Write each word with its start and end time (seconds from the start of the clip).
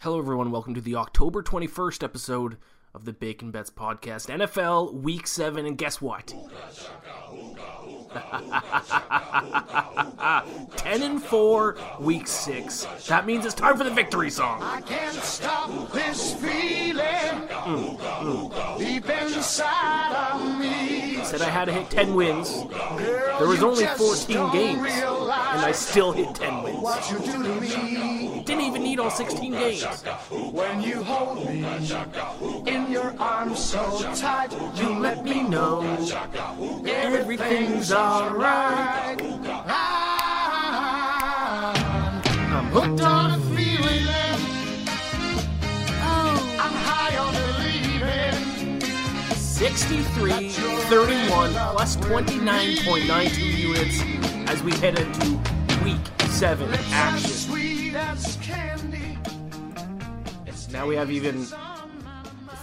Hello, 0.00 0.18
everyone. 0.18 0.50
Welcome 0.50 0.74
to 0.74 0.82
the 0.82 0.96
October 0.96 1.42
21st 1.42 2.02
episode 2.02 2.58
of 2.92 3.06
the 3.06 3.12
Bacon 3.14 3.50
Bets 3.50 3.70
podcast. 3.70 4.28
NFL 4.28 4.92
Week 4.92 5.26
7, 5.26 5.64
and 5.64 5.78
guess 5.78 6.02
what? 6.02 6.26
10 10.76 11.02
and 11.02 11.22
4, 11.22 11.76
Week 12.00 12.26
6. 12.26 12.86
That 13.08 13.24
means 13.24 13.46
it's 13.46 13.54
time 13.54 13.78
for 13.78 13.84
the 13.84 13.90
victory 13.90 14.30
song. 14.30 14.62
I 14.62 14.82
can't 14.82 15.16
stop 15.16 15.90
this 15.92 16.34
feeling 16.34 17.48
mm, 17.48 17.98
mm. 17.98 18.78
deep 18.78 19.08
inside 19.08 20.32
of 20.32 20.58
me. 20.60 21.13
Said 21.24 21.40
I 21.42 21.48
had 21.48 21.64
to 21.64 21.72
hit 21.72 21.88
10 21.90 22.14
wins. 22.14 22.64
There 23.38 23.48
was 23.48 23.62
only 23.62 23.86
14 23.86 24.52
games, 24.52 24.88
and 24.88 25.60
I 25.60 25.72
still 25.72 26.12
hit 26.12 26.34
10 26.34 26.62
wins. 26.62 28.44
Didn't 28.44 28.60
even 28.60 28.82
need 28.82 29.00
all 29.00 29.10
16 29.10 29.52
games. 29.52 29.84
when 30.52 30.82
you 30.82 31.02
hold 31.02 31.48
me 31.48 31.64
in 32.66 32.90
your 32.90 33.14
arms 33.18 33.58
so 33.58 34.12
tight. 34.14 34.52
You 34.76 34.98
let 34.98 35.24
me 35.24 35.42
know 35.42 35.80
everything's 36.86 37.90
alright. 37.92 39.20
I'm 42.52 42.66
hooked 42.66 43.00
on 43.00 43.43
63, 49.64 50.50
31, 50.50 51.52
plus 51.72 51.96
29.92 51.96 53.58
units 53.58 54.02
as 54.50 54.62
we 54.62 54.72
head 54.72 54.98
into 54.98 55.40
week 55.82 55.96
7 56.32 56.68
action. 56.90 57.30
sweet 57.30 57.94
as 57.94 58.36
candy. 58.42 59.16
Now 60.70 60.86
we 60.86 60.96
have 60.96 61.10
even 61.10 61.46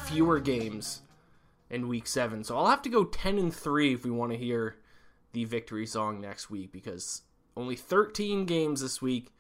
fewer 0.03 0.39
games 0.39 1.01
in 1.71 1.87
week 1.87 2.05
7. 2.05 2.43
So 2.43 2.55
I'll 2.55 2.67
have 2.67 2.83
to 2.83 2.89
go 2.89 3.05
10 3.05 3.39
and 3.39 3.51
3 3.51 3.95
if 3.95 4.05
we 4.05 4.11
want 4.11 4.31
to 4.33 4.37
hear 4.37 4.75
the 5.33 5.45
victory 5.45 5.87
song 5.87 6.21
next 6.21 6.51
week 6.51 6.71
because 6.71 7.23
only 7.57 7.75
13 7.75 8.45
games 8.45 8.81
this 8.81 9.01
week. 9.01 9.33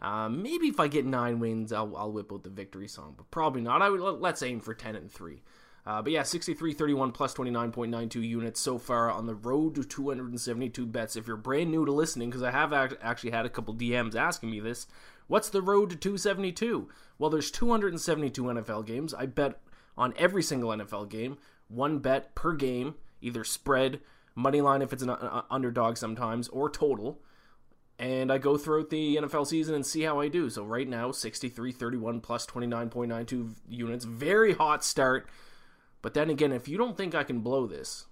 Uh, 0.00 0.28
maybe 0.28 0.66
if 0.66 0.80
I 0.80 0.88
get 0.88 1.06
9 1.06 1.38
wins, 1.38 1.72
I'll, 1.72 1.96
I'll 1.96 2.10
whip 2.10 2.32
out 2.32 2.42
the 2.42 2.50
victory 2.50 2.88
song, 2.88 3.14
but 3.16 3.30
probably 3.30 3.62
not. 3.62 3.80
I 3.80 3.90
would 3.90 4.00
let's 4.00 4.42
aim 4.42 4.58
for 4.58 4.74
10 4.74 4.96
and 4.96 5.08
3. 5.08 5.40
Uh, 5.86 6.02
but 6.02 6.10
yeah, 6.10 6.24
63, 6.24 6.72
31 6.72 7.12
plus 7.12 7.32
29.92 7.32 8.28
units 8.28 8.60
so 8.60 8.76
far 8.76 9.08
on 9.10 9.26
the 9.26 9.36
road 9.36 9.76
to 9.76 9.84
272 9.84 10.84
bets. 10.84 11.14
If 11.14 11.28
you're 11.28 11.36
brand 11.36 11.70
new 11.70 11.84
to 11.84 11.92
listening, 11.92 12.28
because 12.28 12.42
I 12.42 12.50
have 12.50 12.72
act- 12.72 12.96
actually 13.00 13.30
had 13.30 13.46
a 13.46 13.50
couple 13.50 13.72
DMs 13.72 14.16
asking 14.16 14.50
me 14.50 14.58
this, 14.58 14.88
what's 15.28 15.48
the 15.48 15.62
road 15.62 15.90
to 15.90 15.96
272? 15.96 16.88
Well, 17.18 17.30
there's 17.30 17.52
272 17.52 18.42
NFL 18.42 18.84
games. 18.84 19.14
I 19.14 19.26
bet 19.26 19.60
on 19.96 20.12
every 20.18 20.42
single 20.42 20.70
NFL 20.70 21.08
game, 21.08 21.38
one 21.68 22.00
bet 22.00 22.34
per 22.34 22.54
game, 22.54 22.96
either 23.20 23.44
spread, 23.44 24.00
money 24.34 24.60
line 24.60 24.82
if 24.82 24.92
it's 24.92 25.04
an 25.04 25.10
uh, 25.10 25.42
underdog 25.50 25.96
sometimes, 25.96 26.48
or 26.48 26.68
total 26.68 27.20
and 27.98 28.30
I 28.30 28.38
go 28.38 28.58
throughout 28.58 28.90
the 28.90 29.16
NFL 29.16 29.46
season 29.46 29.74
and 29.74 29.86
see 29.86 30.02
how 30.02 30.20
I 30.20 30.28
do. 30.28 30.50
So 30.50 30.64
right 30.64 30.86
now, 30.86 31.12
63, 31.12 31.72
31 31.72 32.20
plus 32.20 32.46
29.92 32.46 33.54
units. 33.68 34.04
Very 34.04 34.52
hot 34.52 34.84
start. 34.84 35.28
But 36.06 36.14
then 36.14 36.30
again, 36.30 36.52
if 36.52 36.68
you 36.68 36.78
don't 36.78 36.96
think 36.96 37.16
I 37.16 37.24
can 37.24 37.40
blow 37.40 37.66
this, 37.66 38.06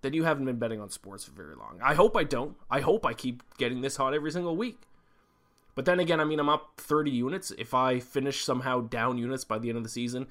then 0.00 0.14
you 0.14 0.24
haven't 0.24 0.46
been 0.46 0.56
betting 0.56 0.80
on 0.80 0.88
sports 0.88 1.22
for 1.22 1.32
very 1.32 1.54
long. 1.54 1.78
I 1.84 1.92
hope 1.92 2.16
I 2.16 2.24
don't. 2.24 2.56
I 2.70 2.80
hope 2.80 3.04
I 3.04 3.12
keep 3.12 3.42
getting 3.58 3.82
this 3.82 3.98
hot 3.98 4.14
every 4.14 4.30
single 4.30 4.56
week. 4.56 4.80
But 5.74 5.84
then 5.84 6.00
again, 6.00 6.18
I 6.18 6.24
mean, 6.24 6.40
I'm 6.40 6.48
up 6.48 6.80
30 6.80 7.10
units. 7.10 7.50
If 7.58 7.74
I 7.74 8.00
finish 8.00 8.42
somehow 8.42 8.80
down 8.80 9.18
units 9.18 9.44
by 9.44 9.58
the 9.58 9.68
end 9.68 9.76
of 9.76 9.84
the 9.84 9.90
season, 9.90 10.28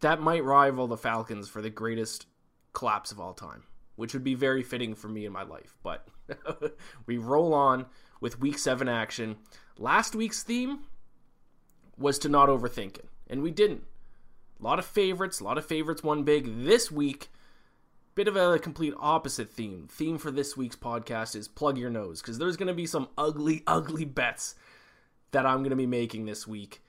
that 0.00 0.20
might 0.20 0.44
rival 0.44 0.86
the 0.86 0.98
Falcons 0.98 1.48
for 1.48 1.62
the 1.62 1.70
greatest 1.70 2.26
collapse 2.74 3.10
of 3.10 3.18
all 3.18 3.32
time, 3.32 3.62
which 3.96 4.12
would 4.12 4.22
be 4.22 4.34
very 4.34 4.62
fitting 4.62 4.94
for 4.94 5.08
me 5.08 5.24
in 5.24 5.32
my 5.32 5.44
life. 5.44 5.78
But 5.82 6.08
we 7.06 7.16
roll 7.16 7.54
on 7.54 7.86
with 8.20 8.38
week 8.38 8.58
seven 8.58 8.86
action. 8.86 9.36
Last 9.78 10.14
week's 10.14 10.42
theme 10.42 10.80
was 11.96 12.18
to 12.18 12.28
not 12.28 12.50
overthink 12.50 12.98
it, 12.98 13.08
and 13.30 13.40
we 13.40 13.50
didn't. 13.50 13.84
A 14.60 14.64
lot 14.64 14.78
of 14.78 14.84
favorites, 14.84 15.38
a 15.38 15.44
lot 15.44 15.58
of 15.58 15.64
favorites 15.64 16.02
won 16.02 16.24
big. 16.24 16.64
This 16.64 16.90
week, 16.90 17.28
bit 18.16 18.26
of 18.26 18.36
a 18.36 18.58
complete 18.58 18.94
opposite 18.98 19.48
theme. 19.48 19.86
Theme 19.88 20.18
for 20.18 20.32
this 20.32 20.56
week's 20.56 20.74
podcast 20.74 21.36
is 21.36 21.46
plug 21.46 21.78
your 21.78 21.90
nose, 21.90 22.20
because 22.20 22.38
there's 22.38 22.56
going 22.56 22.66
to 22.68 22.74
be 22.74 22.86
some 22.86 23.08
ugly, 23.16 23.62
ugly 23.66 24.04
bets 24.04 24.56
that 25.30 25.46
I'm 25.46 25.58
going 25.58 25.70
to 25.70 25.76
be 25.76 25.86
making 25.86 26.26
this 26.26 26.46
week. 26.46 26.82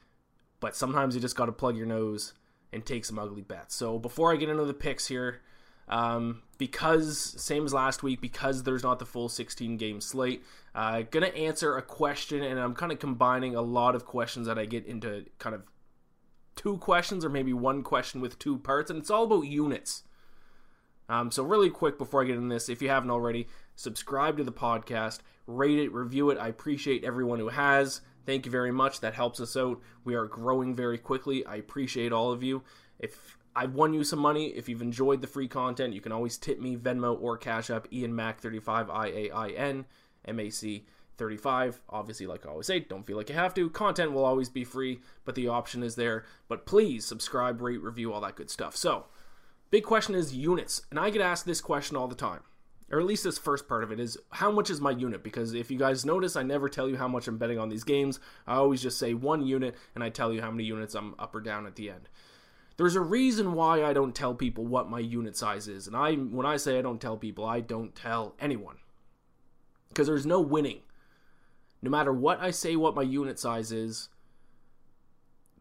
But 0.60 0.76
sometimes 0.76 1.14
you 1.14 1.22
just 1.22 1.36
got 1.36 1.46
to 1.46 1.52
plug 1.52 1.78
your 1.78 1.86
nose 1.86 2.34
and 2.74 2.84
take 2.86 3.06
some 3.06 3.20
ugly 3.20 3.44
bets. 3.44 3.76
So 3.76 4.00
before 4.00 4.34
I 4.34 4.36
get 4.36 4.50
into 4.50 4.66
the 4.66 4.74
picks 4.74 5.08
here, 5.08 5.42
um, 5.88 6.42
because 6.58 7.18
same 7.38 7.66
as 7.66 7.74
last 7.74 8.02
week, 8.02 8.20
because 8.20 8.64
there's 8.64 8.84
not 8.84 9.00
the 9.00 9.06
full 9.06 9.30
16 9.30 9.78
game 9.78 10.02
slate, 10.02 10.44
uh, 10.74 11.04
gonna 11.10 11.28
answer 11.28 11.78
a 11.78 11.82
question, 11.82 12.44
and 12.44 12.60
I'm 12.60 12.76
kind 12.76 12.92
of 12.92 13.00
combining 13.00 13.56
a 13.56 13.62
lot 13.62 13.96
of 13.96 14.06
questions 14.06 14.48
that 14.48 14.60
I 14.60 14.66
get 14.66 14.86
into 14.86 15.26
kind 15.40 15.56
of 15.56 15.64
two 16.60 16.78
questions 16.78 17.24
or 17.24 17.30
maybe 17.30 17.54
one 17.54 17.82
question 17.84 18.20
with 18.20 18.38
two 18.38 18.58
parts, 18.58 18.92
and 18.92 19.00
it's 19.00 19.10
all 19.10 19.24
about 19.24 19.44
units. 19.44 20.04
Um, 21.08 21.32
so 21.32 21.42
really 21.42 21.70
quick 21.70 21.98
before 21.98 22.22
I 22.22 22.26
get 22.26 22.36
into 22.36 22.54
this, 22.54 22.68
if 22.68 22.82
you 22.82 22.90
haven't 22.90 23.12
already, 23.12 23.48
subscribe 23.78 24.36
to 24.38 24.44
the 24.44 24.52
podcast, 24.52 25.20
rate 25.48 25.80
it, 25.80 25.94
review 25.94 26.30
it. 26.32 26.38
I 26.38 26.50
appreciate 26.50 27.06
everyone 27.06 27.40
who 27.40 27.48
has. 27.48 28.02
Thank 28.26 28.46
you 28.46 28.52
very 28.52 28.74
much. 28.74 29.00
That 29.00 29.14
helps 29.14 29.40
us 29.40 29.56
out. 29.56 29.80
We 30.04 30.16
are 30.16 30.26
growing 30.26 30.76
very 30.76 30.98
quickly. 30.98 31.46
I 31.46 31.56
appreciate 31.56 32.12
all 32.12 32.30
of 32.34 32.44
you. 32.44 32.62
If 33.00 33.38
I've 33.56 33.74
won 33.74 33.94
you 33.94 34.04
some 34.04 34.20
money, 34.20 34.48
if 34.48 34.68
you've 34.68 34.82
enjoyed 34.82 35.22
the 35.22 35.28
free 35.28 35.48
content, 35.48 35.94
you 35.94 36.02
can 36.02 36.12
always 36.12 36.38
tip 36.38 36.60
me 36.60 36.76
Venmo 36.76 37.20
or 37.22 37.38
Cash 37.38 37.70
App 37.70 37.88
Iain 37.94 38.14
Mac 38.14 38.42
35 38.42 38.90
I 38.90 39.08
A 39.08 39.32
I 39.32 39.48
N 39.52 39.86
M 40.26 40.40
A 40.42 40.50
C 40.50 40.86
35. 41.20 41.82
Obviously, 41.90 42.26
like 42.26 42.46
I 42.46 42.50
always 42.50 42.66
say, 42.66 42.80
don't 42.80 43.06
feel 43.06 43.18
like 43.18 43.30
you 43.30 43.36
have 43.36 43.54
to. 43.54 43.70
Content 43.70 44.14
will 44.14 44.26
always 44.26 44.50
be 44.50 44.64
free, 44.64 45.02
but 45.26 45.36
the 45.36 45.48
option 45.48 45.84
is 45.84 45.96
there. 45.96 46.26
But 46.48 46.66
please 46.66 47.06
subscribe, 47.06 47.62
rate, 47.62 47.84
review, 47.84 48.12
all 48.12 48.22
that 48.22 48.36
good 48.36 48.50
stuff. 48.50 48.76
So, 48.76 49.06
big 49.70 49.84
question 49.84 50.16
is 50.16 50.36
units, 50.36 50.82
and 50.90 51.00
I 51.00 51.12
get 51.12 51.22
asked 51.22 51.46
this 51.46 51.62
question 51.62 51.96
all 51.96 52.08
the 52.08 52.16
time 52.16 52.42
or 52.92 53.00
at 53.00 53.06
least 53.06 53.24
this 53.24 53.38
first 53.38 53.68
part 53.68 53.84
of 53.84 53.92
it 53.92 54.00
is 54.00 54.18
how 54.32 54.50
much 54.50 54.72
is 54.72 54.82
my 54.82 54.90
unit 54.90 55.24
because 55.24 55.54
if 55.54 55.70
you 55.70 55.78
guys 55.78 56.04
notice 56.04 56.36
i 56.36 56.42
never 56.42 56.68
tell 56.68 56.90
you 56.90 56.98
how 56.98 57.08
much 57.08 57.28
i'm 57.28 57.38
betting 57.38 57.60
on 57.60 57.70
these 57.70 57.84
games 57.84 58.20
i 58.48 58.56
always 58.56 58.82
just 58.82 58.98
say 58.98 59.14
one 59.14 59.46
unit 59.46 59.76
and 59.94 60.04
i 60.04 60.10
tell 60.10 60.34
you 60.34 60.42
how 60.42 60.50
many 60.50 60.64
units 60.64 60.96
i'm 60.96 61.14
up 61.20 61.36
or 61.36 61.40
down 61.40 61.68
at 61.68 61.76
the 61.76 61.88
end 61.88 62.10
there's 62.80 62.96
a 62.96 63.02
reason 63.02 63.56
why 63.56 63.84
I 63.84 63.92
don't 63.92 64.16
tell 64.16 64.34
people 64.34 64.66
what 64.66 64.90
my 64.90 65.00
unit 65.00 65.36
size 65.36 65.68
is. 65.68 65.86
And 65.86 65.98
I 65.98 66.14
when 66.14 66.46
I 66.46 66.56
say 66.56 66.80
I 66.80 66.82
don't 66.82 67.02
tell 67.02 67.18
people, 67.18 67.44
I 67.44 67.60
don't 67.60 67.94
tell 67.94 68.36
anyone. 68.40 68.78
Because 69.90 70.08
there's 70.08 70.26
no 70.26 70.40
winning. 70.40 70.80
No 71.82 71.90
matter 71.90 72.12
what 72.12 72.40
I 72.42 72.52
say 72.52 72.76
what 72.76 72.96
my 72.96 73.02
unit 73.02 73.40
size 73.40 73.72
is, 73.72 74.10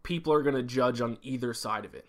people 0.02 0.32
are 0.32 0.42
going 0.42 0.54
to 0.54 0.62
judge 0.62 1.00
on 1.00 1.18
either 1.22 1.54
side 1.54 1.84
of 1.84 1.94
it. 1.94 2.06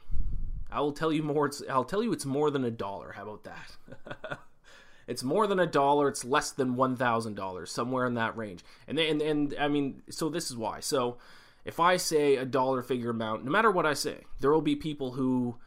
I 0.72 0.82
will 0.82 0.92
tell 0.92 1.12
you 1.12 1.24
more 1.24 1.48
it's 1.48 1.62
I'll 1.70 1.84
tell 1.84 2.04
you 2.04 2.12
it's 2.14 2.26
more 2.26 2.52
than 2.52 2.64
a 2.64 2.72
dollar. 2.72 3.14
How 3.14 3.24
about 3.24 3.44
that? 3.44 4.40
it's 5.08 5.24
more 5.24 5.48
than 5.48 5.60
a 5.60 5.66
dollar, 5.66 6.08
it's 6.08 6.24
less 6.24 6.52
than 6.52 6.76
$1,000, 6.76 7.68
somewhere 7.68 8.06
in 8.06 8.14
that 8.16 8.38
range. 8.38 8.64
And 8.88 9.00
and 9.00 9.22
and 9.22 9.56
I 9.60 9.68
mean, 9.68 10.02
so 10.10 10.30
this 10.30 10.50
is 10.50 10.58
why. 10.58 10.80
So 10.80 11.18
if 11.66 11.80
I 11.80 11.98
say 11.98 12.36
a 12.36 12.46
dollar 12.46 12.82
figure 12.82 13.10
amount, 13.10 13.46
no 13.46 13.52
matter 13.52 13.72
what 13.72 13.86
I 13.86 13.94
say, 13.94 14.26
there 14.40 14.52
will 14.52 14.62
be 14.62 14.76
people 14.76 15.12
who, 15.12 15.58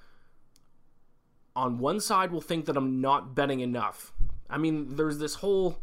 on 1.54 1.78
one 1.78 2.00
side, 2.00 2.32
will 2.32 2.40
think 2.40 2.66
that 2.66 2.76
I'm 2.76 3.00
not 3.00 3.34
betting 3.34 3.60
enough. 3.60 4.12
I 4.48 4.58
mean, 4.58 4.96
there's 4.96 5.18
this 5.18 5.36
whole 5.36 5.78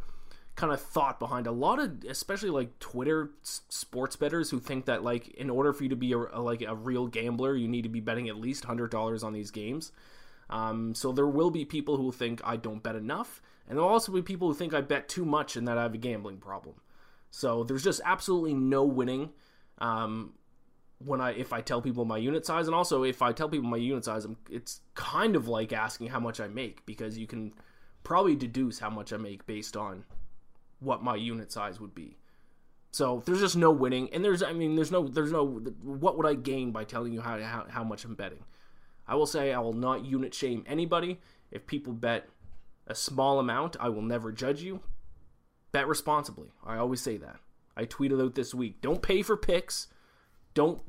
kind 0.59 0.73
of 0.73 0.81
thought 0.81 1.19
behind 1.19 1.47
a 1.47 1.51
lot 1.51 1.79
of, 1.79 2.03
especially 2.03 2.49
like 2.49 2.77
Twitter 2.79 3.31
sports 3.41 4.17
bettors 4.17 4.51
who 4.51 4.59
think 4.59 4.85
that 4.85 5.05
like 5.05 5.29
in 5.29 5.49
order 5.49 5.71
for 5.71 5.83
you 5.83 5.89
to 5.89 5.95
be 5.95 6.11
a, 6.11 6.17
a 6.17 6.41
like 6.41 6.61
a 6.61 6.75
real 6.75 7.07
gambler, 7.07 7.55
you 7.55 7.67
need 7.67 7.83
to 7.83 7.89
be 7.89 8.01
betting 8.01 8.27
at 8.27 8.35
least 8.35 8.65
hundred 8.65 8.91
dollars 8.91 9.23
on 9.23 9.31
these 9.31 9.51
games. 9.51 9.93
Um, 10.49 10.93
so 10.93 11.13
there 11.13 11.27
will 11.27 11.49
be 11.49 11.63
people 11.63 11.95
who 11.95 12.11
think 12.11 12.41
I 12.43 12.57
don't 12.57 12.83
bet 12.83 12.97
enough, 12.97 13.41
and 13.67 13.77
there 13.77 13.83
will 13.83 13.91
also 13.91 14.11
be 14.11 14.21
people 14.21 14.49
who 14.49 14.53
think 14.53 14.73
I 14.73 14.81
bet 14.81 15.07
too 15.07 15.23
much 15.23 15.55
and 15.55 15.65
that 15.67 15.77
I 15.77 15.83
have 15.83 15.93
a 15.93 15.97
gambling 15.97 16.39
problem. 16.39 16.75
So 17.31 17.63
there's 17.63 17.83
just 17.83 18.01
absolutely 18.03 18.53
no 18.53 18.83
winning 18.83 19.29
um, 19.77 20.33
when 20.97 21.21
I 21.21 21.31
if 21.31 21.53
I 21.53 21.61
tell 21.61 21.81
people 21.81 22.03
my 22.03 22.17
unit 22.17 22.45
size, 22.45 22.67
and 22.67 22.75
also 22.75 23.03
if 23.03 23.21
I 23.21 23.31
tell 23.31 23.47
people 23.47 23.69
my 23.69 23.77
unit 23.77 24.03
size, 24.03 24.25
I'm, 24.25 24.35
it's 24.49 24.81
kind 24.93 25.37
of 25.37 25.47
like 25.47 25.71
asking 25.71 26.07
how 26.07 26.19
much 26.19 26.41
I 26.41 26.49
make 26.49 26.85
because 26.85 27.17
you 27.17 27.27
can 27.27 27.53
probably 28.03 28.35
deduce 28.35 28.79
how 28.79 28.89
much 28.89 29.13
I 29.13 29.17
make 29.17 29.45
based 29.45 29.77
on 29.77 30.03
what 30.79 31.03
my 31.03 31.15
unit 31.15 31.51
size 31.51 31.79
would 31.79 31.93
be. 31.93 32.17
So 32.91 33.21
there's 33.25 33.39
just 33.39 33.55
no 33.55 33.71
winning, 33.71 34.09
and 34.13 34.25
there's 34.25 34.41
I 34.41 34.53
mean 34.53 34.75
there's 34.75 34.91
no 34.91 35.07
there's 35.07 35.31
no 35.31 35.45
what 35.83 36.17
would 36.17 36.25
I 36.25 36.33
gain 36.33 36.71
by 36.71 36.83
telling 36.83 37.13
you 37.13 37.21
how 37.21 37.39
how, 37.39 37.65
how 37.69 37.83
much 37.83 38.03
I'm 38.03 38.15
betting? 38.15 38.43
I 39.07 39.15
will 39.15 39.27
say 39.27 39.53
I 39.53 39.59
will 39.59 39.73
not 39.73 40.05
unit 40.05 40.33
shame 40.33 40.63
anybody. 40.67 41.19
If 41.51 41.67
people 41.67 41.93
bet 41.93 42.29
a 42.87 42.95
small 42.95 43.39
amount, 43.39 43.75
I 43.79 43.89
will 43.89 44.01
never 44.01 44.31
judge 44.31 44.61
you. 44.61 44.81
Bet 45.71 45.87
responsibly. 45.87 46.49
I 46.65 46.77
always 46.77 47.01
say 47.01 47.17
that. 47.17 47.37
I 47.77 47.85
tweeted 47.85 48.23
out 48.23 48.35
this 48.35 48.53
week. 48.53 48.81
Don't 48.81 49.01
pay 49.01 49.21
for 49.21 49.37
picks. 49.37 49.87
Don't, 50.53 50.81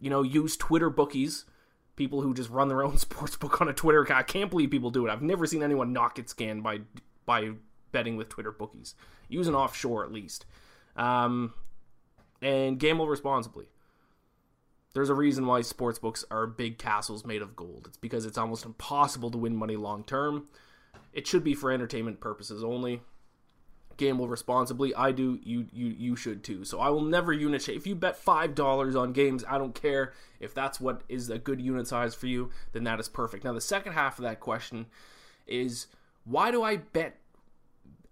you 0.00 0.08
know, 0.08 0.22
use 0.22 0.56
Twitter 0.56 0.88
bookies. 0.88 1.44
People 1.96 2.22
who 2.22 2.32
just 2.32 2.50
run 2.50 2.68
their 2.68 2.84
own 2.84 2.96
sports 2.98 3.36
book 3.36 3.60
on 3.60 3.68
a 3.68 3.72
Twitter 3.72 4.02
account. 4.02 4.20
I 4.20 4.22
can't 4.22 4.50
believe 4.50 4.70
people 4.70 4.90
do 4.90 5.06
it. 5.06 5.10
I've 5.10 5.22
never 5.22 5.46
seen 5.46 5.62
anyone 5.62 5.92
not 5.92 6.14
get 6.14 6.28
scanned 6.28 6.62
by 6.62 6.80
by 7.26 7.50
betting 7.96 8.16
with 8.18 8.28
Twitter 8.28 8.52
bookies. 8.52 8.94
Use 9.26 9.48
an 9.48 9.54
offshore 9.54 10.04
at 10.04 10.12
least. 10.12 10.44
Um, 10.96 11.54
and 12.42 12.78
gamble 12.78 13.08
responsibly. 13.08 13.70
There's 14.92 15.08
a 15.08 15.14
reason 15.14 15.46
why 15.46 15.62
sports 15.62 15.98
books 15.98 16.22
are 16.30 16.46
big 16.46 16.76
castles 16.76 17.24
made 17.24 17.40
of 17.40 17.56
gold. 17.56 17.86
It's 17.88 17.96
because 17.96 18.26
it's 18.26 18.36
almost 18.36 18.66
impossible 18.66 19.30
to 19.30 19.38
win 19.38 19.56
money 19.56 19.76
long 19.76 20.04
term. 20.04 20.48
It 21.14 21.26
should 21.26 21.42
be 21.42 21.54
for 21.54 21.72
entertainment 21.72 22.20
purposes 22.20 22.62
only 22.62 23.00
gamble 23.96 24.28
responsibly. 24.28 24.94
I 24.94 25.12
do. 25.12 25.38
You 25.42 25.66
you 25.72 25.86
you 25.86 26.16
should 26.16 26.44
too. 26.44 26.66
So 26.66 26.80
I 26.80 26.90
will 26.90 27.00
never 27.00 27.32
unit 27.32 27.62
shame. 27.62 27.78
If 27.78 27.86
you 27.86 27.94
bet 27.94 28.18
five 28.18 28.54
dollars 28.54 28.94
on 28.94 29.14
games, 29.14 29.42
I 29.48 29.56
don't 29.56 29.74
care 29.74 30.12
if 30.38 30.52
that's 30.52 30.78
what 30.78 31.00
is 31.08 31.30
a 31.30 31.38
good 31.38 31.62
unit 31.62 31.86
size 31.86 32.14
for 32.14 32.26
you. 32.26 32.50
Then 32.72 32.84
that 32.84 33.00
is 33.00 33.08
perfect. 33.08 33.44
Now 33.44 33.54
the 33.54 33.60
second 33.62 33.94
half 33.94 34.18
of 34.18 34.24
that 34.24 34.40
question 34.40 34.84
is 35.46 35.86
why 36.24 36.50
do 36.50 36.62
I 36.62 36.76
bet? 36.76 37.20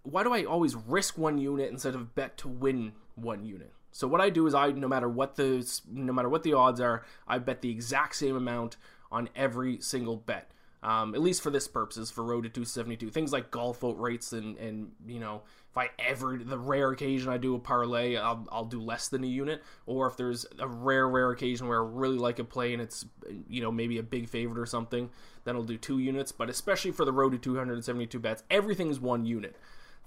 Why 0.05 0.23
do 0.23 0.33
I 0.33 0.43
always 0.43 0.75
risk 0.75 1.17
one 1.17 1.37
unit 1.37 1.71
instead 1.71 1.95
of 1.95 2.15
bet 2.15 2.37
to 2.39 2.47
win 2.47 2.93
one 3.15 3.45
unit? 3.45 3.73
So 3.91 4.07
what 4.07 4.21
I 4.21 4.29
do 4.29 4.45
is 4.45 4.53
I 4.53 4.71
no 4.71 4.87
matter 4.87 5.09
what 5.09 5.35
the 5.35 5.65
no 5.89 6.13
matter 6.13 6.29
what 6.29 6.43
the 6.43 6.53
odds 6.53 6.81
are, 6.81 7.05
I 7.27 7.37
bet 7.37 7.61
the 7.61 7.69
exact 7.69 8.15
same 8.15 8.35
amount 8.35 8.77
on 9.11 9.29
every 9.35 9.79
single 9.79 10.17
bet. 10.17 10.51
Um, 10.83 11.15
at 11.15 11.21
least 11.21 11.41
for 11.41 11.49
this 11.49 11.67
purposes, 11.67 12.11
for 12.11 12.23
Road 12.23 12.43
to 12.43 12.49
272. 12.49 13.09
Things 13.09 13.33
like 13.33 13.49
golf 13.49 13.79
vote 13.79 13.97
rates 13.97 14.33
and, 14.33 14.55
and 14.57 14.91
you 15.07 15.19
know, 15.19 15.41
if 15.71 15.77
I 15.79 15.89
ever, 15.97 16.37
the 16.37 16.59
rare 16.59 16.91
occasion 16.91 17.29
I 17.31 17.37
do 17.37 17.55
a 17.55 17.59
parlay, 17.59 18.15
I'll, 18.15 18.47
I'll 18.51 18.65
do 18.65 18.79
less 18.79 19.07
than 19.07 19.23
a 19.23 19.27
unit. 19.27 19.63
Or 19.87 20.07
if 20.07 20.15
there's 20.15 20.45
a 20.59 20.67
rare, 20.67 21.09
rare 21.09 21.31
occasion 21.31 21.67
where 21.67 21.83
I 21.83 21.87
really 21.87 22.17
like 22.17 22.37
a 22.37 22.43
play 22.43 22.71
and 22.71 22.81
it's, 22.81 23.03
you 23.49 23.61
know, 23.61 23.71
maybe 23.71 23.97
a 23.97 24.03
big 24.03 24.29
favorite 24.29 24.61
or 24.61 24.67
something, 24.67 25.09
then 25.43 25.55
I'll 25.55 25.63
do 25.63 25.77
two 25.77 25.99
units. 25.99 26.31
But 26.31 26.49
especially 26.51 26.91
for 26.91 27.03
the 27.03 27.11
Road 27.11 27.31
to 27.31 27.39
272 27.39 28.19
bets, 28.19 28.43
everything 28.51 28.89
is 28.89 28.99
one 28.99 29.25
unit. 29.25 29.55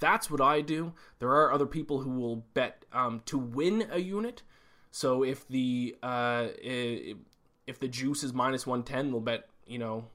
That's 0.00 0.30
what 0.30 0.40
I 0.40 0.60
do. 0.60 0.92
There 1.18 1.30
are 1.30 1.52
other 1.52 1.66
people 1.66 2.00
who 2.00 2.10
will 2.10 2.36
bet 2.54 2.84
um, 2.92 3.20
to 3.26 3.38
win 3.38 3.88
a 3.90 3.98
unit. 3.98 4.42
So 4.90 5.22
if 5.22 5.46
the 5.48 5.96
uh, 6.02 6.48
if 7.68 7.78
the 7.78 7.88
juice 7.88 8.22
is 8.22 8.32
minus 8.32 8.66
110, 8.66 9.10
they'll 9.10 9.20
bet, 9.20 9.48
you 9.66 9.78
know, 9.78 10.06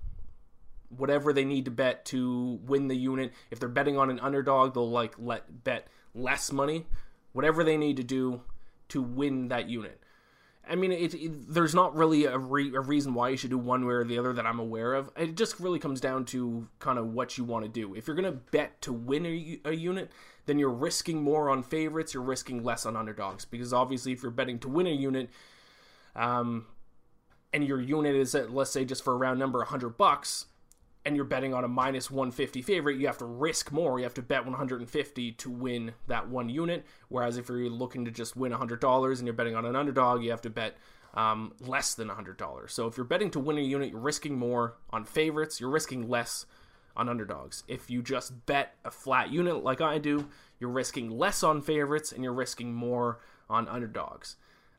whatever 0.90 1.34
they 1.34 1.46
need 1.46 1.66
to 1.66 1.72
bet 1.72 2.06
to 2.06 2.60
win 2.66 2.88
the 2.88 2.96
unit. 2.96 3.34
If 3.52 3.60
they're 3.60 3.70
betting 3.70 3.98
on 3.98 4.10
an 4.10 4.20
underdog, 4.20 4.74
they'll 4.74 4.90
like 4.90 5.16
let 5.18 5.64
bet 5.64 5.88
less 6.16 6.52
money. 6.52 6.88
Whatever 7.34 7.64
they 7.64 7.78
need 7.78 7.98
to 7.98 8.04
do 8.04 8.42
to 8.90 9.02
win 9.02 9.48
that 9.50 9.70
unit. 9.70 10.03
I 10.68 10.76
mean, 10.76 10.94
it, 10.94 11.14
it, 11.14 11.54
there's 11.54 11.76
not 11.76 11.94
really 11.94 12.24
a, 12.26 12.38
re, 12.38 12.74
a, 12.74 12.80
reason 12.80 13.14
why 13.14 13.30
you 13.30 13.38
should 13.38 13.50
do 13.50 13.58
one 13.58 13.86
way 13.86 13.96
or 13.96 14.06
the 14.06 14.18
other 14.18 14.32
that 14.32 14.46
I'm 14.46 14.60
aware 14.60 14.94
of. 14.94 15.10
It 15.18 15.36
just 15.36 15.60
really 15.60 15.78
comes 15.78 16.00
down 16.00 16.24
to 16.26 16.68
kind 16.80 16.98
of 16.98 17.08
what 17.08 17.38
you 17.38 17.44
want 17.44 17.66
to 17.66 17.70
do. 17.70 17.96
If 17.96 18.08
you're 18.08 18.16
going 18.16 18.32
to 18.32 18.40
bet 18.52 18.82
to 18.84 18.94
win 18.94 19.26
a, 19.26 19.60
a, 19.66 19.74
unit, 19.74 20.12
then 20.46 20.58
you're 20.58 20.70
risking 20.70 21.22
more 21.22 21.50
on 21.50 21.64
favorites, 21.64 22.14
you're 22.14 22.24
risking 22.24 22.64
less 22.64 22.86
on 22.86 22.96
underdogs. 22.96 23.44
Because 23.44 23.74
obviously, 23.74 24.14
if 24.14 24.24
you're 24.24 24.32
betting 24.32 24.58
to 24.60 24.70
win 24.70 24.88
a 24.88 24.92
unit, 24.92 25.30
um, 26.16 26.66
and 27.52 27.68
your 27.68 27.82
unit 27.82 28.16
is 28.16 28.34
at, 28.34 28.54
let's 28.54 28.72
say, 28.72 28.86
just 28.86 29.04
for 29.04 29.14
a 29.14 29.18
round 29.18 29.40
number, 29.40 29.60
100 29.60 29.98
bucks, 29.98 30.46
and 31.06 31.16
you're 31.16 31.26
betting 31.26 31.54
on 31.54 31.64
a 31.64 31.68
minus 31.68 32.10
150 32.10 32.62
favorite, 32.62 32.98
you 32.98 33.08
have 33.08 33.18
to 33.18 33.26
risk 33.26 33.72
more. 33.72 34.00
You 34.00 34.04
have 34.04 34.14
to 34.16 34.22
bet 34.22 34.46
150 34.46 35.32
to 35.34 35.50
win 35.50 35.94
that 36.08 36.30
one 36.30 36.50
unit. 36.50 36.86
Whereas 37.10 37.38
if 37.38 37.50
you're 37.50 37.70
looking 37.70 38.06
to 38.06 38.12
just 38.12 38.38
win 38.38 38.52
$100 38.52 39.18
and 39.18 39.28
you're 39.28 39.34
betting 39.34 39.56
on 39.56 39.66
an 39.66 39.76
underdog, 39.76 40.24
you 40.24 40.32
have 40.32 40.42
to 40.42 40.50
bet 40.50 40.78
um, 41.14 41.54
less 41.60 41.94
than 41.94 42.08
$100. 42.08 42.70
So 42.70 42.88
if 42.88 42.98
you're 42.98 43.06
betting 43.06 43.32
to 43.32 43.40
win 43.40 43.58
a 43.58 43.62
unit, 43.62 43.92
you're 43.92 44.00
risking 44.00 44.38
more 44.38 44.76
on 44.92 45.04
favorites, 45.04 45.60
you're 45.60 45.70
risking 45.70 46.08
less 46.10 46.46
on 46.96 47.10
underdogs. 47.10 47.64
If 47.68 47.90
you 47.90 48.02
just 48.02 48.46
bet 48.46 48.76
a 48.86 48.92
flat 48.92 49.32
unit 49.32 49.64
like 49.64 49.82
I 49.82 49.98
do, 49.98 50.30
you're 50.60 50.70
risking 50.70 51.18
less 51.18 51.44
on 51.44 51.62
favorites 51.62 52.12
and 52.12 52.24
you're 52.24 52.34
risking 52.34 52.74
more 52.74 53.20
on 53.50 53.68
underdogs. 53.68 54.38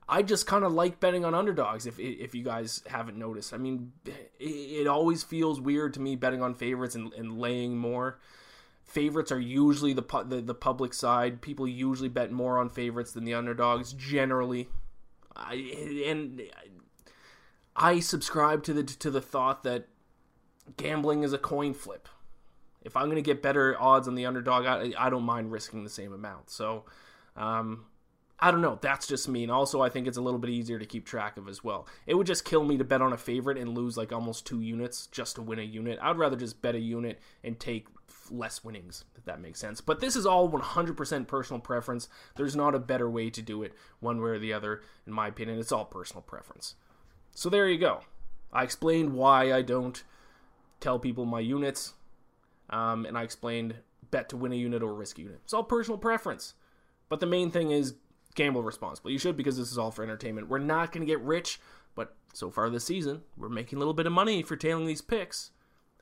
I 0.09 0.23
just 0.23 0.47
kind 0.47 0.65
of 0.65 0.73
like 0.73 1.01
betting 1.01 1.25
on 1.25 1.35
underdogs. 1.35 1.87
If 1.87 1.99
if 1.99 2.35
you 2.35 2.43
guys 2.43 2.83
haven't 2.87 3.19
noticed, 3.19 3.55
I 3.55 3.57
mean, 3.57 3.93
it, 4.39 4.87
always 4.87 5.23
feels 5.23 5.61
weird 5.61 5.95
to 5.95 6.01
me 6.01 6.15
betting 6.15 6.43
on 6.43 6.55
favorites 6.55 6.95
and, 6.95 7.13
and 7.15 7.39
laying 7.39 7.79
more. 7.79 8.21
Favorites 8.85 9.33
are 9.33 9.41
usually 9.41 9.95
the, 9.95 10.25
the 10.27 10.43
the 10.43 10.55
public 10.55 10.93
side. 10.93 11.41
People 11.41 11.67
usually 11.67 12.11
bet 12.11 12.31
more 12.31 12.59
on 12.59 12.69
favorites 12.69 13.13
than 13.13 13.25
the 13.25 13.35
underdogs 13.35 13.95
generally. 13.95 14.69
I, 15.35 15.55
and 16.07 16.43
I 17.75 18.01
subscribe 18.01 18.63
to 18.65 18.75
the 18.75 18.85
to 18.85 19.11
the 19.11 19.23
thought 19.23 19.65
that 19.65 19.89
gambling 20.77 21.23
is 21.23 21.33
a 21.33 21.39
coin 21.39 21.73
flip. 21.73 22.09
If 22.83 22.97
I'm 22.97 23.07
going 23.07 23.17
to 23.17 23.23
get 23.23 23.41
better 23.41 23.81
odds 23.81 24.07
on 24.07 24.15
the 24.15 24.27
underdog, 24.27 24.67
I, 24.67 24.93
I 24.99 25.09
don't 25.09 25.23
mind 25.23 25.51
risking 25.51 25.85
the 25.85 25.91
same 25.91 26.13
amount. 26.13 26.51
So, 26.51 26.85
um, 27.35 27.87
I 28.45 28.51
don't 28.51 28.61
know. 28.61 28.79
That's 28.83 29.07
just 29.07 29.27
me. 29.27 29.43
And 29.43 29.51
also, 29.51 29.81
I 29.81 29.89
think 29.89 30.07
it's 30.07 30.19
a 30.19 30.21
little 30.21 30.39
bit 30.39 30.51
easier 30.51 30.79
to 30.79 30.85
keep 30.85 31.07
track 31.07 31.39
of 31.39 31.49
as 31.49 31.65
well. 31.65 31.89
It 32.07 32.13
would 32.13 32.27
just 32.27 32.45
kill 32.45 32.63
me 32.63 32.77
to 32.77 32.85
bet 32.85 33.01
on 33.01 33.15
a 33.15 33.17
favorite 33.17 33.57
and 33.57 33.75
lose 33.75 33.97
like 33.97 34.13
almost 34.13 34.45
two 34.45 34.61
units 34.61 35.07
just 35.07 35.37
to 35.37 35.43
win 35.43 35.59
a 35.59 35.63
unit. 35.63 35.99
I'd 36.03 36.19
rather 36.19 36.37
just 36.37 36.61
bet 36.61 36.75
a 36.75 36.79
unit 36.79 37.23
and 37.43 37.59
take 37.59 37.87
less 38.31 38.63
winnings, 38.63 39.07
if 39.17 39.25
that 39.25 39.41
makes 39.41 39.61
sense. 39.61 39.81
But 39.81 40.01
this 40.01 40.15
is 40.15 40.27
all 40.27 40.51
100% 40.51 41.27
personal 41.27 41.59
preference. 41.59 42.11
There's 42.37 42.55
not 42.55 42.75
a 42.75 42.79
better 42.79 43.09
way 43.09 43.31
to 43.31 43.41
do 43.41 43.63
it, 43.63 43.73
one 44.01 44.21
way 44.21 44.33
or 44.33 44.39
the 44.39 44.53
other, 44.53 44.83
in 45.07 45.15
my 45.15 45.29
opinion. 45.29 45.59
It's 45.59 45.73
all 45.73 45.87
personal 45.87 46.21
preference. 46.21 46.75
So 47.31 47.49
there 47.49 47.67
you 47.67 47.79
go. 47.79 48.01
I 48.53 48.63
explained 48.63 49.15
why 49.15 49.55
I 49.55 49.63
don't 49.63 50.03
tell 50.81 50.99
people 50.99 51.25
my 51.25 51.41
units, 51.41 51.95
um, 52.69 53.07
and 53.07 53.17
I 53.17 53.23
explained 53.23 53.77
bet 54.11 54.29
to 54.29 54.37
win 54.37 54.53
a 54.53 54.57
unit 54.57 54.83
or 54.83 54.93
risk 54.93 55.19
a 55.19 55.23
unit. 55.23 55.41
It's 55.45 55.55
all 55.55 55.65
personal 55.65 55.97
preference. 55.97 56.53
But 57.09 57.21
the 57.21 57.27
main 57.27 57.51
thing 57.51 57.71
is 57.71 57.95
gamble 58.35 58.63
responsibly. 58.63 59.13
You 59.13 59.19
should 59.19 59.37
because 59.37 59.57
this 59.57 59.71
is 59.71 59.79
all 59.79 59.91
for 59.91 60.03
entertainment. 60.03 60.49
We're 60.49 60.59
not 60.59 60.93
going 60.93 61.07
to 61.07 61.11
get 61.11 61.21
rich, 61.21 61.61
but 61.95 62.15
so 62.33 62.51
far 62.51 62.71
this 62.71 62.85
season, 62.85 63.23
we're 63.37 63.49
making 63.49 63.77
a 63.77 63.79
little 63.79 63.95
bit 63.95 64.07
of 64.07 64.13
money 64.13 64.43
for 64.43 64.57
tailing 64.57 64.87
these 64.87 65.03
picks. 65.03 65.51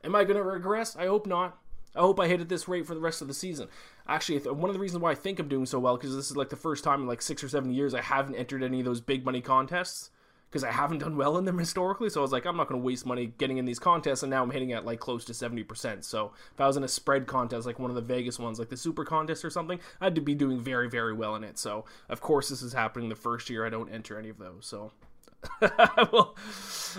Am 0.04 0.14
I 0.14 0.24
going 0.24 0.36
to 0.36 0.42
regress? 0.42 0.96
I 0.96 1.06
hope 1.06 1.26
not. 1.26 1.58
I 1.94 2.00
hope 2.00 2.18
I 2.18 2.26
hit 2.26 2.40
at 2.40 2.48
this 2.48 2.68
rate 2.68 2.86
for 2.86 2.94
the 2.94 3.00
rest 3.00 3.20
of 3.20 3.28
the 3.28 3.34
season. 3.34 3.68
Actually, 4.08 4.38
one 4.38 4.70
of 4.70 4.74
the 4.74 4.80
reasons 4.80 5.02
why 5.02 5.10
I 5.10 5.14
think 5.14 5.38
I'm 5.38 5.48
doing 5.48 5.66
so 5.66 5.78
well 5.78 5.96
because 5.96 6.16
this 6.16 6.30
is 6.30 6.36
like 6.36 6.48
the 6.48 6.56
first 6.56 6.84
time 6.84 7.02
in 7.02 7.06
like 7.06 7.20
six 7.20 7.44
or 7.44 7.48
seven 7.48 7.70
years 7.70 7.94
I 7.94 8.00
haven't 8.00 8.34
entered 8.34 8.62
any 8.62 8.80
of 8.80 8.86
those 8.86 9.00
big 9.00 9.24
money 9.24 9.42
contests 9.42 10.10
because 10.52 10.64
I 10.64 10.70
haven't 10.70 10.98
done 10.98 11.16
well 11.16 11.38
in 11.38 11.46
them 11.46 11.56
historically. 11.56 12.10
So 12.10 12.20
I 12.20 12.22
was 12.22 12.30
like, 12.30 12.44
I'm 12.44 12.58
not 12.58 12.68
going 12.68 12.78
to 12.78 12.84
waste 12.84 13.06
money 13.06 13.32
getting 13.38 13.56
in 13.56 13.64
these 13.64 13.78
contests, 13.78 14.22
and 14.22 14.28
now 14.28 14.42
I'm 14.42 14.50
hitting 14.50 14.72
at 14.72 14.84
like 14.84 15.00
close 15.00 15.24
to 15.24 15.32
70%. 15.32 16.04
So 16.04 16.32
if 16.52 16.60
I 16.60 16.66
was 16.66 16.76
in 16.76 16.84
a 16.84 16.88
spread 16.88 17.26
contest, 17.26 17.64
like 17.64 17.78
one 17.78 17.90
of 17.90 17.94
the 17.94 18.02
Vegas 18.02 18.38
ones, 18.38 18.58
like 18.58 18.68
the 18.68 18.76
Super 18.76 19.06
Contest 19.06 19.46
or 19.46 19.50
something, 19.50 19.80
I'd 19.98 20.22
be 20.22 20.34
doing 20.34 20.60
very, 20.60 20.90
very 20.90 21.14
well 21.14 21.34
in 21.36 21.42
it. 21.42 21.58
So 21.58 21.86
of 22.10 22.20
course, 22.20 22.50
this 22.50 22.60
is 22.60 22.74
happening 22.74 23.08
the 23.08 23.14
first 23.14 23.48
year 23.48 23.64
I 23.64 23.70
don't 23.70 23.88
enter 23.88 24.18
any 24.18 24.28
of 24.28 24.36
those. 24.36 24.66
So 24.66 24.92
well, 26.12 26.36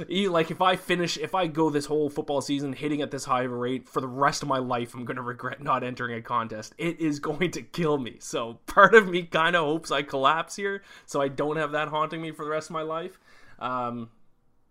like 0.10 0.52
if 0.52 0.62
I 0.62 0.76
finish, 0.76 1.18
if 1.18 1.36
I 1.36 1.48
go 1.48 1.70
this 1.70 1.86
whole 1.86 2.10
football 2.10 2.42
season 2.42 2.74
hitting 2.74 3.02
at 3.02 3.12
this 3.12 3.26
high 3.26 3.44
of 3.44 3.52
a 3.52 3.56
rate 3.56 3.88
for 3.88 4.02
the 4.02 4.08
rest 4.08 4.42
of 4.42 4.50
my 4.50 4.58
life, 4.58 4.94
I'm 4.94 5.06
going 5.06 5.18
to 5.18 5.22
regret 5.22 5.62
not 5.62 5.84
entering 5.84 6.16
a 6.16 6.22
contest. 6.22 6.74
It 6.78 7.00
is 7.00 7.20
going 7.20 7.52
to 7.52 7.62
kill 7.62 7.98
me. 7.98 8.18
So 8.20 8.60
part 8.66 8.96
of 8.96 9.08
me 9.08 9.24
kind 9.24 9.56
of 9.56 9.64
hopes 9.66 9.92
I 9.92 10.02
collapse 10.02 10.56
here, 10.56 10.84
so 11.06 11.22
I 11.22 11.28
don't 11.28 11.58
have 11.58 11.72
that 11.72 11.90
haunting 11.90 12.22
me 12.22 12.32
for 12.32 12.44
the 12.44 12.52
rest 12.52 12.70
of 12.70 12.74
my 12.74 12.82
life. 12.82 13.20
Um, 13.64 14.10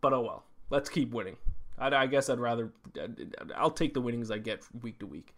but 0.03 0.13
oh 0.13 0.21
well, 0.21 0.45
let's 0.71 0.91
keep 0.91 1.13
winning. 1.13 1.37
I, 1.79 1.89
I, 1.89 2.07
guess 2.07 2.29
I'd 2.29 2.39
rather 2.39 2.73
I'll 3.57 3.71
take 3.71 3.95
the 3.95 4.03
winnings 4.03 4.31
I 4.31 4.37
get 4.37 4.63
week 4.83 4.99
to 4.99 5.07
week. 5.07 5.35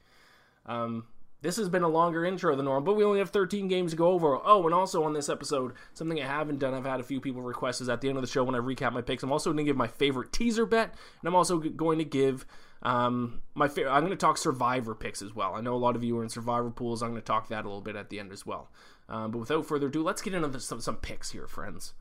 Um, 0.66 1.04
this 1.40 1.56
has 1.58 1.68
been 1.68 1.82
a 1.82 1.88
longer 1.88 2.24
intro 2.24 2.56
than 2.56 2.64
normal, 2.64 2.82
but 2.82 2.96
we 2.96 3.04
only 3.04 3.20
have 3.20 3.30
13 3.30 3.68
games 3.68 3.92
to 3.92 3.96
go 3.96 4.08
over. 4.08 4.38
Oh, 4.44 4.64
and 4.64 4.74
also 4.74 5.04
on 5.04 5.12
this 5.12 5.28
episode, 5.28 5.74
something 5.92 6.20
I 6.20 6.26
haven't 6.26 6.58
done, 6.58 6.74
I've 6.74 6.86
had 6.86 7.00
a 7.00 7.04
few 7.04 7.20
people 7.20 7.42
request 7.42 7.80
is 7.80 7.88
at 7.88 8.00
the 8.00 8.08
end 8.08 8.16
of 8.16 8.22
the 8.22 8.30
show 8.30 8.42
when 8.42 8.54
I 8.54 8.58
recap 8.58 8.92
my 8.92 9.02
picks. 9.02 9.22
I'm 9.22 9.30
also 9.30 9.50
going 9.50 9.58
to 9.58 9.70
give 9.70 9.76
my 9.76 9.86
favorite 9.86 10.32
teaser 10.32 10.66
bet, 10.66 10.94
and 11.20 11.28
I'm 11.28 11.34
also 11.34 11.58
going 11.58 11.98
to 11.98 12.04
give 12.04 12.46
um, 12.82 13.42
my 13.54 13.68
fa- 13.68 13.90
I'm 13.90 14.00
going 14.00 14.10
to 14.10 14.16
talk 14.16 14.36
Survivor 14.36 14.94
picks 14.94 15.22
as 15.22 15.34
well. 15.34 15.54
I 15.54 15.60
know 15.60 15.74
a 15.74 15.76
lot 15.76 15.96
of 15.96 16.02
you 16.02 16.18
are 16.18 16.22
in 16.22 16.28
Survivor 16.28 16.70
pools. 16.70 17.02
I'm 17.02 17.10
going 17.10 17.20
to 17.20 17.26
talk 17.26 17.48
that 17.48 17.64
a 17.64 17.68
little 17.68 17.82
bit 17.82 17.94
at 17.94 18.10
the 18.10 18.18
end 18.18 18.32
as 18.32 18.44
well. 18.44 18.70
Um, 19.08 19.30
but 19.30 19.38
without 19.38 19.66
further 19.66 19.88
ado, 19.88 20.02
let's 20.02 20.22
get 20.22 20.34
into 20.34 20.48
the, 20.48 20.60
some, 20.60 20.80
some 20.80 20.96
picks 20.96 21.30
here, 21.30 21.46
friends. 21.46 21.92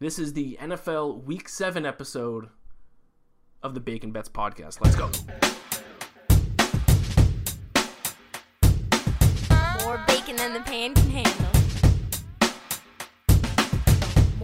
This 0.00 0.20
is 0.20 0.32
the 0.32 0.56
NFL 0.60 1.24
Week 1.24 1.48
7 1.48 1.84
episode 1.84 2.50
of 3.64 3.74
the 3.74 3.80
Bacon 3.80 4.12
Bets 4.12 4.28
podcast. 4.28 4.78
Let's 4.80 4.94
go. 4.94 5.10
More 9.84 9.98
bacon 10.06 10.36
than 10.36 10.54
the 10.54 10.60
pan 10.60 10.94
can 10.94 11.10
handle. 11.10 11.50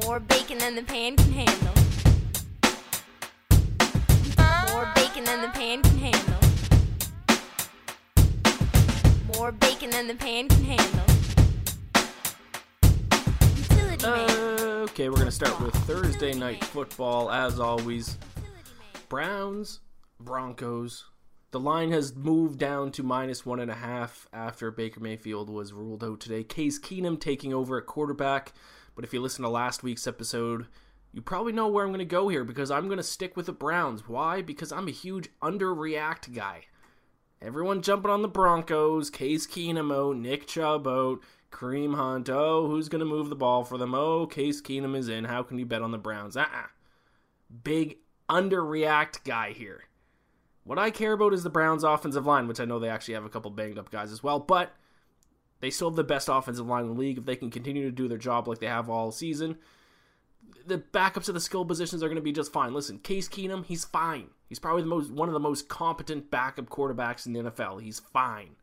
More 0.02 0.18
bacon 0.18 0.58
than 0.58 0.74
the 0.74 0.82
pan 0.82 1.14
can 1.14 1.30
handle. 1.30 1.74
More 4.72 4.92
bacon 4.96 5.22
than 5.22 5.40
the 5.40 5.50
pan 5.50 5.82
can 5.82 5.98
handle. 5.98 6.40
More 9.36 9.52
bacon 9.52 9.90
than 9.90 10.08
the 10.08 10.16
pan 10.16 10.48
can 10.48 10.64
handle. 10.64 11.13
Man. 14.04 14.30
Okay, 14.82 15.08
we're 15.08 15.14
going 15.16 15.26
to 15.26 15.32
start 15.32 15.58
with 15.60 15.74
Thursday 15.86 16.34
night 16.34 16.62
football 16.62 17.30
as 17.30 17.58
always. 17.58 18.18
Browns, 19.08 19.80
Broncos. 20.20 21.06
The 21.52 21.60
line 21.60 21.90
has 21.92 22.14
moved 22.14 22.58
down 22.58 22.92
to 22.92 23.02
minus 23.02 23.46
one 23.46 23.60
and 23.60 23.70
a 23.70 23.76
half 23.76 24.28
after 24.32 24.70
Baker 24.70 25.00
Mayfield 25.00 25.48
was 25.48 25.72
ruled 25.72 26.04
out 26.04 26.20
today. 26.20 26.44
Case 26.44 26.78
Keenum 26.78 27.18
taking 27.18 27.54
over 27.54 27.78
at 27.78 27.86
quarterback. 27.86 28.52
But 28.94 29.04
if 29.04 29.14
you 29.14 29.22
listen 29.22 29.42
to 29.42 29.48
last 29.48 29.82
week's 29.82 30.06
episode, 30.06 30.66
you 31.12 31.22
probably 31.22 31.52
know 31.52 31.68
where 31.68 31.84
I'm 31.84 31.90
going 31.90 31.98
to 32.00 32.04
go 32.04 32.28
here 32.28 32.44
because 32.44 32.70
I'm 32.70 32.86
going 32.86 32.98
to 32.98 33.02
stick 33.02 33.36
with 33.36 33.46
the 33.46 33.52
Browns. 33.52 34.06
Why? 34.06 34.42
Because 34.42 34.70
I'm 34.70 34.88
a 34.88 34.92
huge 34.92 35.30
underreact 35.40 36.34
guy. 36.34 36.66
Everyone 37.40 37.82
jumping 37.82 38.10
on 38.10 38.22
the 38.22 38.28
Broncos, 38.28 39.10
Case 39.10 39.46
Keenum 39.46 39.94
out, 39.94 40.16
Nick 40.16 40.46
Chubb 40.46 40.86
out, 40.86 41.20
Kareem 41.54 41.94
Hunt. 41.94 42.28
Oh, 42.28 42.66
who's 42.66 42.88
going 42.88 43.00
to 43.00 43.06
move 43.06 43.28
the 43.28 43.36
ball 43.36 43.64
for 43.64 43.78
them? 43.78 43.94
Oh, 43.94 44.26
Case 44.26 44.60
Keenum 44.60 44.96
is 44.96 45.08
in. 45.08 45.24
How 45.24 45.42
can 45.42 45.58
you 45.58 45.64
bet 45.64 45.82
on 45.82 45.92
the 45.92 45.98
Browns? 45.98 46.36
Uh-uh. 46.36 46.66
Big 47.62 47.98
underreact 48.28 49.24
guy 49.24 49.52
here. 49.52 49.84
What 50.64 50.78
I 50.78 50.90
care 50.90 51.12
about 51.12 51.34
is 51.34 51.42
the 51.42 51.50
Browns' 51.50 51.84
offensive 51.84 52.26
line, 52.26 52.48
which 52.48 52.58
I 52.58 52.64
know 52.64 52.78
they 52.78 52.88
actually 52.88 53.14
have 53.14 53.24
a 53.24 53.28
couple 53.28 53.50
banged 53.50 53.78
up 53.78 53.90
guys 53.90 54.10
as 54.10 54.22
well, 54.22 54.40
but 54.40 54.72
they 55.60 55.70
still 55.70 55.90
have 55.90 55.96
the 55.96 56.04
best 56.04 56.28
offensive 56.28 56.66
line 56.66 56.84
in 56.84 56.94
the 56.94 57.00
league. 57.00 57.18
If 57.18 57.26
they 57.26 57.36
can 57.36 57.50
continue 57.50 57.84
to 57.84 57.90
do 57.90 58.08
their 58.08 58.18
job 58.18 58.48
like 58.48 58.58
they 58.58 58.66
have 58.66 58.90
all 58.90 59.12
season, 59.12 59.58
the 60.66 60.78
backups 60.78 61.28
of 61.28 61.34
the 61.34 61.40
skill 61.40 61.64
positions 61.64 62.02
are 62.02 62.08
going 62.08 62.16
to 62.16 62.22
be 62.22 62.32
just 62.32 62.52
fine. 62.52 62.74
Listen, 62.74 62.98
Case 62.98 63.28
Keenum, 63.28 63.64
he's 63.64 63.84
fine. 63.84 64.28
He's 64.48 64.58
probably 64.58 64.82
the 64.82 64.88
most 64.88 65.10
one 65.10 65.28
of 65.28 65.34
the 65.34 65.40
most 65.40 65.68
competent 65.68 66.30
backup 66.30 66.68
quarterbacks 66.70 67.26
in 67.26 67.32
the 67.32 67.40
NFL. 67.40 67.82
He's 67.82 68.00
fine. 68.00 68.56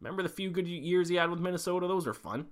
Remember 0.00 0.22
the 0.22 0.28
few 0.28 0.50
good 0.50 0.66
years 0.66 1.08
he 1.08 1.16
had 1.16 1.30
with 1.30 1.40
Minnesota? 1.40 1.86
Those 1.86 2.06
are 2.06 2.14
fun. 2.14 2.46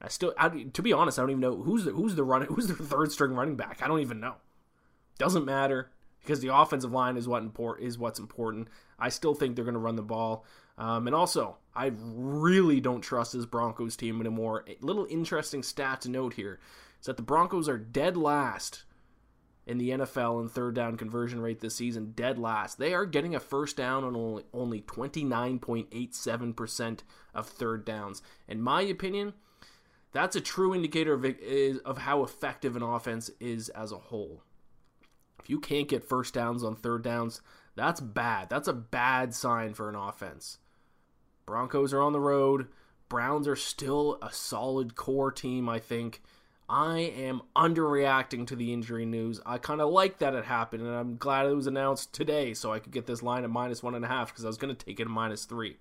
I 0.00 0.08
still, 0.08 0.34
I, 0.38 0.48
to 0.48 0.82
be 0.82 0.92
honest, 0.92 1.18
I 1.18 1.22
don't 1.22 1.30
even 1.30 1.40
know 1.40 1.62
who's 1.62 1.84
the 1.84 1.92
who's 1.92 2.14
the 2.14 2.24
running 2.24 2.48
who's 2.54 2.68
the 2.68 2.74
third 2.74 3.12
string 3.12 3.32
running 3.32 3.56
back. 3.56 3.82
I 3.82 3.88
don't 3.88 4.00
even 4.00 4.20
know. 4.20 4.36
Doesn't 5.18 5.44
matter 5.44 5.90
because 6.20 6.40
the 6.40 6.54
offensive 6.54 6.92
line 6.92 7.16
is 7.16 7.26
what 7.26 7.42
import 7.42 7.80
is 7.80 7.98
what's 7.98 8.18
important. 8.18 8.68
I 8.98 9.08
still 9.08 9.34
think 9.34 9.56
they're 9.56 9.64
going 9.64 9.74
to 9.74 9.80
run 9.80 9.96
the 9.96 10.02
ball, 10.02 10.44
um, 10.76 11.06
and 11.06 11.16
also 11.16 11.56
I 11.74 11.92
really 11.98 12.80
don't 12.80 13.00
trust 13.00 13.32
this 13.32 13.46
Broncos 13.46 13.96
team 13.96 14.20
anymore. 14.20 14.64
A 14.68 14.76
little 14.80 15.06
interesting 15.08 15.62
stat 15.62 16.02
to 16.02 16.10
note 16.10 16.34
here 16.34 16.60
is 17.00 17.06
that 17.06 17.16
the 17.16 17.22
Broncos 17.22 17.68
are 17.68 17.78
dead 17.78 18.16
last 18.16 18.84
in 19.66 19.78
the 19.78 19.90
NFL 19.90 20.40
in 20.40 20.48
third 20.48 20.74
down 20.74 20.96
conversion 20.96 21.40
rate 21.40 21.60
this 21.60 21.74
season, 21.74 22.12
dead 22.14 22.38
last. 22.38 22.78
They 22.78 22.94
are 22.94 23.04
getting 23.04 23.34
a 23.34 23.40
first 23.40 23.76
down 23.76 24.04
on 24.04 24.14
only, 24.14 24.44
only 24.54 24.82
29.87% 24.82 27.00
of 27.34 27.48
third 27.48 27.84
downs. 27.84 28.22
In 28.46 28.62
my 28.62 28.82
opinion, 28.82 29.32
that's 30.12 30.36
a 30.36 30.40
true 30.40 30.72
indicator 30.74 31.14
of, 31.14 31.26
of 31.84 31.98
how 31.98 32.22
effective 32.22 32.76
an 32.76 32.82
offense 32.82 33.30
is 33.40 33.68
as 33.70 33.90
a 33.90 33.98
whole. 33.98 34.42
If 35.40 35.50
you 35.50 35.58
can't 35.60 35.88
get 35.88 36.08
first 36.08 36.34
downs 36.34 36.62
on 36.62 36.76
third 36.76 37.02
downs, 37.02 37.40
that's 37.74 38.00
bad. 38.00 38.48
That's 38.48 38.68
a 38.68 38.72
bad 38.72 39.34
sign 39.34 39.74
for 39.74 39.88
an 39.88 39.96
offense. 39.96 40.58
Broncos 41.44 41.92
are 41.92 42.00
on 42.00 42.12
the 42.12 42.20
road. 42.20 42.68
Browns 43.08 43.46
are 43.46 43.56
still 43.56 44.18
a 44.22 44.32
solid 44.32 44.96
core 44.96 45.30
team, 45.30 45.68
I 45.68 45.78
think. 45.78 46.22
I 46.68 46.98
am 46.98 47.42
underreacting 47.54 48.46
to 48.48 48.56
the 48.56 48.72
injury 48.72 49.06
news. 49.06 49.40
I 49.46 49.58
kind 49.58 49.80
of 49.80 49.90
like 49.90 50.18
that 50.18 50.34
it 50.34 50.44
happened, 50.44 50.82
and 50.82 50.94
I'm 50.94 51.16
glad 51.16 51.46
it 51.46 51.54
was 51.54 51.68
announced 51.68 52.12
today 52.12 52.54
so 52.54 52.72
I 52.72 52.80
could 52.80 52.92
get 52.92 53.06
this 53.06 53.22
line 53.22 53.44
at 53.44 53.50
minus 53.50 53.82
one 53.82 53.94
and 53.94 54.04
a 54.04 54.08
half 54.08 54.28
because 54.28 54.44
I 54.44 54.48
was 54.48 54.56
going 54.56 54.74
to 54.74 54.84
take 54.84 54.98
it 54.98 55.04
at 55.04 55.08
minus 55.08 55.44
three. 55.44 55.76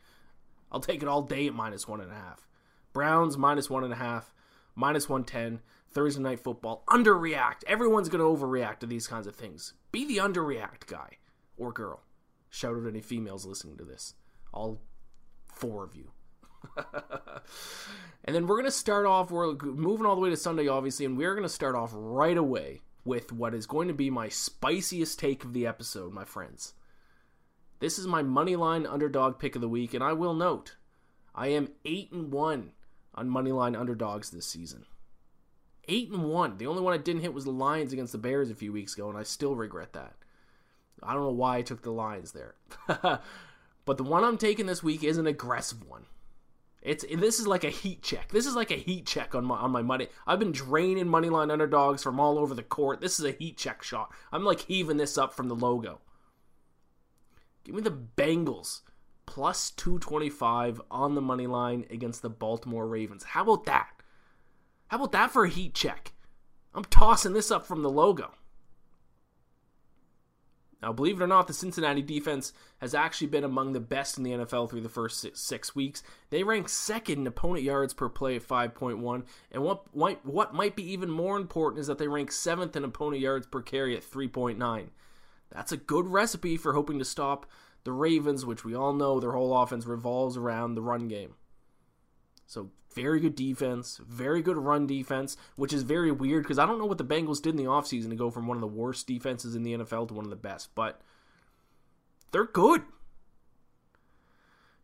I'll 0.71 0.79
take 0.79 1.01
it 1.01 1.07
all 1.07 1.23
day 1.23 1.47
at 1.47 1.55
minus 1.55 1.87
one 1.87 2.01
and 2.01 2.11
a 2.11 2.15
half. 2.15 2.47
Browns 2.93 3.37
minus 3.37 3.69
one 3.69 3.83
and 3.83 3.93
a 3.93 3.97
half, 3.97 4.33
minus 4.75 5.09
110, 5.09 5.61
Thursday 5.91 6.21
night 6.21 6.39
football. 6.39 6.83
Underreact. 6.87 7.63
Everyone's 7.65 8.09
going 8.09 8.19
to 8.19 8.45
overreact 8.45 8.79
to 8.79 8.85
these 8.85 9.07
kinds 9.07 9.27
of 9.27 9.35
things. 9.35 9.73
Be 9.91 10.05
the 10.05 10.17
underreact 10.17 10.85
guy 10.87 11.17
or 11.57 11.71
girl. 11.71 12.03
Shout 12.49 12.75
out 12.75 12.87
any 12.87 13.01
females 13.01 13.45
listening 13.45 13.77
to 13.77 13.83
this. 13.83 14.13
All 14.53 14.81
four 15.47 15.83
of 15.83 15.95
you. 15.95 16.11
and 18.25 18.35
then 18.35 18.47
we're 18.47 18.55
going 18.55 18.65
to 18.65 18.71
start 18.71 19.05
off, 19.05 19.31
we're 19.31 19.53
moving 19.53 20.05
all 20.05 20.15
the 20.15 20.21
way 20.21 20.29
to 20.29 20.37
Sunday, 20.37 20.67
obviously, 20.67 21.05
and 21.05 21.17
we're 21.17 21.33
going 21.33 21.47
to 21.47 21.49
start 21.49 21.75
off 21.75 21.91
right 21.93 22.37
away 22.37 22.81
with 23.03 23.31
what 23.31 23.53
is 23.53 23.67
going 23.67 23.87
to 23.87 23.93
be 23.93 24.09
my 24.09 24.29
spiciest 24.29 25.19
take 25.19 25.43
of 25.43 25.53
the 25.53 25.67
episode, 25.67 26.11
my 26.11 26.25
friends. 26.25 26.73
This 27.79 27.99
is 27.99 28.07
my 28.07 28.23
moneyline 28.23 28.91
underdog 28.91 29.37
pick 29.37 29.55
of 29.55 29.61
the 29.61 29.69
week, 29.69 29.93
and 29.93 30.03
I 30.03 30.13
will 30.13 30.33
note, 30.33 30.75
I 31.33 31.47
am 31.47 31.69
8 31.83 32.11
and 32.11 32.31
1 32.31 32.71
on 33.13 33.29
moneyline 33.29 33.79
underdogs 33.79 34.29
this 34.29 34.47
season. 34.47 34.85
8 35.87 36.09
and 36.11 36.23
1. 36.23 36.57
The 36.57 36.67
only 36.67 36.81
one 36.81 36.93
I 36.93 36.97
didn't 36.97 37.21
hit 37.21 37.33
was 37.33 37.45
the 37.45 37.51
Lions 37.51 37.93
against 37.93 38.11
the 38.11 38.17
Bears 38.17 38.49
a 38.49 38.55
few 38.55 38.73
weeks 38.73 38.95
ago, 38.95 39.09
and 39.09 39.17
I 39.17 39.23
still 39.23 39.55
regret 39.55 39.93
that. 39.93 40.13
I 41.03 41.13
don't 41.13 41.23
know 41.23 41.29
why 41.29 41.57
I 41.57 41.61
took 41.61 41.83
the 41.83 41.91
Lions 41.91 42.31
there. 42.31 42.55
but 42.87 43.97
the 43.97 44.03
one 44.03 44.23
I'm 44.23 44.37
taking 44.37 44.65
this 44.65 44.81
week 44.81 45.03
is 45.03 45.17
an 45.17 45.27
aggressive 45.27 45.87
one. 45.87 46.05
It's 46.85 47.03
this 47.17 47.39
is 47.39 47.47
like 47.47 47.63
a 47.63 47.69
heat 47.69 48.03
check. 48.03 48.29
This 48.31 48.45
is 48.45 48.55
like 48.55 48.69
a 48.69 48.75
heat 48.75 49.07
check 49.07 49.33
on 49.33 49.43
my 49.43 49.55
on 49.55 49.71
my 49.71 49.81
money. 49.81 50.07
I've 50.27 50.39
been 50.39 50.51
draining 50.51 51.07
money 51.07 51.29
line 51.29 51.49
underdogs 51.49 52.03
from 52.03 52.19
all 52.19 52.37
over 52.37 52.53
the 52.53 52.63
court. 52.63 53.01
This 53.01 53.19
is 53.19 53.25
a 53.25 53.31
heat 53.31 53.57
check 53.57 53.81
shot. 53.81 54.13
I'm 54.31 54.45
like 54.45 54.61
heaving 54.61 54.97
this 54.97 55.17
up 55.17 55.33
from 55.33 55.49
the 55.49 55.55
logo. 55.55 55.99
Give 57.63 57.73
me 57.73 57.81
the 57.81 57.89
Bengals 57.91 58.81
plus 59.25 59.71
225 59.71 60.79
on 60.91 61.15
the 61.15 61.21
money 61.21 61.47
line 61.47 61.85
against 61.89 62.21
the 62.21 62.29
Baltimore 62.29 62.87
Ravens. 62.87 63.23
How 63.23 63.41
about 63.41 63.65
that? 63.65 63.89
How 64.87 64.97
about 64.97 65.11
that 65.13 65.31
for 65.31 65.45
a 65.45 65.49
heat 65.49 65.73
check? 65.73 66.13
I'm 66.75 66.85
tossing 66.85 67.33
this 67.33 67.49
up 67.49 67.65
from 67.65 67.81
the 67.81 67.89
logo. 67.89 68.31
Now, 70.85 70.93
believe 70.93 71.19
it 71.19 71.23
or 71.23 71.27
not, 71.27 71.47
the 71.47 71.53
Cincinnati 71.53 72.03
defense 72.03 72.53
has 72.77 72.93
actually 72.93 73.25
been 73.25 73.43
among 73.43 73.73
the 73.73 73.79
best 73.79 74.19
in 74.19 74.23
the 74.23 74.33
NFL 74.33 74.69
through 74.69 74.81
the 74.81 74.87
first 74.87 75.35
six, 75.35 75.75
weeks. 75.75 76.03
They 76.29 76.43
rank 76.43 76.69
second 76.69 77.21
in 77.21 77.25
opponent 77.25 77.63
yards 77.63 77.95
per 77.95 78.07
play 78.07 78.35
at 78.35 78.47
5.1, 78.47 79.23
and 79.51 79.63
what 79.63 79.95
might, 79.95 80.23
what 80.23 80.53
might 80.53 80.75
be 80.75 80.91
even 80.91 81.09
more 81.09 81.37
important 81.37 81.79
is 81.79 81.87
that 81.87 81.97
they 81.97 82.07
rank 82.07 82.31
seventh 82.31 82.75
in 82.75 82.83
opponent 82.83 83.19
yards 83.19 83.47
per 83.47 83.63
carry 83.63 83.97
at 83.97 84.03
3.9. 84.03 84.89
That's 85.49 85.71
a 85.71 85.77
good 85.77 86.05
recipe 86.05 86.55
for 86.55 86.73
hoping 86.73 86.99
to 86.99 87.05
stop 87.05 87.47
the 87.83 87.91
Ravens, 87.91 88.45
which 88.45 88.63
we 88.63 88.75
all 88.75 88.93
know 88.93 89.19
their 89.19 89.31
whole 89.31 89.57
offense 89.57 89.87
revolves 89.87 90.37
around 90.37 90.75
the 90.75 90.83
run 90.83 91.07
game. 91.07 91.33
So 92.45 92.69
very 92.93 93.19
good 93.19 93.35
defense, 93.35 93.99
very 94.07 94.41
good 94.41 94.57
run 94.57 94.87
defense, 94.87 95.35
which 95.55 95.73
is 95.73 95.83
very 95.83 96.11
weird 96.11 96.43
because 96.43 96.59
I 96.59 96.65
don't 96.65 96.79
know 96.79 96.85
what 96.85 96.97
the 96.97 97.03
Bengals 97.03 97.41
did 97.41 97.49
in 97.51 97.57
the 97.57 97.69
offseason 97.69 98.09
to 98.09 98.15
go 98.15 98.29
from 98.29 98.47
one 98.47 98.57
of 98.57 98.61
the 98.61 98.67
worst 98.67 99.07
defenses 99.07 99.55
in 99.55 99.63
the 99.63 99.73
NFL 99.73 100.07
to 100.07 100.13
one 100.13 100.25
of 100.25 100.29
the 100.29 100.35
best, 100.35 100.73
but 100.75 101.01
they're 102.31 102.45
good. 102.45 102.83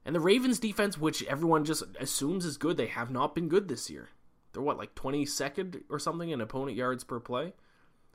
And 0.06 0.16
the 0.16 0.20
Ravens 0.20 0.60
defense, 0.60 0.98
which 0.98 1.24
everyone 1.24 1.64
just 1.64 1.84
assumes 2.00 2.44
is 2.44 2.58
good, 2.58 2.76
they 2.76 2.88
have 2.88 3.12
not 3.12 3.36
been 3.36 3.48
good 3.48 3.68
this 3.68 3.90
year. 3.90 4.10
They're 4.52 4.62
what, 4.62 4.78
like 4.78 4.96
22nd 4.96 5.84
or 5.90 6.00
something 6.00 6.30
in 6.30 6.42
opponent 6.42 6.76
yards 6.76 7.04
per 7.04 7.20
play? 7.20 7.54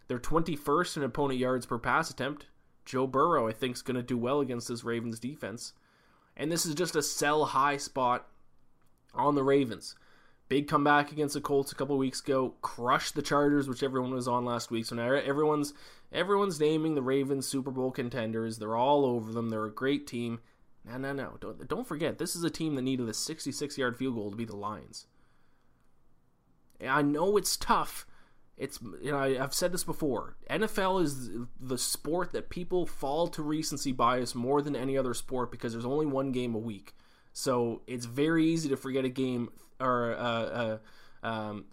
They're 0.08 0.18
21st 0.18 0.98
in 0.98 1.02
opponent 1.04 1.40
yards 1.40 1.64
per 1.64 1.78
pass 1.78 2.10
attempt. 2.10 2.46
Joe 2.84 3.06
Burrow, 3.06 3.48
I 3.48 3.52
think, 3.52 3.76
is 3.76 3.82
going 3.82 3.96
to 3.96 4.02
do 4.02 4.18
well 4.18 4.40
against 4.40 4.68
this 4.68 4.84
Ravens 4.84 5.18
defense. 5.18 5.72
And 6.36 6.52
this 6.52 6.66
is 6.66 6.74
just 6.74 6.94
a 6.94 7.02
sell 7.02 7.46
high 7.46 7.78
spot 7.78 8.28
on 9.14 9.34
the 9.34 9.42
Ravens. 9.42 9.94
Big 10.48 10.68
comeback 10.68 11.10
against 11.10 11.34
the 11.34 11.40
Colts 11.40 11.72
a 11.72 11.75
couple 11.75 11.98
weeks 11.98 12.20
ago. 12.20 12.54
Crushed 12.62 13.14
the 13.14 13.22
Chargers, 13.22 13.68
which 13.68 13.82
everyone 13.82 14.14
was 14.14 14.28
on 14.28 14.44
last 14.44 14.70
week. 14.70 14.86
So 14.86 14.94
now 14.94 15.12
everyone's 15.12 15.75
everyone's 16.12 16.60
naming 16.60 16.94
the 16.94 17.02
Ravens 17.02 17.48
Super 17.48 17.72
Bowl 17.72 17.90
contenders. 17.90 18.58
They're 18.58 18.76
all 18.76 19.04
over 19.04 19.32
them. 19.32 19.50
They're 19.50 19.64
a 19.64 19.70
great 19.70 20.06
team. 20.06 20.40
No, 20.84 20.98
no, 20.98 21.12
no. 21.12 21.36
Don't, 21.40 21.66
don't 21.66 21.86
forget, 21.86 22.18
this 22.18 22.36
is 22.36 22.44
a 22.44 22.50
team 22.50 22.76
that 22.76 22.82
needed 22.82 23.08
a 23.08 23.14
66 23.14 23.76
yard 23.76 23.96
field 23.96 24.14
goal 24.14 24.30
to 24.30 24.36
beat 24.36 24.48
the 24.48 24.56
Lions. 24.56 25.06
And 26.80 26.90
I 26.90 27.02
know 27.02 27.36
it's 27.36 27.56
tough. 27.56 28.06
It's 28.56 28.80
you 29.02 29.10
know 29.10 29.18
I've 29.18 29.52
said 29.52 29.72
this 29.72 29.84
before. 29.84 30.36
NFL 30.48 31.02
is 31.02 31.30
the 31.60 31.76
sport 31.76 32.32
that 32.32 32.48
people 32.48 32.86
fall 32.86 33.28
to 33.28 33.42
recency 33.42 33.92
bias 33.92 34.34
more 34.34 34.62
than 34.62 34.76
any 34.76 34.96
other 34.96 35.12
sport 35.12 35.50
because 35.50 35.72
there's 35.72 35.84
only 35.84 36.06
one 36.06 36.32
game 36.32 36.54
a 36.54 36.58
week. 36.58 36.94
So 37.36 37.82
it's 37.86 38.06
very 38.06 38.46
easy 38.46 38.70
to 38.70 38.78
forget 38.78 39.04
a 39.04 39.10
game 39.10 39.50
or 39.78 40.14
uh, 40.14 40.18
uh, 40.22 40.78
um, 41.22 41.66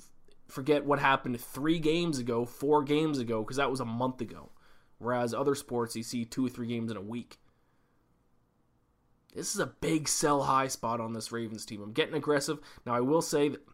forget 0.49 0.83
what 0.83 0.99
happened 0.99 1.39
three 1.39 1.79
games 1.79 2.19
ago, 2.19 2.43
four 2.43 2.83
games 2.83 3.17
ago, 3.17 3.41
because 3.41 3.55
that 3.55 3.71
was 3.71 3.79
a 3.79 3.85
month 3.85 4.19
ago. 4.19 4.49
Whereas 4.97 5.33
other 5.33 5.55
sports, 5.55 5.95
you 5.95 6.03
see 6.03 6.25
two 6.25 6.45
or 6.45 6.49
three 6.49 6.67
games 6.67 6.91
in 6.91 6.97
a 6.97 7.01
week. 7.01 7.37
This 9.33 9.55
is 9.55 9.61
a 9.61 9.67
big 9.67 10.09
sell 10.09 10.43
high 10.43 10.67
spot 10.67 10.99
on 10.99 11.13
this 11.13 11.31
Ravens 11.31 11.65
team. 11.65 11.81
I'm 11.81 11.93
getting 11.93 12.15
aggressive. 12.15 12.59
Now, 12.85 12.93
I 12.93 12.99
will 12.99 13.21
say 13.21 13.47
that 13.47 13.65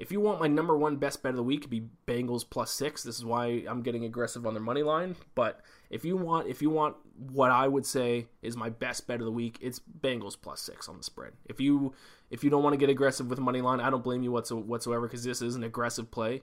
if 0.00 0.10
you 0.10 0.18
want 0.18 0.40
my 0.40 0.48
number 0.48 0.74
one 0.78 0.96
best 0.96 1.22
bet 1.22 1.30
of 1.30 1.36
the 1.36 1.42
week, 1.42 1.60
it'd 1.60 1.70
be 1.70 1.84
Bengals 2.06 2.42
plus 2.48 2.70
six. 2.70 3.02
This 3.02 3.18
is 3.18 3.24
why 3.24 3.64
I'm 3.68 3.82
getting 3.82 4.06
aggressive 4.06 4.46
on 4.46 4.54
their 4.54 4.62
money 4.62 4.82
line. 4.82 5.14
But 5.34 5.60
if 5.90 6.06
you 6.06 6.16
want, 6.16 6.48
if 6.48 6.62
you 6.62 6.70
want 6.70 6.96
what 7.32 7.50
I 7.50 7.68
would 7.68 7.84
say 7.84 8.26
is 8.40 8.56
my 8.56 8.70
best 8.70 9.06
bet 9.06 9.20
of 9.20 9.26
the 9.26 9.30
week, 9.30 9.58
it's 9.60 9.78
Bengals 9.78 10.38
plus 10.40 10.62
six 10.62 10.88
on 10.88 10.96
the 10.96 11.02
spread. 11.02 11.34
If 11.44 11.60
you 11.60 11.92
if 12.30 12.42
you 12.42 12.48
don't 12.48 12.62
want 12.62 12.72
to 12.72 12.78
get 12.78 12.88
aggressive 12.88 13.28
with 13.28 13.38
money 13.40 13.60
line, 13.60 13.78
I 13.78 13.90
don't 13.90 14.02
blame 14.02 14.22
you 14.22 14.32
whatsoever 14.32 15.06
because 15.06 15.22
this 15.22 15.42
is 15.42 15.54
an 15.54 15.64
aggressive 15.64 16.10
play. 16.10 16.40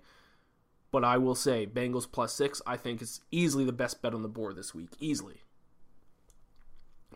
But 0.91 1.03
I 1.03 1.17
will 1.17 1.35
say 1.35 1.65
Bengals 1.65 2.09
plus 2.09 2.33
six. 2.33 2.61
I 2.67 2.77
think 2.77 3.01
is 3.01 3.21
easily 3.31 3.65
the 3.65 3.73
best 3.73 4.03
bet 4.03 4.13
on 4.13 4.21
the 4.21 4.29
board 4.29 4.55
this 4.55 4.75
week, 4.75 4.91
easily. 4.99 5.41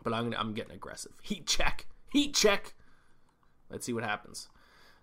But 0.02 0.12
I'm 0.12 0.24
gonna, 0.24 0.38
I'm 0.40 0.54
getting 0.54 0.74
aggressive. 0.74 1.12
Heat 1.22 1.46
check, 1.46 1.86
heat 2.10 2.34
check. 2.34 2.74
Let's 3.70 3.86
see 3.86 3.92
what 3.92 4.02
happens. 4.02 4.48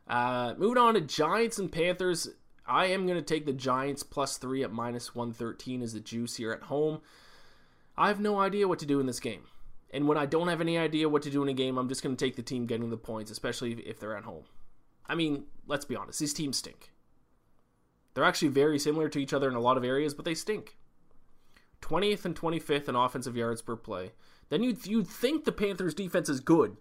Uh, 0.10 0.56
moving 0.58 0.78
on 0.78 0.96
to 0.96 1.02
Giants 1.02 1.60
and 1.60 1.72
Panthers. 1.72 2.30
I 2.66 2.88
am 2.88 3.06
going 3.06 3.20
to 3.20 3.26
take 3.26 3.46
the 3.46 3.54
Giants 3.54 4.04
plus 4.04 4.38
three 4.38 4.64
at 4.64 4.72
minus 4.72 5.14
113 5.14 5.82
as 5.82 5.94
the 5.94 6.00
juice 6.00 6.36
here 6.36 6.52
at 6.52 6.64
home. 6.64 7.02
I 7.98 8.08
have 8.08 8.20
no 8.20 8.40
idea 8.40 8.68
what 8.68 8.80
to 8.80 8.86
do 8.86 9.00
in 9.00 9.06
this 9.06 9.20
game. 9.20 9.44
And 9.92 10.08
when 10.08 10.18
I 10.18 10.26
don't 10.26 10.48
have 10.48 10.62
any 10.62 10.78
idea 10.78 11.10
what 11.10 11.24
to 11.24 11.32
do 11.32 11.44
in 11.44 11.50
a 11.50 11.54
game, 11.54 11.78
I'm 11.78 11.90
just 11.90 12.04
going 12.04 12.16
to 12.16 12.26
take 12.26 12.36
the 12.36 12.44
team 12.44 12.66
getting 12.66 12.90
the 12.90 12.98
points, 12.98 13.32
especially 13.32 13.74
if 13.74 14.00
they're 14.00 14.16
at 14.16 14.24
home. 14.24 14.44
I 15.08 15.16
mean, 15.16 15.46
let's 15.68 15.86
be 15.86 15.96
honest, 15.96 16.20
these 16.20 16.34
teams 16.34 16.58
stink. 16.58 16.92
They're 18.14 18.24
actually 18.24 18.50
very 18.50 18.78
similar 18.78 19.10
to 19.10 19.20
each 19.20 19.34
other 19.34 19.48
in 19.48 19.56
a 19.56 19.62
lot 19.62 19.78
of 19.78 19.84
areas, 19.84 20.14
but 20.14 20.26
they 20.26 20.36
stink. 20.36 20.78
20th 21.82 22.26
and 22.26 22.36
25th 22.36 22.88
in 22.88 22.96
offensive 22.96 23.36
yards 23.38 23.62
per 23.62 23.76
play. 23.76 24.12
Then 24.50 24.64
you'd, 24.64 24.86
you'd 24.86 25.08
think 25.08 25.46
the 25.46 25.52
Panthers' 25.52 25.94
defense 25.94 26.30
is 26.30 26.40
good 26.40 26.78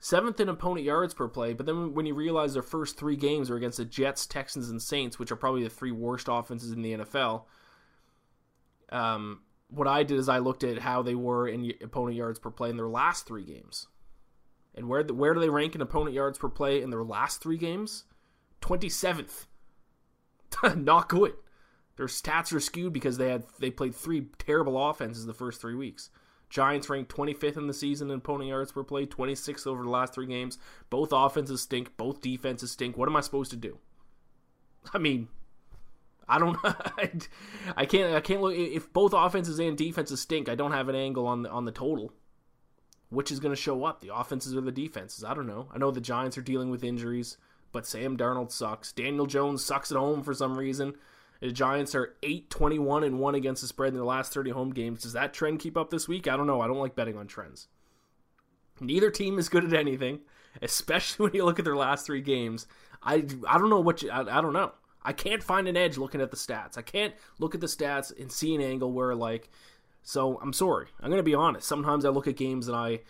seventh 0.00 0.40
in 0.40 0.48
opponent 0.48 0.84
yards 0.84 1.14
per 1.14 1.28
play. 1.28 1.52
But 1.52 1.66
then 1.66 1.94
when 1.94 2.06
you 2.06 2.14
realize 2.14 2.54
their 2.54 2.62
first 2.62 2.98
three 2.98 3.16
games 3.16 3.50
are 3.50 3.56
against 3.56 3.78
the 3.78 3.84
Jets, 3.84 4.26
Texans, 4.26 4.70
and 4.70 4.80
Saints, 4.80 5.18
which 5.18 5.32
are 5.32 5.36
probably 5.36 5.62
the 5.62 5.70
three 5.70 5.92
worst 5.92 6.28
offenses 6.30 6.72
in 6.72 6.82
the 6.82 6.94
NFL, 6.94 7.42
um, 8.90 9.40
what 9.68 9.88
I 9.88 10.02
did 10.02 10.18
is 10.18 10.28
I 10.28 10.38
looked 10.38 10.64
at 10.64 10.78
how 10.78 11.02
they 11.02 11.14
were 11.14 11.48
in 11.48 11.72
opponent 11.82 12.16
yards 12.16 12.38
per 12.38 12.50
play 12.50 12.70
in 12.70 12.76
their 12.76 12.88
last 12.88 13.26
three 13.26 13.44
games. 13.44 13.86
And 14.74 14.88
where 14.88 15.02
where 15.02 15.34
do 15.34 15.40
they 15.40 15.48
rank 15.48 15.74
in 15.74 15.80
opponent 15.80 16.14
yards 16.14 16.38
per 16.38 16.48
play 16.48 16.82
in 16.82 16.90
their 16.90 17.02
last 17.02 17.42
three 17.42 17.56
games? 17.56 18.04
27th. 18.60 19.46
Not 20.76 21.08
good. 21.08 21.34
Their 21.96 22.06
stats 22.06 22.52
are 22.52 22.60
skewed 22.60 22.92
because 22.92 23.16
they 23.16 23.30
had 23.30 23.44
they 23.58 23.70
played 23.70 23.94
three 23.94 24.28
terrible 24.38 24.90
offenses 24.90 25.24
the 25.24 25.34
first 25.34 25.60
three 25.60 25.74
weeks. 25.74 26.10
Giants 26.48 26.88
ranked 26.88 27.14
25th 27.14 27.56
in 27.56 27.66
the 27.66 27.74
season 27.74 28.10
in 28.10 28.18
opponent 28.18 28.48
yards 28.48 28.72
per 28.72 28.84
play, 28.84 29.06
26th 29.06 29.66
over 29.66 29.82
the 29.82 29.90
last 29.90 30.14
three 30.14 30.26
games. 30.26 30.58
Both 30.90 31.10
offenses 31.12 31.62
stink. 31.62 31.96
Both 31.96 32.20
defenses 32.20 32.70
stink. 32.70 32.96
What 32.96 33.08
am 33.08 33.16
I 33.16 33.20
supposed 33.20 33.50
to 33.50 33.56
do? 33.56 33.78
I 34.94 34.98
mean, 34.98 35.28
I 36.28 36.38
don't. 36.38 36.56
I 37.76 37.86
can't. 37.86 38.14
I 38.14 38.20
can't 38.20 38.40
look. 38.40 38.54
If 38.54 38.92
both 38.92 39.12
offenses 39.12 39.58
and 39.58 39.76
defenses 39.76 40.20
stink, 40.20 40.48
I 40.48 40.54
don't 40.54 40.72
have 40.72 40.88
an 40.88 40.94
angle 40.94 41.26
on 41.26 41.42
the 41.42 41.50
on 41.50 41.64
the 41.64 41.72
total. 41.72 42.12
Which 43.08 43.30
is 43.30 43.38
going 43.38 43.54
to 43.54 43.60
show 43.60 43.84
up, 43.84 44.00
the 44.00 44.14
offenses 44.14 44.54
or 44.56 44.60
the 44.60 44.72
defenses? 44.72 45.22
I 45.22 45.32
don't 45.32 45.46
know. 45.46 45.68
I 45.72 45.78
know 45.78 45.92
the 45.92 46.00
Giants 46.00 46.36
are 46.36 46.42
dealing 46.42 46.70
with 46.70 46.82
injuries, 46.82 47.36
but 47.70 47.86
Sam 47.86 48.16
Darnold 48.16 48.50
sucks. 48.50 48.90
Daniel 48.90 49.26
Jones 49.26 49.64
sucks 49.64 49.92
at 49.92 49.98
home 49.98 50.24
for 50.24 50.34
some 50.34 50.58
reason. 50.58 50.94
The 51.40 51.52
Giants 51.52 51.94
are 51.94 52.14
8 52.22 52.50
21 52.50 53.04
and 53.04 53.18
1 53.18 53.34
against 53.34 53.62
the 53.62 53.68
spread 53.68 53.88
in 53.88 53.94
their 53.94 54.04
last 54.04 54.32
30 54.32 54.50
home 54.50 54.70
games. 54.70 55.02
Does 55.02 55.12
that 55.12 55.34
trend 55.34 55.60
keep 55.60 55.76
up 55.76 55.90
this 55.90 56.08
week? 56.08 56.28
I 56.28 56.36
don't 56.36 56.46
know. 56.46 56.60
I 56.60 56.66
don't 56.66 56.78
like 56.78 56.94
betting 56.94 57.16
on 57.16 57.26
trends. 57.26 57.68
Neither 58.80 59.10
team 59.10 59.38
is 59.38 59.48
good 59.48 59.64
at 59.64 59.72
anything, 59.72 60.20
especially 60.62 61.24
when 61.24 61.34
you 61.34 61.44
look 61.44 61.58
at 61.58 61.64
their 61.64 61.76
last 61.76 62.06
three 62.06 62.20
games. 62.20 62.66
I, 63.02 63.24
I 63.48 63.58
don't 63.58 63.70
know 63.70 63.80
what 63.80 64.02
you, 64.02 64.10
I, 64.10 64.38
I 64.38 64.40
don't 64.40 64.52
know. 64.52 64.72
I 65.02 65.12
can't 65.12 65.42
find 65.42 65.68
an 65.68 65.76
edge 65.76 65.96
looking 65.96 66.20
at 66.20 66.30
the 66.30 66.36
stats. 66.36 66.76
I 66.76 66.82
can't 66.82 67.14
look 67.38 67.54
at 67.54 67.60
the 67.60 67.68
stats 67.68 68.18
and 68.18 68.30
see 68.30 68.54
an 68.54 68.60
angle 68.60 68.92
where, 68.92 69.14
like, 69.14 69.50
so 70.02 70.40
I'm 70.42 70.52
sorry. 70.52 70.88
I'm 71.00 71.10
going 71.10 71.20
to 71.20 71.22
be 71.22 71.34
honest. 71.34 71.68
Sometimes 71.68 72.04
I 72.04 72.08
look 72.08 72.26
at 72.26 72.36
games 72.36 72.66
and 72.66 72.76
I 72.76 73.00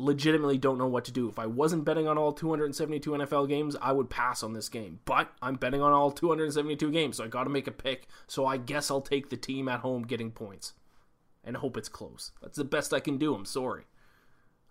legitimately 0.00 0.58
don't 0.58 0.78
know 0.78 0.86
what 0.86 1.04
to 1.04 1.12
do. 1.12 1.28
If 1.28 1.38
I 1.38 1.46
wasn't 1.46 1.84
betting 1.84 2.08
on 2.08 2.18
all 2.18 2.32
272 2.32 3.10
NFL 3.10 3.48
games, 3.48 3.76
I 3.80 3.92
would 3.92 4.10
pass 4.10 4.42
on 4.42 4.52
this 4.52 4.68
game. 4.68 5.00
But 5.04 5.30
I'm 5.42 5.54
betting 5.54 5.82
on 5.82 5.92
all 5.92 6.10
272 6.10 6.90
games, 6.90 7.16
so 7.16 7.24
I 7.24 7.28
got 7.28 7.44
to 7.44 7.50
make 7.50 7.66
a 7.66 7.72
pick. 7.72 8.08
So 8.26 8.46
I 8.46 8.56
guess 8.56 8.90
I'll 8.90 9.00
take 9.00 9.30
the 9.30 9.36
team 9.36 9.68
at 9.68 9.80
home 9.80 10.02
getting 10.02 10.30
points 10.30 10.74
and 11.44 11.56
hope 11.56 11.76
it's 11.76 11.88
close. 11.88 12.32
That's 12.42 12.56
the 12.56 12.64
best 12.64 12.92
I 12.92 13.00
can 13.00 13.18
do. 13.18 13.34
I'm 13.34 13.44
sorry. 13.44 13.84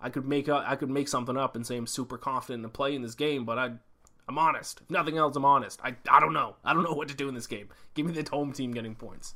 I 0.01 0.09
could 0.09 0.25
make 0.25 0.47
a, 0.47 0.63
I 0.65 0.75
could 0.75 0.89
make 0.89 1.07
something 1.07 1.37
up 1.37 1.55
and 1.55 1.65
say 1.65 1.77
I'm 1.77 1.87
super 1.87 2.17
confident 2.17 2.63
in 2.63 2.69
play 2.71 2.95
in 2.95 3.01
this 3.01 3.15
game, 3.15 3.45
but 3.45 3.57
I 3.57 3.71
I'm 4.27 4.37
honest. 4.37 4.81
If 4.81 4.91
nothing 4.91 5.17
else, 5.17 5.35
I'm 5.35 5.43
honest. 5.45 5.79
I 5.83 5.95
I 6.09 6.19
don't 6.19 6.33
know. 6.33 6.55
I 6.63 6.73
don't 6.73 6.83
know 6.83 6.93
what 6.93 7.09
to 7.09 7.15
do 7.15 7.27
in 7.27 7.35
this 7.35 7.47
game. 7.47 7.69
Give 7.95 8.05
me 8.05 8.13
the 8.13 8.29
home 8.29 8.53
team 8.53 8.71
getting 8.71 8.95
points. 8.95 9.33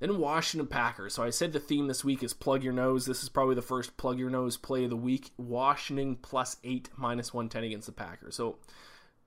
Then 0.00 0.18
Washington 0.18 0.66
Packers. 0.66 1.14
So 1.14 1.22
I 1.22 1.30
said 1.30 1.52
the 1.52 1.60
theme 1.60 1.86
this 1.86 2.04
week 2.04 2.22
is 2.22 2.32
plug 2.32 2.62
your 2.62 2.72
nose. 2.72 3.06
This 3.06 3.22
is 3.22 3.28
probably 3.28 3.54
the 3.54 3.62
first 3.62 3.96
plug 3.96 4.18
your 4.18 4.30
nose 4.30 4.56
play 4.56 4.84
of 4.84 4.90
the 4.90 4.96
week. 4.96 5.30
Washington 5.36 6.16
plus 6.16 6.56
eight 6.64 6.90
minus 6.96 7.32
one 7.32 7.48
ten 7.48 7.64
against 7.64 7.86
the 7.86 7.92
Packers. 7.92 8.36
So 8.36 8.58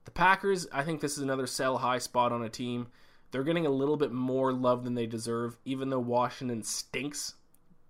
the 0.04 0.10
Packers, 0.10 0.66
I 0.72 0.84
think 0.84 1.00
this 1.00 1.16
is 1.16 1.22
another 1.22 1.46
sell 1.46 1.78
high 1.78 1.98
spot 1.98 2.32
on 2.32 2.42
a 2.42 2.48
team. 2.48 2.88
They're 3.30 3.44
getting 3.44 3.66
a 3.66 3.70
little 3.70 3.96
bit 3.96 4.12
more 4.12 4.52
love 4.52 4.84
than 4.84 4.94
they 4.94 5.06
deserve, 5.06 5.58
even 5.64 5.90
though 5.90 5.98
Washington 5.98 6.62
stinks. 6.62 7.34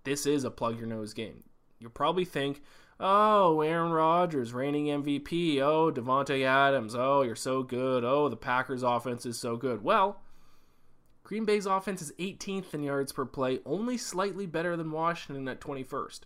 This 0.03 0.25
is 0.25 0.43
a 0.43 0.51
plug 0.51 0.77
your 0.77 0.87
nose 0.87 1.13
game. 1.13 1.43
You'll 1.79 1.91
probably 1.91 2.25
think, 2.25 2.61
oh, 2.99 3.61
Aaron 3.61 3.91
Rodgers, 3.91 4.53
reigning 4.53 4.87
MVP. 4.87 5.59
Oh, 5.59 5.91
Davante 5.91 6.43
Adams. 6.43 6.93
Oh, 6.93 7.21
you're 7.21 7.35
so 7.35 7.63
good. 7.63 8.03
Oh, 8.03 8.27
the 8.27 8.35
Packers 8.35 8.83
offense 8.83 9.25
is 9.25 9.39
so 9.39 9.55
good. 9.55 9.81
Well, 9.81 10.19
Green 11.29 11.45
Bay's 11.45 11.67
offense 11.67 12.01
is 12.01 12.11
18th 12.17 12.73
in 12.73 12.81
yards 12.81 13.11
per 13.11 13.23
play, 13.23 13.59
only 13.63 13.99
slightly 13.99 14.47
better 14.47 14.75
than 14.75 14.89
Washington 14.89 15.47
at 15.47 15.61
21st. 15.61 16.21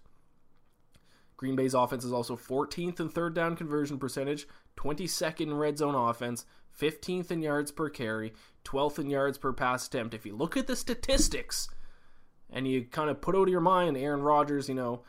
Green 1.36 1.58
Bay's 1.58 1.74
offense 1.74 2.06
is 2.06 2.14
also 2.14 2.38
14th 2.38 3.02
in 3.02 3.10
third 3.10 3.34
down 3.36 3.58
conversion 3.58 4.00
percentage, 4.00 4.48
22nd 4.78 5.42
in 5.42 5.54
red 5.56 5.78
zone 5.78 5.94
offense, 5.94 6.46
15th 6.80 7.32
in 7.32 7.42
yards 7.42 7.70
per 7.70 7.90
carry, 7.90 8.32
12th 8.64 8.98
in 8.98 9.10
yards 9.10 9.38
per 9.38 9.52
pass 9.52 9.86
attempt. 9.88 10.14
If 10.14 10.26
you 10.26 10.38
look 10.38 10.56
at 10.56 10.68
the 10.68 10.76
statistics 10.78 11.68
and 12.50 12.66
you 12.66 12.86
kind 12.86 13.10
of 13.10 13.20
put 13.20 13.36
out 13.36 13.42
of 13.42 13.50
your 13.50 13.60
mind 13.60 13.98
Aaron 13.98 14.22
Rodgers, 14.22 14.70
you 14.70 14.76
know, 14.76 15.02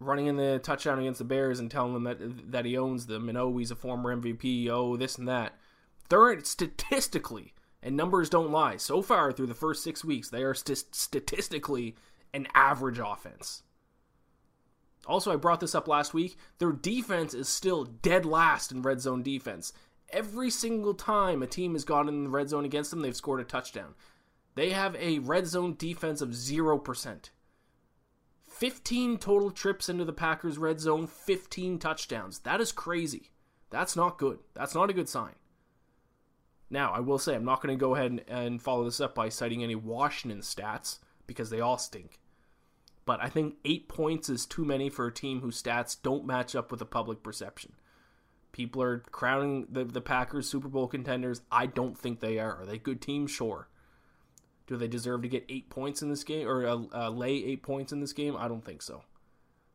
running 0.00 0.26
in 0.26 0.36
the 0.36 0.58
touchdown 0.58 0.98
against 0.98 1.18
the 1.18 1.24
Bears 1.24 1.60
and 1.60 1.70
telling 1.70 1.94
them 1.94 2.02
that 2.02 2.50
that 2.50 2.64
he 2.64 2.76
owns 2.76 3.06
them 3.06 3.28
and 3.28 3.38
oh 3.38 3.56
he's 3.56 3.70
a 3.70 3.76
former 3.76 4.16
MVP, 4.16 4.68
oh 4.68 4.96
this 4.96 5.16
and 5.16 5.28
that. 5.28 5.56
They're 6.08 6.40
statistically 6.42 7.52
and 7.86 7.96
numbers 7.96 8.28
don't 8.28 8.50
lie. 8.50 8.76
So 8.78 9.00
far, 9.00 9.30
through 9.30 9.46
the 9.46 9.54
first 9.54 9.84
six 9.84 10.04
weeks, 10.04 10.28
they 10.28 10.42
are 10.42 10.54
st- 10.54 10.92
statistically 10.92 11.94
an 12.34 12.48
average 12.52 12.98
offense. 12.98 13.62
Also, 15.06 15.32
I 15.32 15.36
brought 15.36 15.60
this 15.60 15.74
up 15.76 15.86
last 15.86 16.12
week. 16.12 16.36
Their 16.58 16.72
defense 16.72 17.32
is 17.32 17.48
still 17.48 17.84
dead 17.84 18.26
last 18.26 18.72
in 18.72 18.82
red 18.82 19.00
zone 19.00 19.22
defense. 19.22 19.72
Every 20.10 20.50
single 20.50 20.94
time 20.94 21.44
a 21.44 21.46
team 21.46 21.74
has 21.74 21.84
gotten 21.84 22.08
in 22.08 22.24
the 22.24 22.30
red 22.30 22.48
zone 22.48 22.64
against 22.64 22.90
them, 22.90 23.02
they've 23.02 23.14
scored 23.14 23.40
a 23.40 23.44
touchdown. 23.44 23.94
They 24.56 24.70
have 24.70 24.96
a 24.96 25.20
red 25.20 25.46
zone 25.46 25.76
defense 25.78 26.20
of 26.20 26.30
0%. 26.30 27.30
15 28.48 29.18
total 29.18 29.52
trips 29.52 29.88
into 29.88 30.04
the 30.04 30.12
Packers' 30.12 30.58
red 30.58 30.80
zone, 30.80 31.06
15 31.06 31.78
touchdowns. 31.78 32.40
That 32.40 32.60
is 32.60 32.72
crazy. 32.72 33.30
That's 33.70 33.94
not 33.94 34.18
good. 34.18 34.40
That's 34.54 34.74
not 34.74 34.90
a 34.90 34.94
good 34.94 35.08
sign. 35.08 35.34
Now, 36.68 36.92
I 36.92 37.00
will 37.00 37.18
say, 37.18 37.34
I'm 37.34 37.44
not 37.44 37.62
going 37.62 37.76
to 37.76 37.80
go 37.80 37.94
ahead 37.94 38.10
and, 38.10 38.22
and 38.28 38.62
follow 38.62 38.84
this 38.84 39.00
up 39.00 39.14
by 39.14 39.28
citing 39.28 39.62
any 39.62 39.74
Washington 39.74 40.40
stats 40.40 40.98
because 41.26 41.50
they 41.50 41.60
all 41.60 41.78
stink. 41.78 42.18
But 43.04 43.22
I 43.22 43.28
think 43.28 43.54
eight 43.64 43.88
points 43.88 44.28
is 44.28 44.46
too 44.46 44.64
many 44.64 44.90
for 44.90 45.06
a 45.06 45.14
team 45.14 45.40
whose 45.40 45.62
stats 45.62 45.96
don't 46.02 46.26
match 46.26 46.56
up 46.56 46.70
with 46.70 46.80
the 46.80 46.86
public 46.86 47.22
perception. 47.22 47.72
People 48.50 48.82
are 48.82 48.98
crowning 48.98 49.66
the, 49.70 49.84
the 49.84 50.00
Packers 50.00 50.48
Super 50.48 50.68
Bowl 50.68 50.88
contenders. 50.88 51.42
I 51.52 51.66
don't 51.66 51.96
think 51.96 52.20
they 52.20 52.38
are. 52.38 52.62
Are 52.62 52.66
they 52.66 52.78
good 52.78 53.00
team? 53.00 53.26
Sure. 53.28 53.68
Do 54.66 54.76
they 54.76 54.88
deserve 54.88 55.22
to 55.22 55.28
get 55.28 55.44
eight 55.48 55.70
points 55.70 56.02
in 56.02 56.08
this 56.08 56.24
game 56.24 56.48
or 56.48 56.66
uh, 56.66 56.82
uh, 56.92 57.10
lay 57.10 57.32
eight 57.32 57.62
points 57.62 57.92
in 57.92 58.00
this 58.00 58.12
game? 58.12 58.36
I 58.36 58.48
don't 58.48 58.64
think 58.64 58.82
so. 58.82 59.02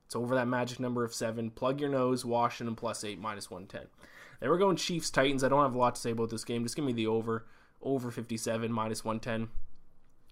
It's 0.05 0.15
over 0.15 0.35
that 0.35 0.47
magic 0.47 0.81
number 0.81 1.05
of 1.05 1.13
seven. 1.13 1.51
Plug 1.51 1.79
your 1.79 1.89
nose, 1.89 2.25
Washington 2.25 2.75
plus 2.75 3.05
eight, 3.05 3.17
minus 3.17 3.49
110. 3.49 3.87
Then 4.41 4.49
we're 4.49 4.57
going 4.57 4.75
Chiefs 4.75 5.09
Titans. 5.09 5.43
I 5.43 5.49
don't 5.49 5.61
have 5.63 5.75
a 5.75 5.77
lot 5.77 5.95
to 5.95 6.01
say 6.01 6.11
about 6.11 6.29
this 6.29 6.43
game. 6.43 6.63
Just 6.63 6.75
give 6.75 6.83
me 6.83 6.91
the 6.91 7.07
over. 7.07 7.45
Over 7.81 8.11
57, 8.11 8.71
minus 8.71 9.05
110. 9.05 9.49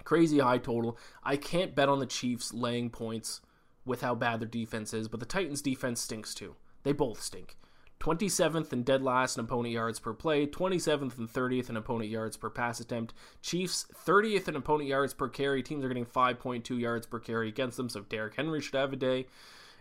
Crazy 0.03 0.39
high 0.39 0.57
total. 0.57 0.97
I 1.23 1.37
can't 1.37 1.75
bet 1.75 1.89
on 1.89 1.99
the 1.99 2.05
Chiefs 2.05 2.53
laying 2.53 2.89
points 2.89 3.41
with 3.85 4.01
how 4.01 4.15
bad 4.15 4.39
their 4.39 4.47
defense 4.47 4.93
is, 4.93 5.07
but 5.07 5.19
the 5.19 5.25
Titans' 5.25 5.61
defense 5.61 6.01
stinks 6.01 6.33
too. 6.33 6.55
They 6.83 6.91
both 6.91 7.21
stink. 7.21 7.55
27th 7.99 8.71
and 8.71 8.85
dead 8.85 9.03
last 9.03 9.37
in 9.37 9.43
opponent 9.43 9.73
yards 9.73 9.99
per 9.99 10.13
play, 10.13 10.47
27th 10.47 11.17
and 11.17 11.31
30th 11.31 11.69
in 11.69 11.75
opponent 11.75 12.09
yards 12.09 12.37
per 12.37 12.49
pass 12.49 12.79
attempt. 12.79 13.13
Chiefs 13.41 13.85
30th 13.93 14.47
in 14.47 14.55
opponent 14.55 14.89
yards 14.89 15.13
per 15.13 15.27
carry. 15.27 15.61
Teams 15.61 15.83
are 15.83 15.89
getting 15.89 16.05
5.2 16.05 16.79
yards 16.79 17.05
per 17.05 17.19
carry 17.19 17.49
against 17.49 17.77
them, 17.77 17.89
so 17.89 18.01
Derrick 18.01 18.35
Henry 18.35 18.61
should 18.61 18.75
have 18.75 18.93
a 18.93 18.95
day. 18.95 19.27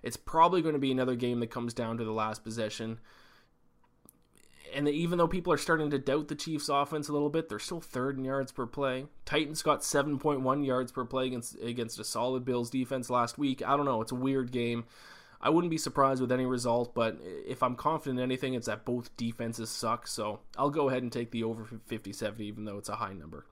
It's 0.03 0.17
probably 0.17 0.63
going 0.63 0.75
to 0.75 0.81
be 0.81 0.91
another 0.91 1.15
game 1.15 1.39
that 1.41 1.51
comes 1.51 1.75
down 1.75 1.97
to 1.99 2.05
the 2.05 2.13
last 2.13 2.43
possession 2.43 2.99
and 4.75 4.89
even 4.89 5.19
though 5.19 5.29
people 5.29 5.53
are 5.53 5.59
starting 5.59 5.91
to 5.91 5.99
doubt 5.99 6.29
the 6.29 6.35
Chiefs' 6.35 6.69
offense 6.69 7.09
a 7.09 7.13
little 7.13 7.31
bit, 7.31 7.49
they're 7.49 7.59
still 7.59 7.81
third 7.81 8.19
in 8.19 8.25
yards 8.25 8.53
per 8.53 8.67
play. 8.67 9.07
Titans 9.25 9.63
got 9.63 9.81
7.1 9.81 10.67
yards 10.67 10.93
per 10.93 11.05
play 11.05 11.27
against 11.27 11.57
against 11.63 11.99
a 11.99 12.05
solid 12.05 12.45
Bills 12.45 12.71
defense 12.71 13.11
last 13.11 13.39
week. 13.39 13.63
I 13.67 13.77
don't 13.77 13.87
know. 13.87 14.03
It's 14.03 14.13
a 14.13 14.17
weird 14.17 14.53
game. 14.53 14.85
I 15.41 15.51
wouldn't 15.51 15.71
be 15.71 15.79
surprised 15.79 16.21
with 16.21 16.33
any 16.33 16.47
result, 16.47 16.95
but 16.95 17.19
if 17.47 17.63
I'm 17.63 17.77
confident 17.77 18.19
in 18.19 18.25
anything, 18.25 18.55
it's 18.55 18.67
that 18.67 18.85
both 18.85 19.17
defenses 19.17 19.71
suck. 19.71 20.09
So 20.09 20.41
I'll 20.57 20.71
go 20.71 20.89
ahead 20.89 21.03
and 21.03 21.13
take 21.13 21.31
the 21.31 21.45
over 21.45 21.65
57, 21.87 22.41
even 22.41 22.65
though 22.65 22.79
it's 22.79 22.89
a 22.89 22.97
high 22.97 23.13
number. 23.13 23.47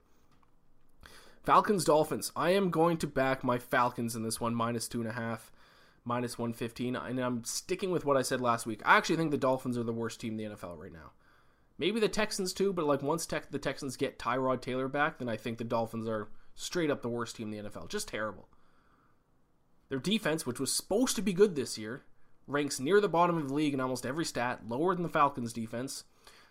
Falcons 1.43 1.85
Dolphins. 1.85 2.33
I 2.35 2.49
am 2.49 2.71
going 2.71 2.97
to 2.97 3.07
back 3.07 3.41
my 3.41 3.57
Falcons 3.57 4.17
in 4.17 4.23
this 4.23 4.41
one, 4.41 4.53
minus 4.53 4.89
two 4.89 4.99
and 4.99 5.09
a 5.09 5.13
half 5.13 5.49
minus 6.07 6.39
115. 6.39 6.95
And 6.95 7.19
I'm 7.19 7.43
sticking 7.43 7.91
with 7.91 8.05
what 8.05 8.17
I 8.17 8.21
said 8.21 8.41
last 8.41 8.65
week. 8.65 8.81
I 8.85 8.97
actually 8.97 9.17
think 9.17 9.31
the 9.31 9.37
Dolphins 9.37 9.77
are 9.77 9.83
the 9.83 9.91
worst 9.91 10.21
team 10.21 10.39
in 10.39 10.49
the 10.49 10.55
NFL 10.55 10.77
right 10.77 10.93
now. 10.93 11.11
Maybe 11.77 11.99
the 11.99 12.07
Texans 12.07 12.53
too, 12.53 12.73
but 12.73 12.85
like 12.85 13.03
once 13.03 13.25
the 13.25 13.59
Texans 13.59 13.97
get 13.97 14.17
Tyrod 14.17 14.61
Taylor 14.61 14.87
back, 14.87 15.19
then 15.19 15.29
I 15.29 15.37
think 15.37 15.59
the 15.59 15.63
Dolphins 15.63 16.07
are 16.07 16.29
straight 16.55 16.89
up 16.89 17.03
the 17.03 17.09
worst 17.09 17.35
team 17.35 17.53
in 17.53 17.63
the 17.63 17.69
NFL. 17.69 17.89
Just 17.89 18.07
terrible. 18.07 18.47
Their 19.89 19.99
defense, 19.99 20.45
which 20.45 20.59
was 20.59 20.73
supposed 20.73 21.15
to 21.17 21.21
be 21.21 21.33
good 21.33 21.55
this 21.55 21.77
year, 21.77 22.01
ranks 22.47 22.79
near 22.79 22.99
the 22.99 23.07
bottom 23.07 23.37
of 23.37 23.49
the 23.49 23.53
league 23.53 23.73
in 23.73 23.79
almost 23.79 24.05
every 24.05 24.25
stat, 24.25 24.61
lower 24.67 24.95
than 24.95 25.03
the 25.03 25.09
Falcons' 25.09 25.53
defense. 25.53 26.05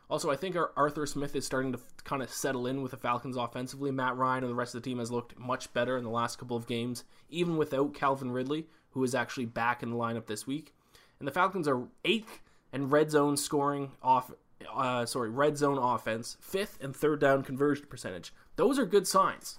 Also, 0.09 0.31
I 0.31 0.37
think 0.37 0.55
our 0.55 0.71
Arthur 0.77 1.05
Smith 1.05 1.35
is 1.35 1.45
starting 1.45 1.73
to 1.73 1.81
kind 2.05 2.23
of 2.23 2.31
settle 2.31 2.69
in 2.69 2.81
with 2.81 2.92
the 2.92 2.97
Falcons 2.97 3.37
offensively. 3.37 3.90
Matt 3.90 4.16
Ryan 4.16 4.45
and 4.45 4.53
the 4.53 4.55
rest 4.55 4.77
of 4.77 4.83
the 4.83 4.88
team 4.88 5.01
has 5.01 5.11
looked 5.11 5.37
much 5.37 5.73
better 5.75 5.97
in 5.97 6.05
the 6.05 6.11
last 6.11 6.38
couple 6.38 6.57
of 6.57 6.69
games, 6.69 7.03
even 7.29 7.57
without 7.57 7.92
Calvin 7.92 8.31
Ridley, 8.31 8.69
who 8.96 9.04
is 9.04 9.14
actually 9.14 9.44
back 9.44 9.82
in 9.82 9.90
the 9.90 9.96
lineup 9.96 10.24
this 10.24 10.46
week. 10.46 10.72
And 11.18 11.28
the 11.28 11.32
Falcons 11.32 11.68
are 11.68 11.82
eighth 12.06 12.40
in 12.72 12.88
red 12.88 13.11
zone 13.11 13.37
scoring 13.37 13.92
off. 14.02 14.32
Uh, 14.74 15.04
sorry, 15.04 15.28
red 15.28 15.59
zone 15.59 15.76
offense, 15.76 16.38
fifth 16.40 16.78
and 16.80 16.96
third 16.96 17.20
down 17.20 17.42
conversion 17.42 17.85
percentage. 17.90 18.32
Those 18.56 18.78
are 18.78 18.87
good 18.87 19.06
signs. 19.06 19.59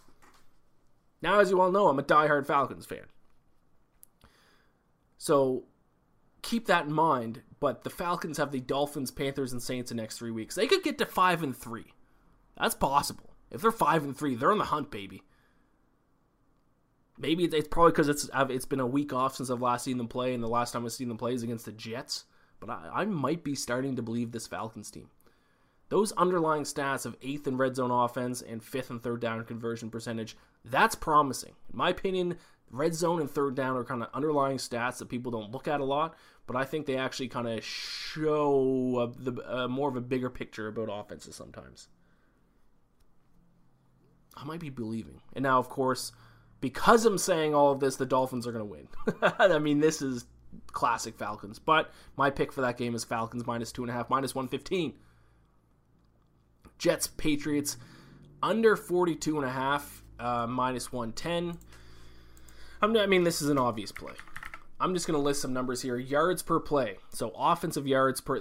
Now, 1.22 1.40
as 1.40 1.52
you 1.52 1.62
all 1.62 1.72
know, 1.72 1.88
I'm 1.88 2.00
a 2.00 2.04
diehard 2.04 2.48
Falcons 2.48 2.88
fan. 2.88 3.06
So 5.20 5.66
keep 6.42 6.66
that 6.66 6.86
in 6.86 6.94
mind. 6.94 7.44
But 7.60 7.84
the 7.84 7.92
Falcons 7.92 8.40
have 8.40 8.52
the 8.52 8.60
Dolphins, 8.60 9.12
Panthers, 9.12 9.52
and 9.52 9.62
Saints 9.62 9.92
in 9.92 9.98
the 9.98 10.02
next 10.02 10.18
three 10.18 10.32
weeks. 10.32 10.56
They 10.56 10.66
could 10.66 10.82
get 10.82 10.98
to 10.98 11.06
five 11.06 11.44
and 11.44 11.56
three. 11.56 11.94
That's 12.60 12.74
possible. 12.74 13.36
If 13.52 13.62
they're 13.62 13.72
five 13.72 14.04
and 14.04 14.18
three, 14.18 14.34
they're 14.34 14.52
on 14.52 14.58
the 14.58 14.66
hunt, 14.66 14.90
baby. 14.90 15.22
Maybe 17.20 17.46
it's 17.46 17.68
probably 17.68 17.92
because 17.92 18.10
it's 18.10 18.30
it's 18.34 18.66
been 18.66 18.80
a 18.80 18.88
week 18.88 19.12
off 19.12 19.36
since 19.36 19.50
I've 19.50 19.62
last 19.62 19.86
seen 19.86 19.98
them 19.98 20.08
play, 20.08 20.34
and 20.34 20.44
the 20.44 20.48
last 20.48 20.72
time 20.72 20.86
I've 20.86 20.92
seen 20.92 21.08
them 21.08 21.18
play 21.18 21.34
is 21.34 21.44
against 21.44 21.66
the 21.66 21.72
Jets. 21.72 22.26
But 22.60 22.70
I, 22.70 22.90
I 22.94 23.06
might 23.06 23.44
be 23.44 23.56
starting 23.56 23.96
to 23.96 24.02
believe 24.02 24.32
this 24.32 24.48
Falcons 24.48 24.92
team. 24.92 25.10
Those 25.90 26.12
underlying 26.14 26.64
stats 26.64 27.06
of 27.06 27.16
eighth 27.22 27.48
and 27.48 27.58
red 27.58 27.76
zone 27.76 27.92
offense 27.92 28.42
and 28.42 28.62
fifth 28.64 28.90
and 28.90 29.02
third 29.02 29.22
down 29.22 29.44
conversion 29.46 29.90
percentage, 29.90 30.36
that's 30.66 30.96
promising. 30.96 31.54
In 31.72 31.78
my 31.78 31.90
opinion, 31.90 32.38
red 32.70 32.94
zone 32.94 33.22
and 33.22 33.32
third 33.32 33.56
down 33.56 33.78
are 33.78 33.86
kind 33.86 34.04
of 34.04 34.10
underlying 34.14 34.58
stats 34.58 34.98
that 34.98 35.08
people 35.10 35.32
don't 35.32 35.52
look 35.52 35.68
at 35.68 35.80
a 35.80 35.86
lot, 35.86 36.16
but 36.46 36.56
I 36.58 36.66
think 36.66 36.86
they 36.86 36.98
actually 36.98 37.30
kind 37.30 37.48
of 37.48 37.64
show 37.64 39.00
a, 39.00 39.32
the, 39.32 39.42
uh, 39.50 39.68
more 39.68 39.88
of 39.88 39.96
a 39.96 40.02
bigger 40.02 40.30
picture 40.30 40.68
about 40.68 40.90
offenses 40.92 41.36
sometimes. 41.36 41.88
I 44.36 44.44
might 44.44 44.60
be 44.60 44.70
believing. 44.70 45.22
And 45.34 45.44
now, 45.44 45.58
of 45.58 45.70
course, 45.70 46.12
because 46.62 47.06
I'm 47.06 47.18
saying 47.18 47.54
all 47.54 47.72
of 47.72 47.80
this, 47.80 47.96
the 47.96 48.06
Dolphins 48.06 48.48
are 48.48 48.52
going 48.52 48.66
to 48.66 48.66
win. 48.66 48.88
I 49.40 49.60
mean, 49.60 49.80
this 49.80 50.02
is 50.02 50.26
classic 50.68 51.18
Falcons. 51.18 51.60
But 51.60 51.92
my 52.16 52.30
pick 52.30 52.52
for 52.52 52.62
that 52.62 52.78
game 52.78 52.96
is 52.96 53.04
Falcons 53.04 53.46
minus 53.46 53.72
two 53.72 53.84
and 53.84 53.92
a 53.92 53.94
half, 53.94 54.10
minus 54.10 54.34
115. 54.34 54.94
Jets, 56.78 57.08
Patriots, 57.08 57.78
under 58.42 58.76
42 58.76 59.38
and 59.38 59.46
a 59.46 59.52
half, 59.52 60.04
uh, 60.20 60.46
minus 60.48 60.92
110. 60.92 61.58
I 62.82 63.08
mean, 63.08 63.24
this 63.24 63.42
is 63.42 63.50
an 63.50 63.58
obvious 63.58 63.92
play. 63.92 64.14
I'm 64.80 64.94
just 64.94 65.08
going 65.08 65.18
to 65.18 65.24
list 65.24 65.42
some 65.42 65.54
numbers 65.54 65.82
here. 65.82 65.98
Yards 65.98 66.44
per 66.44 66.60
play. 66.60 66.98
So 67.10 67.32
offensive 67.36 67.88
yards 67.88 68.22
per. 68.22 68.40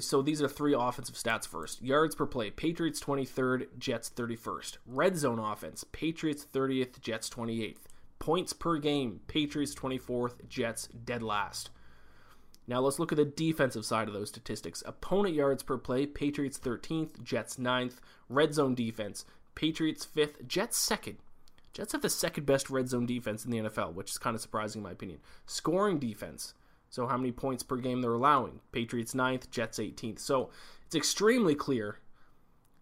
So 0.00 0.22
these 0.22 0.42
are 0.42 0.48
three 0.48 0.74
offensive 0.76 1.14
stats 1.14 1.46
first. 1.46 1.80
Yards 1.80 2.16
per 2.16 2.26
play. 2.26 2.50
Patriots 2.50 3.00
23rd, 3.00 3.78
Jets 3.78 4.10
31st. 4.10 4.78
Red 4.86 5.16
zone 5.16 5.38
offense. 5.38 5.84
Patriots 5.92 6.46
30th, 6.52 7.00
Jets 7.00 7.30
28th. 7.30 7.76
Points 8.18 8.52
per 8.52 8.78
game. 8.78 9.20
Patriots 9.28 9.74
24th, 9.74 10.48
Jets 10.48 10.88
dead 10.88 11.22
last. 11.22 11.70
Now 12.66 12.80
let's 12.80 12.98
look 12.98 13.12
at 13.12 13.16
the 13.16 13.24
defensive 13.24 13.84
side 13.84 14.08
of 14.08 14.14
those 14.14 14.28
statistics. 14.28 14.82
Opponent 14.84 15.36
yards 15.36 15.62
per 15.62 15.78
play. 15.78 16.06
Patriots 16.06 16.58
13th, 16.58 17.22
Jets 17.22 17.56
9th. 17.56 17.98
Red 18.28 18.52
zone 18.52 18.74
defense. 18.74 19.24
Patriots 19.54 20.06
5th, 20.06 20.46
Jets 20.46 20.88
2nd. 20.88 21.16
Jets 21.78 21.92
have 21.92 22.02
the 22.02 22.10
second 22.10 22.44
best 22.44 22.70
red 22.70 22.88
zone 22.88 23.06
defense 23.06 23.44
in 23.44 23.52
the 23.52 23.58
NFL, 23.58 23.94
which 23.94 24.10
is 24.10 24.18
kind 24.18 24.34
of 24.34 24.42
surprising 24.42 24.80
in 24.80 24.82
my 24.82 24.90
opinion. 24.90 25.20
Scoring 25.46 26.00
defense. 26.00 26.54
So 26.90 27.06
how 27.06 27.16
many 27.16 27.30
points 27.30 27.62
per 27.62 27.76
game 27.76 28.00
they're 28.00 28.12
allowing? 28.12 28.58
Patriots 28.72 29.14
9th, 29.14 29.48
Jets 29.52 29.78
18th. 29.78 30.18
So 30.18 30.50
it's 30.84 30.96
extremely 30.96 31.54
clear 31.54 32.00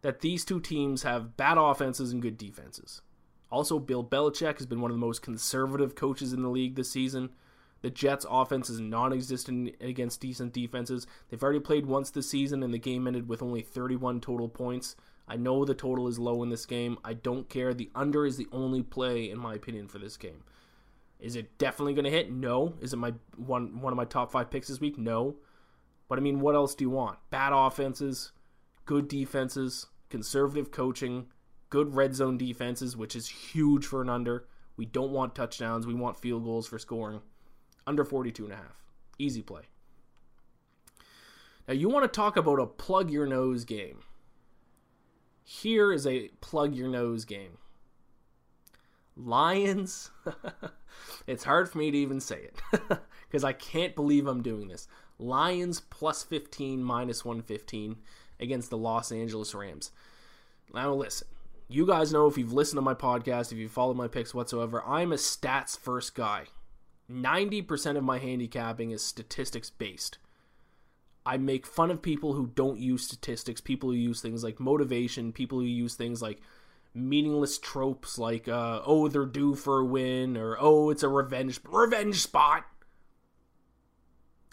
that 0.01 0.21
these 0.21 0.47
two 0.47 0.61
teams 0.61 1.03
have 1.03 1.37
bad 1.37 1.59
offenses 1.59 2.11
and 2.11 2.23
good 2.23 2.39
defenses. 2.39 3.03
Also, 3.51 3.79
Bill 3.79 4.03
Belichick 4.03 4.57
has 4.57 4.67
been 4.67 4.81
one 4.81 4.91
of 4.91 4.97
the 4.97 5.07
most 5.07 5.21
conservative 5.21 5.95
coaches 5.95 6.33
in 6.33 6.41
the 6.41 6.49
league 6.49 6.75
this 6.77 6.91
season. 6.91 7.29
The 7.83 7.91
Jets' 7.91 8.25
offense 8.31 8.71
is 8.71 8.81
non 8.81 9.13
existent 9.13 9.77
against 9.79 10.23
decent 10.23 10.55
defenses. 10.55 11.07
They've 11.29 11.43
already 11.43 11.61
played 11.61 11.85
once 11.85 12.11
this 12.11 12.31
season, 12.31 12.63
and 12.63 12.73
the 12.73 12.79
game 12.79 13.07
ended 13.07 13.29
with 13.29 13.43
only 13.43 13.61
31 13.61 14.23
total 14.23 14.49
points. 14.49 14.97
I 15.29 15.37
know 15.37 15.65
the 15.65 15.75
total 15.75 16.07
is 16.09 16.19
low 16.19 16.43
in 16.43 16.51
this 16.51 16.67
game. 16.67 16.99
I 17.05 17.15
don't 17.15 17.49
care. 17.49 17.75
The 17.75 17.91
under 17.95 18.25
is 18.27 18.37
the 18.37 18.49
only 18.53 18.83
play, 18.83 19.31
in 19.31 19.39
my 19.39 19.55
opinion, 19.55 19.89
for 19.89 19.99
this 19.99 20.17
game. 20.17 20.45
Is 21.19 21.35
it 21.35 21.59
definitely 21.59 21.95
going 21.95 22.05
to 22.05 22.11
hit? 22.11 22.31
No. 22.31 22.75
Is 22.81 22.93
it 22.93 22.99
my 22.99 23.15
one 23.37 23.81
one 23.81 23.93
of 23.93 23.97
my 23.97 24.05
top 24.05 24.31
five 24.31 24.51
picks 24.51 24.69
this 24.69 24.81
week? 24.81 24.99
No. 24.99 25.37
But 26.09 26.19
I 26.19 26.23
mean, 26.23 26.41
what 26.41 26.55
else 26.55 26.75
do 26.75 26.85
you 26.85 26.91
want? 26.91 27.19
Bad 27.31 27.53
offenses, 27.53 28.33
good 28.85 29.09
defenses, 29.09 29.87
conservative 30.11 30.71
coaching, 30.71 31.27
good 31.71 31.95
red 31.95 32.15
zone 32.15 32.39
defenses, 32.39 32.97
which 32.97 33.17
is 33.17 33.29
huge 33.29 33.87
for 33.87 34.03
an 34.03 34.09
under. 34.09 34.47
We 34.77 34.85
don't 34.85 35.11
want 35.11 35.35
touchdowns. 35.35 35.87
We 35.87 35.95
want 35.95 36.17
field 36.17 36.45
goals 36.45 36.69
for 36.69 36.79
scoring. 36.79 37.23
Under 37.87 38.05
42 38.05 38.45
and 38.45 38.53
a 38.53 38.57
half. 38.57 38.85
Easy 39.19 39.43
play. 39.43 39.63
Now 41.67 41.75
you 41.75 41.89
want 41.89 42.05
to 42.05 42.15
talk 42.15 42.37
about 42.37 42.61
a 42.61 42.67
plug 42.67 43.11
your 43.11 43.27
nose 43.27 43.65
game. 43.65 44.01
Here 45.49 45.93
is 45.93 46.09
a 46.09 46.29
plug 46.41 46.75
your 46.75 46.89
nose 46.89 47.25
game. 47.25 47.59
Lions. 49.17 50.11
it's 51.29 51.45
hard 51.45 51.69
for 51.69 51.79
me 51.79 51.93
to 51.93 51.97
even 51.97 52.19
say 52.19 52.49
it 52.49 52.61
because 53.29 53.45
I 53.45 53.53
can't 53.53 53.95
believe 53.95 54.27
I'm 54.27 54.43
doing 54.43 54.67
this. 54.67 54.89
Lions 55.21 55.79
plus 55.79 56.25
15 56.25 56.83
minus 56.83 57.25
115 57.25 57.95
against 58.41 58.71
the 58.71 58.77
Los 58.77 59.13
Angeles 59.13 59.55
Rams. 59.55 59.93
Now, 60.75 60.93
listen, 60.95 61.29
you 61.69 61.87
guys 61.87 62.13
know 62.13 62.27
if 62.27 62.37
you've 62.37 62.53
listened 62.53 62.79
to 62.79 62.83
my 62.83 62.95
podcast, 62.95 63.53
if 63.53 63.59
you 63.59 63.69
follow 63.69 63.95
my 63.95 64.09
picks 64.09 64.35
whatsoever, 64.35 64.83
I'm 64.85 65.13
a 65.13 65.17
stats 65.17 65.79
first 65.79 66.17
guy. 66.17 66.47
90% 67.09 67.97
of 67.97 68.03
my 68.03 68.19
handicapping 68.19 68.91
is 68.91 69.01
statistics 69.01 69.71
based. 69.71 70.19
I 71.27 71.39
make 71.39 71.67
fun 71.67 71.91
of 71.91 72.01
people 72.01 72.35
who 72.35 72.53
don't 72.55 72.79
use 72.79 73.05
statistics, 73.05 73.61
people 73.61 73.91
who 73.91 73.97
use 73.97 74.23
things 74.23 74.45
like 74.45 74.61
motivation, 74.61 75.33
people 75.33 75.59
who 75.59 75.67
use 75.67 75.97
things 75.97 76.23
like 76.23 76.41
meaningless 76.95 77.59
tropes 77.59 78.17
like 78.17 78.49
uh, 78.49 78.81
oh 78.87 79.09
they're 79.09 79.27
due 79.27 79.55
for 79.55 79.81
a 79.81 79.85
win 79.85 80.37
or 80.37 80.57
oh 80.59 80.89
it's 80.89 81.03
a 81.03 81.09
revenge 81.09 81.61
revenge 81.65 82.23
spot. 82.23 82.65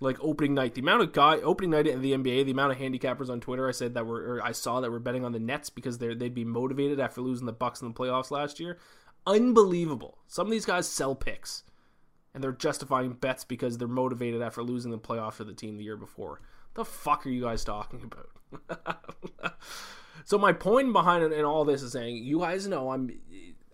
Like 0.02 0.18
opening 0.20 0.56
night 0.56 0.74
the 0.74 0.82
amount 0.82 1.04
of 1.04 1.14
guy 1.14 1.38
opening 1.38 1.70
night 1.70 1.88
in 1.88 2.02
the 2.02 2.12
nba 2.12 2.44
the 2.44 2.52
amount 2.52 2.74
of 2.74 2.80
handicappers 2.80 3.30
on 3.30 3.40
twitter 3.40 3.70
i 3.70 3.72
said 3.72 3.94
that 3.94 4.06
were 4.06 4.42
i 4.44 4.52
saw 4.52 4.82
that 4.82 4.92
were 4.92 5.00
betting 5.00 5.24
on 5.24 5.32
the 5.32 5.40
nets 5.40 5.70
because 5.70 6.00
they 6.00 6.14
they'd 6.14 6.34
be 6.34 6.44
motivated 6.44 7.00
after 7.00 7.22
losing 7.22 7.46
the 7.46 7.54
bucks 7.54 7.82
in 7.82 7.88
the 7.88 7.94
playoffs 7.94 8.32
last 8.32 8.60
year. 8.60 8.80
Unbelievable. 9.26 10.18
Some 10.28 10.48
of 10.48 10.52
these 10.52 10.66
guys 10.66 10.90
sell 10.90 11.16
picks 11.16 11.64
and 12.34 12.44
they're 12.44 12.52
justifying 12.52 13.14
bets 13.14 13.46
because 13.46 13.78
they're 13.78 13.88
motivated 13.88 14.42
after 14.42 14.64
losing 14.64 14.92
the 14.92 14.98
playoffs 14.98 15.36
for 15.36 15.46
the 15.46 15.54
team 15.54 15.78
the 15.78 15.84
year 15.84 15.96
before 15.96 16.42
the 16.74 16.86
fuck 16.86 17.26
are 17.26 17.30
you 17.30 17.42
guys 17.42 17.64
talking 17.64 18.02
about 18.04 18.30
So 20.26 20.38
my 20.38 20.54
point 20.54 20.94
behind 20.94 21.24
it 21.24 21.34
and 21.34 21.46
all 21.46 21.66
this 21.66 21.82
is 21.82 21.92
saying 21.92 22.18
you 22.24 22.40
guys 22.40 22.68
know 22.68 22.92
I'm 22.92 23.12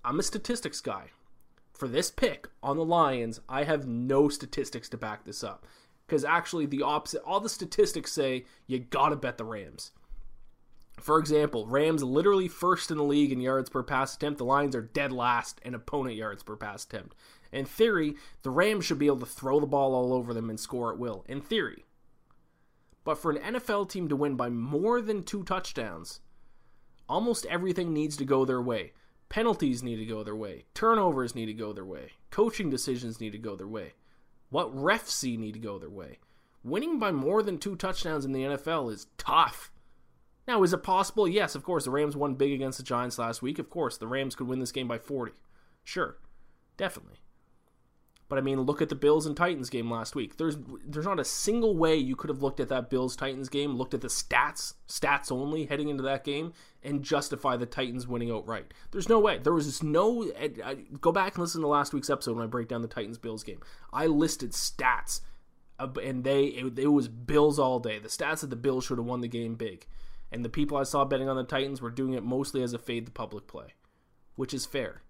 I'm 0.03 0.19
a 0.19 0.23
statistics 0.23 0.81
guy. 0.81 1.11
For 1.73 1.87
this 1.87 2.11
pick 2.11 2.47
on 2.61 2.75
the 2.75 2.83
Lions, 2.83 3.39
I 3.47 3.63
have 3.63 3.87
no 3.87 4.27
statistics 4.27 4.89
to 4.89 4.97
back 4.97 5.23
this 5.23 5.43
up. 5.43 5.65
Because 6.05 6.25
actually 6.25 6.65
the 6.65 6.81
opposite 6.81 7.21
all 7.23 7.39
the 7.39 7.49
statistics 7.49 8.11
say 8.11 8.45
you 8.67 8.79
gotta 8.79 9.15
bet 9.15 9.37
the 9.37 9.45
Rams. 9.45 9.91
For 10.99 11.17
example, 11.17 11.65
Rams 11.65 12.03
literally 12.03 12.49
first 12.49 12.91
in 12.91 12.97
the 12.97 13.03
league 13.03 13.31
in 13.31 13.39
yards 13.39 13.69
per 13.69 13.83
pass 13.83 14.15
attempt. 14.15 14.39
The 14.39 14.45
Lions 14.45 14.75
are 14.75 14.81
dead 14.81 15.13
last 15.13 15.61
in 15.63 15.73
opponent 15.73 16.15
yards 16.15 16.43
per 16.43 16.57
pass 16.57 16.83
attempt. 16.83 17.15
In 17.51 17.65
theory, 17.65 18.15
the 18.41 18.49
Rams 18.49 18.85
should 18.85 18.99
be 18.99 19.07
able 19.07 19.19
to 19.19 19.25
throw 19.25 19.59
the 19.59 19.65
ball 19.65 19.95
all 19.95 20.13
over 20.13 20.33
them 20.33 20.49
and 20.49 20.59
score 20.59 20.91
at 20.91 20.99
will. 20.99 21.23
In 21.29 21.41
theory. 21.41 21.85
But 23.09 23.17
for 23.17 23.31
an 23.31 23.55
NFL 23.55 23.89
team 23.89 24.07
to 24.09 24.15
win 24.15 24.35
by 24.35 24.49
more 24.49 25.01
than 25.01 25.23
two 25.23 25.41
touchdowns, 25.41 26.19
almost 27.09 27.47
everything 27.47 27.91
needs 27.91 28.15
to 28.17 28.23
go 28.23 28.45
their 28.45 28.61
way. 28.61 28.93
Penalties 29.29 29.81
need 29.81 29.95
to 29.95 30.05
go 30.05 30.23
their 30.23 30.35
way. 30.35 30.65
Turnovers 30.75 31.33
need 31.33 31.47
to 31.47 31.53
go 31.55 31.73
their 31.73 31.83
way. 31.83 32.11
Coaching 32.29 32.69
decisions 32.69 33.19
need 33.19 33.31
to 33.31 33.39
go 33.39 33.55
their 33.55 33.65
way. 33.65 33.93
What 34.51 34.75
refs 34.75 35.07
see 35.07 35.37
need 35.37 35.53
to 35.53 35.59
go 35.59 35.79
their 35.79 35.89
way. 35.89 36.19
Winning 36.63 36.99
by 36.99 37.11
more 37.11 37.41
than 37.41 37.57
two 37.57 37.75
touchdowns 37.75 38.25
in 38.25 38.31
the 38.31 38.43
NFL 38.43 38.93
is 38.93 39.07
tough. 39.17 39.71
Now, 40.47 40.61
is 40.61 40.71
it 40.71 40.83
possible? 40.83 41.27
Yes, 41.27 41.55
of 41.55 41.63
course. 41.63 41.85
The 41.85 41.89
Rams 41.89 42.15
won 42.15 42.35
big 42.35 42.51
against 42.51 42.77
the 42.77 42.83
Giants 42.83 43.17
last 43.17 43.41
week. 43.41 43.57
Of 43.57 43.71
course, 43.71 43.97
the 43.97 44.05
Rams 44.05 44.35
could 44.35 44.47
win 44.47 44.59
this 44.59 44.71
game 44.71 44.87
by 44.87 44.99
40. 44.99 45.31
Sure, 45.83 46.19
definitely. 46.77 47.21
But 48.29 48.37
I 48.37 48.41
mean, 48.41 48.61
look 48.61 48.79
at 48.79 48.89
the 48.89 48.95
Bills 48.95 49.25
and 49.25 49.35
Titans 49.35 49.71
game 49.71 49.89
last 49.89 50.15
week. 50.15 50.37
There's 50.37 50.55
there's 50.85 51.05
not 51.05 51.19
a 51.19 51.25
single 51.25 51.75
way 51.75 51.95
you 51.95 52.15
could 52.15 52.29
have 52.29 52.43
looked 52.43 52.59
at 52.59 52.69
that 52.69 52.91
Bills 52.91 53.15
Titans 53.15 53.49
game, 53.49 53.75
looked 53.75 53.95
at 53.95 54.01
the 54.01 54.07
stats, 54.07 54.75
stats 54.87 55.31
only 55.31 55.65
heading 55.65 55.89
into 55.89 56.03
that 56.03 56.23
game, 56.23 56.53
and 56.83 57.01
justify 57.01 57.57
the 57.57 57.65
Titans 57.65 58.07
winning 58.07 58.29
outright. 58.29 58.71
There's 58.91 59.09
no 59.09 59.19
way. 59.19 59.39
There 59.39 59.53
was 59.53 59.81
no. 59.81 60.31
I, 60.39 60.75
go 61.01 61.11
back 61.11 61.35
and 61.35 61.41
listen 61.41 61.61
to 61.61 61.67
last 61.67 61.91
week's 61.91 62.09
episode 62.11 62.35
when 62.35 62.43
I 62.43 62.47
break 62.47 62.67
down 62.67 62.83
the 62.83 62.87
Titans 62.87 63.17
Bills 63.17 63.43
game. 63.43 63.61
I 63.91 64.05
listed 64.05 64.51
stats, 64.51 65.21
and 65.79 66.23
they 66.23 66.45
it, 66.45 66.77
it 66.77 66.87
was 66.87 67.07
Bills 67.07 67.57
all 67.57 67.79
day. 67.79 67.97
The 67.97 68.09
stats 68.09 68.41
that 68.41 68.51
the 68.51 68.55
Bills 68.55 68.85
should 68.85 68.99
have 68.99 69.07
won 69.07 69.21
the 69.21 69.27
game 69.27 69.55
big, 69.55 69.87
and 70.31 70.45
the 70.45 70.49
people 70.49 70.77
I 70.77 70.83
saw 70.83 71.03
betting 71.03 71.29
on 71.29 71.35
the 71.35 71.43
Titans 71.43 71.81
were 71.81 71.89
doing 71.89 72.13
it 72.13 72.23
mostly 72.23 72.61
as 72.61 72.73
a 72.73 72.79
fade 72.79 73.07
the 73.07 73.11
public 73.11 73.47
play, 73.47 73.73
which 74.35 74.53
is 74.53 74.67
fair. 74.67 75.01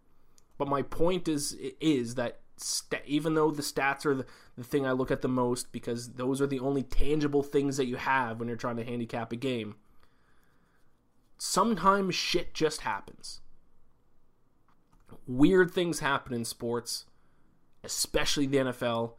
But 0.58 0.69
my 0.69 0.84
point 0.84 1.27
is 1.27 1.51
is 1.82 2.15
that 2.15 2.39
st- 2.60 3.04
even 3.06 3.34
though 3.34 3.52
the 3.52 3.62
stats 3.62 4.06
are 4.06 4.15
the, 4.15 4.26
the 4.58 4.63
thing 4.63 4.86
I 4.86 4.91
look 4.91 5.12
at 5.12 5.22
the 5.22 5.28
most 5.28 5.72
because 5.72 6.13
those 6.13 6.41
are 6.41 6.48
the 6.48 6.60
only 6.60 6.84
tangible 6.84 7.43
things 7.43 7.78
that 7.78 7.88
you 7.88 7.98
have 7.98 8.39
when 8.39 8.48
you're 8.48 8.58
trying 8.58 8.78
to 8.78 8.84
handicap 8.84 9.32
a 9.32 9.36
game, 9.36 9.76
sometimes 11.38 12.15
shit 12.15 12.54
just 12.54 12.82
happens. 12.82 13.41
Weird 15.26 15.72
things 15.72 16.00
happen 16.00 16.34
in 16.34 16.45
sports, 16.45 17.06
especially 17.84 18.45
the 18.45 18.58
NFL. 18.58 19.13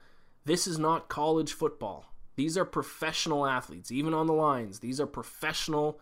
This 0.45 0.67
is 0.67 0.79
not 0.79 1.09
college 1.09 1.53
football. 1.53 2.07
These 2.37 2.57
are 2.57 2.65
professional 2.65 3.47
athletes, 3.47 3.93
even 3.93 4.15
on 4.15 4.27
the 4.27 4.33
Lions. 4.33 4.81
These 4.81 5.01
are 5.01 5.07
professional 5.07 6.01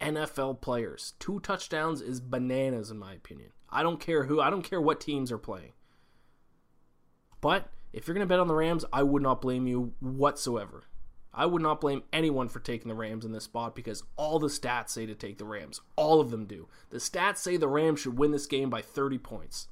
NFL 0.00 0.60
players. 0.60 1.14
Two 1.18 1.40
touchdowns 1.40 2.00
is 2.00 2.20
bananas, 2.20 2.90
in 2.90 2.98
my 2.98 3.14
opinion. 3.14 3.50
I 3.70 3.82
don't 3.82 4.00
care 4.00 4.24
who, 4.24 4.40
I 4.40 4.50
don't 4.50 4.62
care 4.62 4.80
what 4.80 5.00
teams 5.00 5.30
are 5.30 5.38
playing. 5.38 5.72
But 7.40 7.70
if 7.92 8.06
you're 8.06 8.14
going 8.14 8.26
to 8.26 8.28
bet 8.28 8.40
on 8.40 8.48
the 8.48 8.54
Rams, 8.54 8.84
I 8.92 9.02
would 9.02 9.22
not 9.22 9.40
blame 9.40 9.66
you 9.66 9.92
whatsoever. 10.00 10.84
I 11.32 11.46
would 11.46 11.62
not 11.62 11.80
blame 11.80 12.02
anyone 12.12 12.48
for 12.48 12.58
taking 12.58 12.88
the 12.88 12.94
Rams 12.94 13.24
in 13.24 13.32
this 13.32 13.44
spot 13.44 13.76
because 13.76 14.02
all 14.16 14.38
the 14.38 14.48
stats 14.48 14.90
say 14.90 15.06
to 15.06 15.14
take 15.14 15.38
the 15.38 15.44
Rams. 15.44 15.80
All 15.94 16.20
of 16.20 16.30
them 16.30 16.46
do. 16.46 16.68
The 16.90 16.98
stats 16.98 17.38
say 17.38 17.56
the 17.56 17.68
Rams 17.68 18.00
should 18.00 18.18
win 18.18 18.32
this 18.32 18.46
game 18.46 18.70
by 18.70 18.82
30 18.82 19.18
points. 19.18 19.68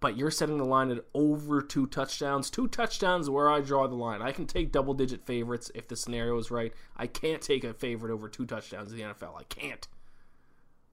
But 0.00 0.16
you're 0.16 0.30
setting 0.30 0.58
the 0.58 0.64
line 0.64 0.90
at 0.90 1.04
over 1.14 1.62
two 1.62 1.86
touchdowns. 1.86 2.50
Two 2.50 2.66
touchdowns 2.66 3.30
where 3.30 3.48
I 3.48 3.60
draw 3.60 3.86
the 3.86 3.94
line. 3.94 4.20
I 4.20 4.32
can 4.32 4.46
take 4.46 4.72
double 4.72 4.94
digit 4.94 5.24
favorites 5.24 5.70
if 5.74 5.86
the 5.86 5.96
scenario 5.96 6.36
is 6.38 6.50
right. 6.50 6.74
I 6.96 7.06
can't 7.06 7.40
take 7.40 7.64
a 7.64 7.72
favorite 7.72 8.12
over 8.12 8.28
two 8.28 8.46
touchdowns 8.46 8.90
in 8.92 8.98
the 8.98 9.04
NFL. 9.04 9.38
I 9.38 9.44
can't. 9.44 9.86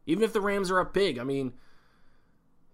Even 0.05 0.23
if 0.23 0.31
the 0.31 0.41
Rams 0.41 0.71
are 0.71 0.79
up 0.79 0.93
big. 0.93 1.17
I 1.17 1.23
mean, 1.23 1.53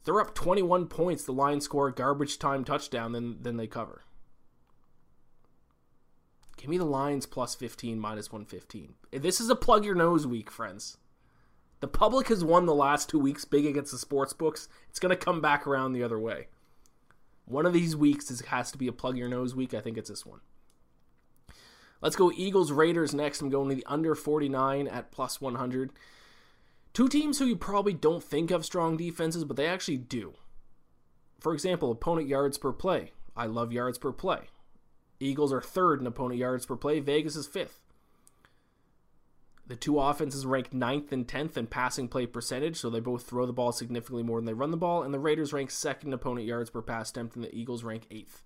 they're 0.08 0.22
up 0.22 0.34
21 0.34 0.88
points. 0.88 1.26
The 1.26 1.34
Lions 1.34 1.66
score 1.66 1.90
a 1.90 1.94
garbage 1.94 2.40
time 2.40 2.64
touchdown, 2.64 3.12
then 3.12 3.40
then 3.42 3.58
they 3.58 3.68
cover. 3.68 4.04
Give 6.56 6.70
me 6.70 6.78
the 6.78 6.86
Lions 6.86 7.26
plus 7.26 7.56
15 7.56 8.00
minus 8.00 8.32
115. 8.32 8.94
This 9.12 9.42
is 9.42 9.50
a 9.50 9.56
plug 9.56 9.84
your 9.84 9.96
nose 9.96 10.26
week, 10.26 10.50
friends. 10.50 10.96
The 11.82 11.90
public 11.90 12.30
has 12.30 12.42
won 12.42 12.66
the 12.66 12.74
last 12.74 13.10
two 13.10 13.20
weeks 13.20 13.44
big 13.44 13.66
against 13.66 13.92
the 13.92 13.98
sports 13.98 14.32
books. 14.32 14.70
It's 14.90 14.98
going 14.98 15.10
to 15.10 15.18
come 15.18 15.42
back 15.42 15.68
around 15.68 15.92
the 15.92 16.04
other 16.04 16.18
way. 16.18 16.48
One 17.44 17.66
of 17.66 17.74
these 17.74 17.94
weeks 17.94 18.32
is, 18.32 18.40
has 18.42 18.72
to 18.72 18.78
be 18.78 18.88
a 18.88 18.94
plug 18.94 19.18
your 19.18 19.28
nose 19.28 19.56
week. 19.56 19.74
I 19.74 19.82
think 19.82 19.98
it's 19.98 20.10
this 20.10 20.26
one. 20.26 20.40
Let's 22.02 22.16
go 22.16 22.32
Eagles 22.34 22.72
Raiders 22.72 23.14
next. 23.14 23.42
I'm 23.42 23.50
going 23.50 23.70
to 23.70 23.76
the 23.76 23.86
under 23.86 24.16
49 24.16 24.88
at 24.88 25.12
plus 25.12 25.42
100. 25.42 25.92
Two 26.98 27.08
teams 27.08 27.38
who 27.38 27.46
you 27.46 27.56
probably 27.56 27.94
don't 27.94 28.24
think 28.24 28.50
have 28.50 28.66
strong 28.66 28.98
defenses, 28.98 29.44
but 29.44 29.56
they 29.56 29.68
actually 29.68 29.98
do. 29.98 30.34
For 31.40 31.54
example, 31.54 31.92
opponent 31.92 32.28
yards 32.28 32.58
per 32.58 32.74
play. 32.74 33.12
I 33.36 33.46
love 33.46 33.72
yards 33.72 34.00
per 34.00 34.12
play. 34.12 34.46
Eagles 35.20 35.54
are 35.54 35.62
third 35.62 36.02
in 36.02 36.08
opponent 36.08 36.40
yards 36.40 36.66
per 36.66 36.76
play. 36.76 37.00
Vegas 37.00 37.36
is 37.36 37.46
fifth. 37.46 37.84
The 39.68 39.76
two 39.76 40.00
offenses 40.00 40.44
rank 40.48 40.74
ninth 40.74 41.12
and 41.12 41.28
10th 41.28 41.56
in 41.56 41.68
passing 41.68 42.08
play 42.08 42.26
percentage, 42.26 42.78
so 42.78 42.90
they 42.90 43.00
both 43.00 43.28
throw 43.28 43.46
the 43.46 43.54
ball 43.54 43.72
significantly 43.72 44.24
more 44.24 44.40
than 44.40 44.48
they 44.48 44.54
run 44.54 44.72
the 44.72 44.76
ball, 44.76 45.04
and 45.04 45.14
the 45.14 45.20
Raiders 45.20 45.54
rank 45.54 45.70
second 45.70 46.10
in 46.10 46.14
opponent 46.16 46.48
yards 46.48 46.72
per 46.72 46.82
pass 46.82 47.12
attempt, 47.12 47.36
and 47.36 47.46
the 47.46 47.56
Eagles 47.56 47.84
rank 47.84 48.08
eighth. 48.10 48.44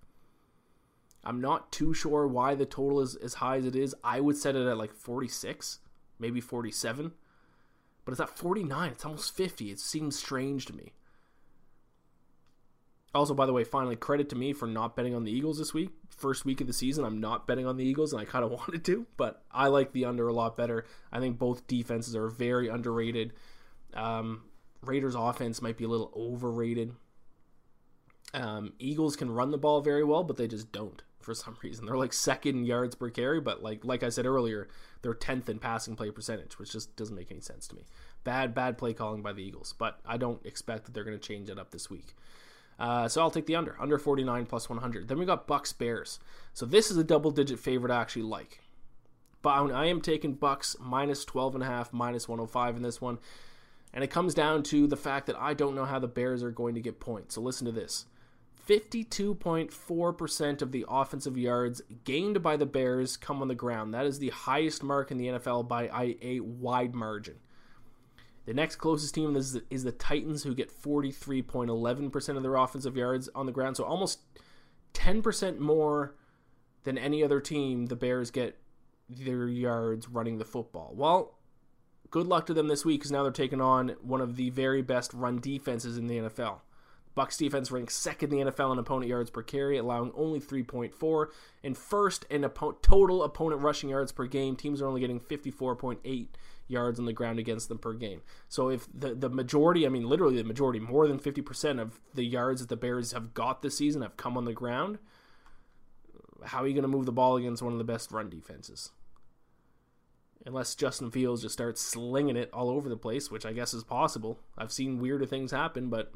I'm 1.23 1.39
not 1.39 1.71
too 1.71 1.93
sure 1.93 2.27
why 2.27 2.55
the 2.55 2.65
total 2.65 2.99
is 2.99 3.15
as 3.15 3.35
high 3.35 3.55
as 3.55 3.65
it 3.65 3.77
is. 3.77 3.95
I 4.03 4.19
would 4.19 4.35
set 4.35 4.57
it 4.57 4.67
at 4.67 4.77
like 4.77 4.91
46, 4.91 5.79
maybe 6.19 6.41
47 6.41 7.13
but 8.05 8.11
it's 8.11 8.21
at 8.21 8.29
49. 8.29 8.91
It's 8.91 9.05
almost 9.05 9.35
50. 9.35 9.71
It 9.71 9.79
seems 9.79 10.17
strange 10.17 10.65
to 10.65 10.75
me. 10.75 10.93
Also, 13.13 13.33
by 13.33 13.45
the 13.45 13.53
way, 13.53 13.63
finally, 13.63 13.95
credit 13.95 14.29
to 14.29 14.37
me 14.37 14.53
for 14.53 14.67
not 14.67 14.95
betting 14.95 15.13
on 15.13 15.25
the 15.25 15.31
Eagles 15.31 15.57
this 15.57 15.73
week. 15.73 15.89
First 16.09 16.45
week 16.45 16.61
of 16.61 16.67
the 16.67 16.73
season, 16.73 17.03
I'm 17.03 17.19
not 17.19 17.45
betting 17.45 17.67
on 17.67 17.75
the 17.75 17.83
Eagles, 17.83 18.13
and 18.13 18.21
I 18.21 18.25
kind 18.25 18.45
of 18.45 18.51
wanted 18.59 18.85
to, 18.85 19.05
but 19.17 19.43
I 19.51 19.67
like 19.67 19.91
the 19.91 20.05
under 20.05 20.27
a 20.27 20.33
lot 20.33 20.55
better. 20.55 20.85
I 21.11 21.19
think 21.19 21.37
both 21.37 21.67
defenses 21.67 22.15
are 22.15 22.29
very 22.29 22.69
underrated. 22.69 23.33
Um, 23.93 24.43
Raiders' 24.81 25.15
offense 25.15 25.61
might 25.61 25.77
be 25.77 25.83
a 25.83 25.89
little 25.89 26.11
overrated. 26.15 26.93
Um, 28.33 28.73
Eagles 28.79 29.17
can 29.17 29.29
run 29.29 29.51
the 29.51 29.57
ball 29.57 29.81
very 29.81 30.05
well, 30.05 30.23
but 30.23 30.37
they 30.37 30.47
just 30.47 30.71
don't 30.71 31.03
for 31.23 31.33
some 31.33 31.57
reason. 31.63 31.85
They're 31.85 31.97
like 31.97 32.13
second 32.13 32.65
yards 32.65 32.95
per 32.95 33.09
carry, 33.09 33.39
but 33.39 33.63
like 33.63 33.85
like 33.85 34.03
I 34.03 34.09
said 34.09 34.25
earlier, 34.25 34.67
they're 35.01 35.13
tenth 35.13 35.49
in 35.49 35.59
passing 35.59 35.95
play 35.95 36.11
percentage, 36.11 36.59
which 36.59 36.71
just 36.71 36.95
doesn't 36.95 37.15
make 37.15 37.31
any 37.31 37.41
sense 37.41 37.67
to 37.67 37.75
me. 37.75 37.85
Bad 38.23 38.53
bad 38.53 38.77
play 38.77 38.93
calling 38.93 39.21
by 39.21 39.33
the 39.33 39.43
Eagles, 39.43 39.73
but 39.77 39.99
I 40.05 40.17
don't 40.17 40.45
expect 40.45 40.85
that 40.85 40.93
they're 40.93 41.03
going 41.03 41.17
to 41.17 41.27
change 41.27 41.49
it 41.49 41.59
up 41.59 41.71
this 41.71 41.89
week. 41.89 42.15
Uh, 42.79 43.07
so 43.07 43.21
I'll 43.21 43.29
take 43.29 43.45
the 43.45 43.55
under, 43.55 43.75
under 43.79 43.99
49 43.99 44.47
plus 44.47 44.67
100. 44.67 45.07
Then 45.07 45.19
we 45.19 45.25
got 45.25 45.45
Bucks 45.45 45.71
Bears. 45.71 46.19
So 46.53 46.65
this 46.65 46.89
is 46.89 46.97
a 46.97 47.03
double 47.03 47.29
digit 47.29 47.59
favorite 47.59 47.91
I 47.91 48.01
actually 48.01 48.23
like. 48.23 48.59
But 49.43 49.71
I 49.71 49.85
am 49.85 50.01
taking 50.01 50.33
Bucks 50.33 50.75
minus 50.79 51.23
12 51.25 51.55
and 51.55 51.63
a 51.63 51.67
half, 51.67 51.93
minus 51.93 52.27
105 52.27 52.77
in 52.77 52.81
this 52.81 52.99
one. 52.99 53.19
And 53.93 54.03
it 54.03 54.09
comes 54.09 54.33
down 54.33 54.63
to 54.63 54.87
the 54.87 54.97
fact 54.97 55.27
that 55.27 55.35
I 55.39 55.53
don't 55.53 55.75
know 55.75 55.85
how 55.85 55.99
the 55.99 56.07
Bears 56.07 56.41
are 56.43 56.51
going 56.51 56.75
to 56.75 56.81
get 56.81 56.99
points. 56.99 57.35
So 57.35 57.41
listen 57.41 57.65
to 57.65 57.71
this 57.71 58.05
52.4% 58.71 60.61
of 60.61 60.71
the 60.71 60.85
offensive 60.87 61.37
yards 61.37 61.81
gained 62.05 62.41
by 62.41 62.55
the 62.55 62.65
Bears 62.65 63.17
come 63.17 63.41
on 63.41 63.49
the 63.49 63.55
ground. 63.55 63.93
That 63.93 64.05
is 64.05 64.19
the 64.19 64.29
highest 64.29 64.81
mark 64.81 65.11
in 65.11 65.17
the 65.17 65.27
NFL 65.27 65.67
by 65.67 65.89
a 66.21 66.39
wide 66.39 66.95
margin. 66.95 67.35
The 68.45 68.53
next 68.53 68.77
closest 68.77 69.13
team 69.13 69.35
is 69.35 69.51
the, 69.53 69.63
is 69.69 69.83
the 69.83 69.91
Titans, 69.91 70.43
who 70.43 70.55
get 70.55 70.71
43.11% 70.71 72.37
of 72.37 72.43
their 72.43 72.55
offensive 72.55 72.95
yards 72.95 73.27
on 73.35 73.45
the 73.45 73.51
ground. 73.51 73.75
So 73.75 73.83
almost 73.83 74.19
10% 74.93 75.59
more 75.59 76.15
than 76.83 76.97
any 76.97 77.25
other 77.25 77.41
team, 77.41 77.87
the 77.87 77.97
Bears 77.97 78.31
get 78.31 78.57
their 79.09 79.49
yards 79.49 80.07
running 80.07 80.37
the 80.37 80.45
football. 80.45 80.93
Well, 80.95 81.37
good 82.09 82.25
luck 82.25 82.45
to 82.45 82.53
them 82.53 82.69
this 82.69 82.85
week 82.85 83.01
because 83.01 83.11
now 83.11 83.23
they're 83.23 83.33
taking 83.33 83.59
on 83.59 83.97
one 84.01 84.21
of 84.21 84.37
the 84.37 84.49
very 84.49 84.81
best 84.81 85.13
run 85.13 85.41
defenses 85.41 85.97
in 85.97 86.07
the 86.07 86.19
NFL. 86.19 86.61
Bucks 87.13 87.37
defense 87.37 87.71
ranks 87.71 87.95
second 87.95 88.33
in 88.33 88.45
the 88.45 88.51
NFL 88.51 88.71
in 88.71 88.79
opponent 88.79 89.09
yards 89.09 89.29
per 89.29 89.43
carry, 89.43 89.77
allowing 89.77 90.11
only 90.15 90.39
3.4, 90.39 91.27
and 91.63 91.77
first 91.77 92.25
in 92.29 92.49
total 92.81 93.23
opponent 93.23 93.61
rushing 93.61 93.89
yards 93.89 94.11
per 94.11 94.27
game. 94.27 94.55
Teams 94.55 94.81
are 94.81 94.87
only 94.87 95.01
getting 95.01 95.19
54.8 95.19 96.27
yards 96.67 96.99
on 96.99 97.05
the 97.05 97.13
ground 97.13 97.37
against 97.37 97.67
them 97.67 97.77
per 97.77 97.93
game. 97.93 98.21
So 98.47 98.69
if 98.69 98.87
the 98.93 99.13
the 99.13 99.29
majority, 99.29 99.85
I 99.85 99.89
mean 99.89 100.07
literally 100.07 100.37
the 100.37 100.43
majority, 100.43 100.79
more 100.79 101.07
than 101.07 101.19
50% 101.19 101.81
of 101.81 101.99
the 102.13 102.23
yards 102.23 102.61
that 102.61 102.69
the 102.69 102.77
Bears 102.77 103.11
have 103.11 103.33
got 103.33 103.61
this 103.61 103.77
season 103.77 104.01
have 104.01 104.17
come 104.17 104.37
on 104.37 104.45
the 104.45 104.53
ground, 104.53 104.97
how 106.45 106.63
are 106.63 106.67
you 106.67 106.73
going 106.73 106.83
to 106.83 106.87
move 106.87 107.05
the 107.05 107.11
ball 107.11 107.35
against 107.35 107.61
one 107.61 107.73
of 107.73 107.77
the 107.77 107.83
best 107.83 108.11
run 108.11 108.29
defenses? 108.29 108.91
Unless 110.43 110.73
Justin 110.73 111.11
Fields 111.11 111.43
just 111.43 111.53
starts 111.53 111.81
slinging 111.81 112.35
it 112.35 112.49
all 112.51 112.71
over 112.71 112.89
the 112.89 112.97
place, 112.97 113.29
which 113.29 113.45
I 113.45 113.53
guess 113.53 113.75
is 113.75 113.83
possible. 113.83 114.39
I've 114.57 114.71
seen 114.71 114.99
weirder 114.99 115.27
things 115.27 115.51
happen, 115.51 115.89
but 115.89 116.11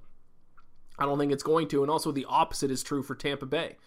I 0.98 1.06
don't 1.06 1.20
think 1.20 1.32
it's 1.32 1.44
going 1.44 1.68
to. 1.70 1.82
And 1.82 1.92
also, 1.92 2.12
the 2.12 2.26
opposite 2.28 2.72
is 2.72 2.84
true 2.84 3.04
for 3.04 3.16
Tampa 3.16 3.46
Bay. 3.46 3.78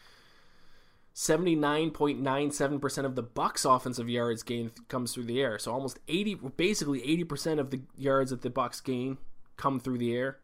79.97% 1.15 3.05
of 3.05 3.17
the 3.17 3.23
Bucks 3.25 3.65
offensive 3.65 4.09
yards 4.09 4.45
gain 4.45 4.71
comes 4.87 5.13
through 5.13 5.25
the 5.25 5.41
air. 5.41 5.59
So 5.59 5.73
almost 5.73 5.99
80 6.07 6.37
basically 6.57 7.01
80% 7.01 7.59
of 7.59 7.71
the 7.71 7.81
yards 7.97 8.31
that 8.31 8.43
the 8.43 8.51
Bucks 8.51 8.81
gain 8.81 9.19
come 9.57 9.81
through 9.81 9.99
the 9.99 10.15
air. 10.15 10.39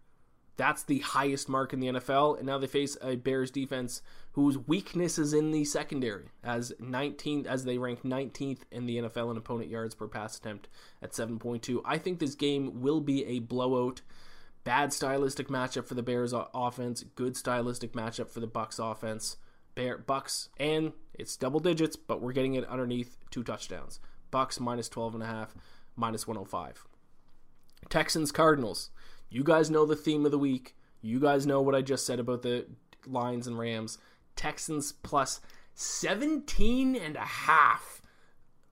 That's 0.56 0.82
the 0.82 0.98
highest 1.00 1.48
mark 1.48 1.72
in 1.72 1.80
the 1.80 1.88
NFL, 1.88 2.38
and 2.38 2.46
now 2.46 2.58
they 2.58 2.68
face 2.68 2.96
a 3.02 3.16
Bears 3.16 3.50
defense 3.50 4.02
whose 4.32 4.56
weakness 4.56 5.18
is 5.18 5.32
in 5.32 5.50
the 5.50 5.64
secondary, 5.64 6.26
as 6.44 6.72
19th 6.80 7.46
as 7.46 7.64
they 7.64 7.78
rank 7.78 8.02
19th 8.02 8.60
in 8.70 8.86
the 8.86 8.98
NFL 8.98 9.30
in 9.32 9.36
opponent 9.36 9.70
yards 9.70 9.94
per 9.94 10.06
pass 10.06 10.36
attempt 10.36 10.68
at 11.02 11.12
7.2. 11.12 11.80
I 11.84 11.98
think 11.98 12.18
this 12.18 12.34
game 12.34 12.82
will 12.82 13.00
be 13.00 13.24
a 13.26 13.40
blowout. 13.40 14.00
Bad 14.64 14.92
stylistic 14.94 15.48
matchup 15.48 15.86
for 15.86 15.94
the 15.94 16.02
Bears 16.02 16.32
offense, 16.34 17.04
good 17.14 17.36
stylistic 17.36 17.92
matchup 17.92 18.30
for 18.30 18.40
the 18.40 18.46
Bucks 18.46 18.78
offense. 18.78 19.36
Bear 19.74 19.98
Bucks 19.98 20.48
and 20.58 20.92
it's 21.12 21.36
double 21.36 21.60
digits, 21.60 21.96
but 21.96 22.22
we're 22.22 22.32
getting 22.32 22.54
it 22.54 22.66
underneath 22.66 23.18
two 23.30 23.42
touchdowns. 23.42 24.00
Bucks 24.30 24.58
minus 24.58 24.88
12 24.88 25.14
and 25.14 25.22
a 25.22 25.26
half, 25.26 25.54
minus 25.96 26.26
105. 26.26 26.86
Texans 27.90 28.32
Cardinals. 28.32 28.90
You 29.28 29.44
guys 29.44 29.70
know 29.70 29.84
the 29.84 29.96
theme 29.96 30.24
of 30.24 30.30
the 30.30 30.38
week. 30.38 30.74
You 31.02 31.20
guys 31.20 31.46
know 31.46 31.60
what 31.60 31.74
I 31.74 31.82
just 31.82 32.06
said 32.06 32.18
about 32.18 32.42
the 32.42 32.66
Lions 33.06 33.46
and 33.46 33.58
Rams. 33.58 33.98
Texans 34.36 34.92
plus 34.92 35.40
17 35.74 36.96
and 36.96 37.16
a 37.16 37.20
half 37.20 38.00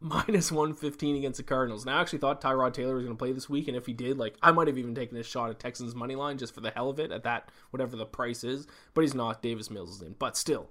minus 0.26 0.50
115 0.50 1.16
against 1.16 1.36
the 1.36 1.44
Cardinals. 1.44 1.86
Now, 1.86 1.98
I 1.98 2.00
actually 2.00 2.18
thought 2.18 2.40
Tyrod 2.40 2.72
Taylor 2.72 2.94
was 2.94 3.04
going 3.04 3.16
to 3.16 3.18
play 3.18 3.32
this 3.32 3.48
week, 3.48 3.68
and 3.68 3.76
if 3.76 3.86
he 3.86 3.92
did, 3.92 4.18
like, 4.18 4.34
I 4.42 4.50
might 4.50 4.66
have 4.66 4.78
even 4.78 4.94
taken 4.94 5.16
a 5.16 5.22
shot 5.22 5.50
at 5.50 5.60
Texans 5.60 5.94
money 5.94 6.16
line 6.16 6.38
just 6.38 6.54
for 6.54 6.60
the 6.60 6.70
hell 6.70 6.90
of 6.90 6.98
it 6.98 7.12
at 7.12 7.22
that, 7.22 7.50
whatever 7.70 7.96
the 7.96 8.04
price 8.04 8.42
is. 8.42 8.66
But 8.94 9.02
he's 9.02 9.14
not. 9.14 9.42
Davis 9.42 9.70
Mills 9.70 9.96
is 9.96 10.02
in. 10.02 10.16
But 10.18 10.36
still, 10.36 10.70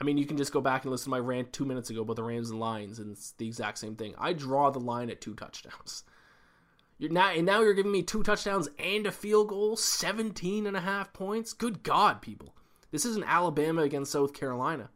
I 0.00 0.04
mean, 0.04 0.18
you 0.18 0.26
can 0.26 0.36
just 0.36 0.52
go 0.52 0.60
back 0.60 0.84
and 0.84 0.92
listen 0.92 1.06
to 1.06 1.10
my 1.10 1.18
rant 1.18 1.52
two 1.52 1.64
minutes 1.64 1.90
ago 1.90 2.02
about 2.02 2.16
the 2.16 2.22
Rams 2.22 2.50
and 2.50 2.60
Lions, 2.60 3.00
and 3.00 3.10
it's 3.10 3.32
the 3.32 3.46
exact 3.46 3.78
same 3.78 3.96
thing. 3.96 4.14
I 4.18 4.32
draw 4.32 4.70
the 4.70 4.78
line 4.78 5.10
at 5.10 5.20
two 5.20 5.34
touchdowns. 5.34 6.04
You're 6.98 7.12
now, 7.12 7.30
and 7.30 7.46
now 7.46 7.60
you're 7.60 7.74
giving 7.74 7.92
me 7.92 8.02
two 8.02 8.24
touchdowns 8.24 8.68
and 8.76 9.06
a 9.06 9.12
field 9.12 9.50
goal, 9.50 9.76
17 9.76 10.66
and 10.66 10.76
a 10.76 10.80
half 10.80 11.12
points. 11.12 11.52
Good 11.52 11.84
God, 11.84 12.20
people. 12.20 12.56
This 12.90 13.04
isn't 13.04 13.22
Alabama 13.22 13.82
against 13.82 14.10
South 14.10 14.34
Carolina. 14.34 14.90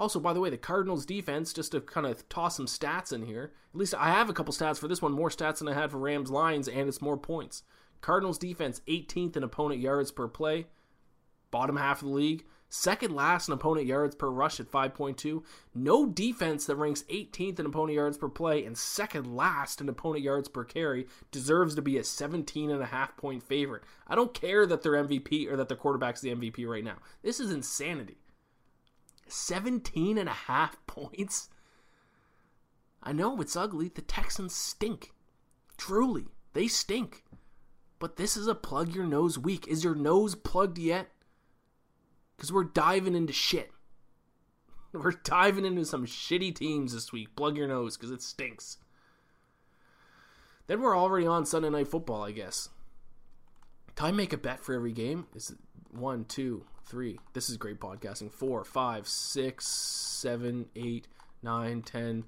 Also, 0.00 0.18
by 0.18 0.32
the 0.32 0.40
way, 0.40 0.48
the 0.48 0.56
Cardinals 0.56 1.04
defense, 1.04 1.52
just 1.52 1.72
to 1.72 1.80
kind 1.82 2.06
of 2.06 2.26
toss 2.30 2.56
some 2.56 2.64
stats 2.64 3.12
in 3.12 3.26
here, 3.26 3.52
at 3.74 3.78
least 3.78 3.94
I 3.94 4.08
have 4.08 4.30
a 4.30 4.32
couple 4.32 4.54
stats 4.54 4.78
for 4.78 4.88
this 4.88 5.02
one, 5.02 5.12
more 5.12 5.28
stats 5.28 5.58
than 5.58 5.68
I 5.68 5.74
had 5.74 5.90
for 5.90 5.98
Rams 5.98 6.30
Lions, 6.30 6.68
and 6.68 6.88
it's 6.88 7.02
more 7.02 7.18
points. 7.18 7.64
Cardinals 8.00 8.38
defense, 8.38 8.80
18th 8.88 9.36
in 9.36 9.42
opponent 9.42 9.82
yards 9.82 10.10
per 10.10 10.26
play, 10.26 10.68
bottom 11.50 11.76
half 11.76 12.00
of 12.00 12.08
the 12.08 12.14
league. 12.14 12.46
Second 12.70 13.14
last 13.14 13.48
in 13.48 13.52
opponent 13.52 13.86
yards 13.86 14.14
per 14.14 14.30
rush 14.30 14.58
at 14.58 14.70
5.2. 14.70 15.42
No 15.74 16.06
defense 16.06 16.64
that 16.64 16.76
ranks 16.76 17.04
18th 17.10 17.60
in 17.60 17.66
opponent 17.66 17.96
yards 17.96 18.16
per 18.16 18.28
play 18.30 18.64
and 18.64 18.78
second 18.78 19.36
last 19.36 19.82
in 19.82 19.88
opponent 19.90 20.24
yards 20.24 20.48
per 20.48 20.64
carry 20.64 21.08
deserves 21.30 21.74
to 21.74 21.82
be 21.82 21.98
a 21.98 22.04
17 22.04 22.70
and 22.70 22.82
a 22.82 22.86
half 22.86 23.16
point 23.18 23.42
favorite. 23.42 23.82
I 24.08 24.14
don't 24.14 24.32
care 24.32 24.64
that 24.64 24.82
their 24.82 24.92
MVP 24.92 25.50
or 25.50 25.56
that 25.56 25.68
their 25.68 25.76
quarterback's 25.76 26.22
the 26.22 26.34
MVP 26.34 26.66
right 26.66 26.84
now. 26.84 26.96
This 27.22 27.38
is 27.38 27.50
insanity. 27.50 28.16
17 29.30 30.18
and 30.18 30.28
a 30.28 30.32
half 30.32 30.76
points. 30.86 31.48
I 33.02 33.12
know 33.12 33.40
it's 33.40 33.56
ugly. 33.56 33.88
The 33.88 34.02
Texans 34.02 34.54
stink. 34.54 35.12
Truly, 35.76 36.26
they 36.52 36.68
stink. 36.68 37.24
But 37.98 38.16
this 38.16 38.36
is 38.36 38.46
a 38.46 38.54
plug 38.54 38.94
your 38.94 39.06
nose 39.06 39.38
week. 39.38 39.66
Is 39.68 39.84
your 39.84 39.94
nose 39.94 40.34
plugged 40.34 40.78
yet? 40.78 41.08
because 42.40 42.50
we're 42.50 42.64
diving 42.64 43.14
into 43.14 43.34
shit. 43.34 43.70
We're 44.94 45.12
diving 45.12 45.66
into 45.66 45.84
some 45.84 46.06
shitty 46.06 46.54
teams 46.54 46.94
this 46.94 47.12
week. 47.12 47.36
Plug 47.36 47.56
your 47.56 47.68
nose 47.68 47.96
because 47.96 48.10
it 48.10 48.22
stinks. 48.22 48.78
Then 50.66 50.80
we're 50.80 50.98
already 50.98 51.26
on 51.26 51.46
Sunday 51.46 51.68
Night 51.68 51.86
Football, 51.86 52.24
I 52.24 52.32
guess. 52.32 52.70
I 54.00 54.10
make 54.10 54.32
a 54.32 54.38
bet 54.38 54.58
for 54.64 54.74
every 54.74 54.92
game? 54.92 55.26
Is 55.34 55.50
it 55.50 55.58
one, 55.90 56.24
two, 56.24 56.64
three? 56.90 57.20
This 57.32 57.48
is 57.48 57.56
great 57.56 57.78
podcasting. 57.78 58.32
Four, 58.32 58.64
five, 58.64 59.06
six, 59.06 59.66
seven, 59.66 60.66
eight, 60.74 61.06
nine, 61.42 61.82
ten, 61.82 62.24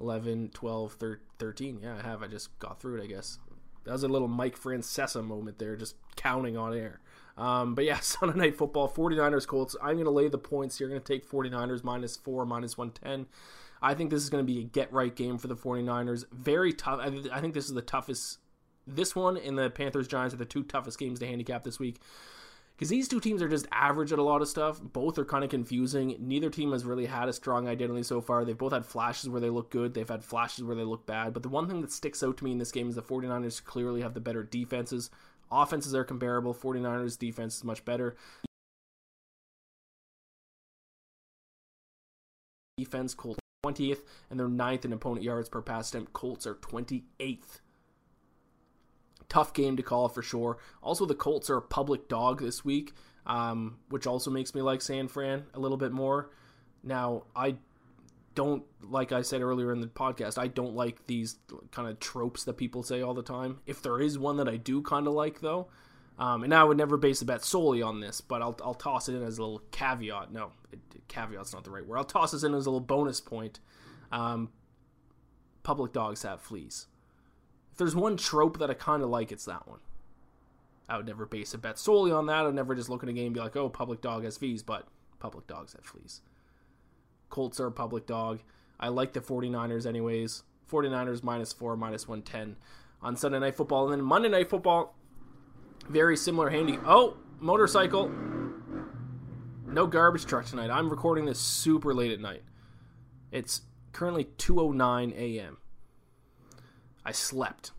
eleven, 0.00 0.50
twelve, 0.54 0.96
thirteen. 1.38 1.80
Yeah, 1.82 1.98
I 1.98 2.02
have. 2.02 2.22
I 2.22 2.26
just 2.26 2.58
got 2.58 2.80
through 2.80 3.00
it, 3.00 3.04
I 3.04 3.06
guess. 3.06 3.38
That 3.84 3.92
was 3.92 4.02
a 4.02 4.08
little 4.08 4.26
Mike 4.26 4.58
Francesa 4.58 5.22
moment 5.22 5.58
there, 5.58 5.76
just 5.76 5.94
counting 6.16 6.56
on 6.56 6.74
air. 6.74 7.00
Um, 7.36 7.74
but 7.74 7.84
yeah, 7.84 8.00
Sunday 8.00 8.36
Night 8.36 8.56
Football, 8.56 8.88
49ers 8.88 9.46
Colts. 9.46 9.76
I'm 9.80 9.94
going 9.94 10.06
to 10.06 10.10
lay 10.10 10.28
the 10.28 10.38
points 10.38 10.78
here. 10.78 10.88
Going 10.88 11.00
to 11.00 11.06
take 11.06 11.28
49ers 11.30 11.84
minus 11.84 12.16
4, 12.16 12.46
minus 12.46 12.76
110. 12.76 13.26
I 13.82 13.94
think 13.94 14.10
this 14.10 14.22
is 14.22 14.30
going 14.30 14.44
to 14.44 14.52
be 14.52 14.60
a 14.60 14.64
get 14.64 14.92
right 14.92 15.14
game 15.14 15.38
for 15.38 15.46
the 15.46 15.54
49ers. 15.54 16.24
Very 16.32 16.72
tough. 16.72 16.98
I, 17.00 17.12
I 17.30 17.40
think 17.40 17.54
this 17.54 17.66
is 17.66 17.74
the 17.74 17.82
toughest. 17.82 18.38
This 18.88 19.14
one 19.14 19.36
and 19.36 19.58
the 19.58 19.70
Panthers 19.70 20.08
Giants 20.08 20.34
are 20.34 20.38
the 20.38 20.44
two 20.44 20.64
toughest 20.64 20.98
games 20.98 21.20
to 21.20 21.26
handicap 21.26 21.62
this 21.62 21.78
week. 21.78 22.00
Because 22.76 22.90
these 22.90 23.08
two 23.08 23.20
teams 23.20 23.40
are 23.40 23.48
just 23.48 23.66
average 23.72 24.12
at 24.12 24.18
a 24.18 24.22
lot 24.22 24.42
of 24.42 24.48
stuff. 24.48 24.78
Both 24.82 25.18
are 25.18 25.24
kind 25.24 25.42
of 25.42 25.48
confusing. 25.48 26.14
Neither 26.18 26.50
team 26.50 26.72
has 26.72 26.84
really 26.84 27.06
had 27.06 27.26
a 27.26 27.32
strong 27.32 27.66
identity 27.66 28.02
so 28.02 28.20
far. 28.20 28.44
They've 28.44 28.56
both 28.56 28.74
had 28.74 28.84
flashes 28.84 29.30
where 29.30 29.40
they 29.40 29.48
look 29.48 29.70
good, 29.70 29.94
they've 29.94 30.06
had 30.06 30.22
flashes 30.22 30.62
where 30.62 30.76
they 30.76 30.84
look 30.84 31.06
bad. 31.06 31.32
But 31.32 31.42
the 31.42 31.48
one 31.48 31.68
thing 31.68 31.80
that 31.80 31.90
sticks 31.90 32.22
out 32.22 32.36
to 32.36 32.44
me 32.44 32.52
in 32.52 32.58
this 32.58 32.72
game 32.72 32.88
is 32.88 32.94
the 32.94 33.02
49ers 33.02 33.64
clearly 33.64 34.02
have 34.02 34.12
the 34.12 34.20
better 34.20 34.42
defenses. 34.42 35.10
Offenses 35.50 35.94
are 35.94 36.04
comparable. 36.04 36.52
49ers 36.52 37.18
defense 37.18 37.56
is 37.56 37.64
much 37.64 37.82
better. 37.84 38.14
Defense, 42.76 43.14
Colts 43.14 43.40
20th, 43.64 44.00
and 44.28 44.38
they're 44.38 44.48
ninth 44.48 44.84
in 44.84 44.92
opponent 44.92 45.24
yards 45.24 45.48
per 45.48 45.62
pass 45.62 45.88
attempt. 45.88 46.12
Colts 46.12 46.46
are 46.46 46.56
28th. 46.56 47.60
Tough 49.28 49.52
game 49.52 49.76
to 49.76 49.82
call 49.82 50.08
for 50.08 50.22
sure. 50.22 50.58
Also, 50.82 51.04
the 51.04 51.14
Colts 51.14 51.50
are 51.50 51.56
a 51.56 51.62
public 51.62 52.08
dog 52.08 52.40
this 52.40 52.64
week, 52.64 52.92
um, 53.26 53.78
which 53.88 54.06
also 54.06 54.30
makes 54.30 54.54
me 54.54 54.62
like 54.62 54.80
San 54.82 55.08
Fran 55.08 55.44
a 55.54 55.60
little 55.60 55.76
bit 55.76 55.92
more. 55.92 56.30
Now, 56.82 57.24
I 57.34 57.56
don't 58.36 58.62
like 58.82 59.10
I 59.10 59.22
said 59.22 59.40
earlier 59.40 59.72
in 59.72 59.80
the 59.80 59.88
podcast, 59.88 60.38
I 60.38 60.46
don't 60.46 60.74
like 60.74 61.06
these 61.06 61.36
kind 61.72 61.88
of 61.88 61.98
tropes 61.98 62.44
that 62.44 62.54
people 62.54 62.84
say 62.84 63.02
all 63.02 63.14
the 63.14 63.22
time. 63.22 63.58
If 63.66 63.82
there 63.82 64.00
is 64.00 64.18
one 64.18 64.36
that 64.36 64.48
I 64.48 64.56
do 64.56 64.82
kind 64.82 65.08
of 65.08 65.14
like 65.14 65.40
though, 65.40 65.68
um, 66.18 66.44
and 66.44 66.54
I 66.54 66.62
would 66.62 66.76
never 66.76 66.96
base 66.96 67.20
a 67.22 67.24
bet 67.24 67.44
solely 67.44 67.82
on 67.82 68.00
this, 68.00 68.20
but 68.20 68.42
I'll, 68.42 68.56
I'll 68.62 68.74
toss 68.74 69.08
it 69.08 69.14
in 69.14 69.22
as 69.22 69.38
a 69.38 69.42
little 69.42 69.62
caveat. 69.70 70.32
No, 70.32 70.52
it, 70.72 70.78
caveat's 71.08 71.52
not 71.52 71.64
the 71.64 71.70
right 71.70 71.86
word. 71.86 71.98
I'll 71.98 72.04
toss 72.04 72.32
this 72.32 72.42
in 72.42 72.54
as 72.54 72.66
a 72.66 72.70
little 72.70 72.80
bonus 72.80 73.20
point. 73.20 73.58
Um, 74.12 74.50
public 75.62 75.92
dogs 75.92 76.22
have 76.22 76.40
fleas. 76.40 76.86
If 77.76 77.80
there's 77.80 77.94
one 77.94 78.16
trope 78.16 78.58
that 78.60 78.70
I 78.70 78.72
kind 78.72 79.02
of 79.02 79.10
like, 79.10 79.30
it's 79.30 79.44
that 79.44 79.68
one. 79.68 79.80
I 80.88 80.96
would 80.96 81.04
never 81.04 81.26
base 81.26 81.52
a 81.52 81.58
bet 81.58 81.78
solely 81.78 82.10
on 82.10 82.24
that. 82.24 82.46
I'd 82.46 82.54
never 82.54 82.74
just 82.74 82.88
look 82.88 83.02
at 83.02 83.08
a 83.10 83.12
game 83.12 83.26
and 83.26 83.34
be 83.34 83.40
like, 83.40 83.54
oh, 83.54 83.68
public 83.68 84.00
dog 84.00 84.24
has 84.24 84.38
fees, 84.38 84.62
but 84.62 84.88
public 85.18 85.46
dogs 85.46 85.74
have 85.74 85.84
fleas. 85.84 86.22
Colts 87.28 87.60
are 87.60 87.66
a 87.66 87.70
public 87.70 88.06
dog. 88.06 88.40
I 88.80 88.88
like 88.88 89.12
the 89.12 89.20
49ers 89.20 89.84
anyways. 89.84 90.44
49ers 90.72 91.22
minus 91.22 91.52
4, 91.52 91.76
minus 91.76 92.08
110 92.08 92.56
on 93.02 93.14
Sunday 93.14 93.40
Night 93.40 93.56
Football. 93.56 93.84
And 93.84 93.92
then 93.92 94.02
Monday 94.02 94.30
Night 94.30 94.48
Football, 94.48 94.96
very 95.86 96.16
similar 96.16 96.48
handy. 96.48 96.78
Oh, 96.86 97.18
motorcycle. 97.40 98.10
No 99.66 99.86
garbage 99.86 100.24
truck 100.24 100.46
tonight. 100.46 100.70
I'm 100.70 100.88
recording 100.88 101.26
this 101.26 101.38
super 101.38 101.92
late 101.92 102.12
at 102.12 102.20
night. 102.20 102.42
It's 103.30 103.60
currently 103.92 104.24
2:09 104.38 105.14
a.m. 105.14 105.58
I 107.06 107.12
slept. 107.12 107.70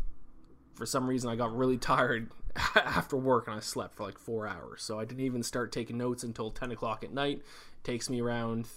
For 0.75 0.85
some 0.85 1.07
reason 1.07 1.29
I 1.29 1.35
got 1.35 1.55
really 1.55 1.77
tired 1.77 2.31
after 2.75 3.17
work 3.17 3.47
and 3.47 3.57
I 3.57 3.59
slept 3.59 3.95
for 3.95 4.03
like 4.03 4.17
4 4.17 4.47
hours. 4.47 4.81
So 4.81 4.99
I 4.99 5.05
didn't 5.05 5.25
even 5.25 5.43
start 5.43 5.71
taking 5.71 5.97
notes 5.97 6.23
until 6.23 6.49
10 6.49 6.71
o'clock 6.71 7.03
at 7.03 7.13
night. 7.13 7.39
It 7.39 7.83
takes 7.83 8.09
me 8.09 8.21
around 8.21 8.67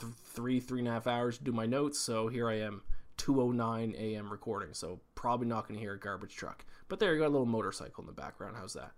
th- 0.00 0.12
three, 0.24 0.58
three 0.58 0.80
and 0.80 0.88
a 0.88 0.92
half 0.92 1.06
hours 1.06 1.38
to 1.38 1.44
do 1.44 1.52
my 1.52 1.66
notes. 1.66 1.98
So 2.00 2.28
here 2.28 2.48
I 2.48 2.58
am, 2.60 2.82
2:09 3.18 3.94
a.m. 3.94 4.30
recording. 4.30 4.74
So 4.74 5.00
probably 5.14 5.46
not 5.46 5.68
going 5.68 5.78
to 5.78 5.80
hear 5.80 5.94
a 5.94 5.98
garbage 5.98 6.34
truck. 6.34 6.64
But 6.88 6.98
there 6.98 7.14
you 7.14 7.20
got 7.20 7.28
a 7.28 7.28
little 7.28 7.46
motorcycle 7.46 8.02
in 8.02 8.06
the 8.06 8.12
background. 8.12 8.56
How's 8.58 8.74
that? 8.74 8.92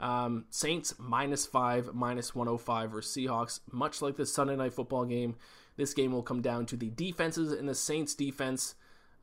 Um, 0.00 0.44
Saints 0.50 0.94
minus 0.98 1.46
five, 1.46 1.94
minus 1.94 2.34
105 2.34 2.94
or 2.94 3.00
Seahawks. 3.00 3.60
Much 3.72 4.02
like 4.02 4.16
the 4.16 4.26
Sunday 4.26 4.56
night 4.56 4.74
football 4.74 5.04
game, 5.04 5.36
this 5.76 5.94
game 5.94 6.12
will 6.12 6.22
come 6.22 6.42
down 6.42 6.66
to 6.66 6.76
the 6.76 6.90
defenses, 6.90 7.52
and 7.52 7.68
the 7.68 7.74
Saints 7.74 8.14
defense 8.14 8.74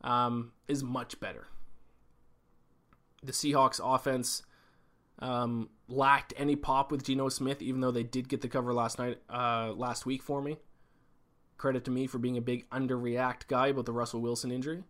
um, 0.02 0.52
is 0.68 0.82
much 0.82 1.18
better. 1.20 1.46
The 3.22 3.32
Seahawks 3.32 3.80
offense 3.82 4.42
um, 5.18 5.70
lacked 5.88 6.34
any 6.36 6.56
pop 6.56 6.90
with 6.90 7.04
Geno 7.04 7.28
Smith, 7.28 7.62
even 7.62 7.80
though 7.80 7.90
they 7.90 8.02
did 8.02 8.28
get 8.28 8.40
the 8.40 8.48
cover 8.48 8.72
last 8.72 8.98
night, 8.98 9.18
uh, 9.30 9.72
last 9.72 10.06
week 10.06 10.22
for 10.22 10.42
me. 10.42 10.58
Credit 11.58 11.84
to 11.84 11.90
me 11.90 12.06
for 12.06 12.18
being 12.18 12.36
a 12.36 12.42
big 12.42 12.68
underreact 12.70 13.46
guy 13.48 13.68
about 13.68 13.86
the 13.86 13.92
Russell 13.92 14.20
Wilson 14.20 14.52
injury. 14.52 14.84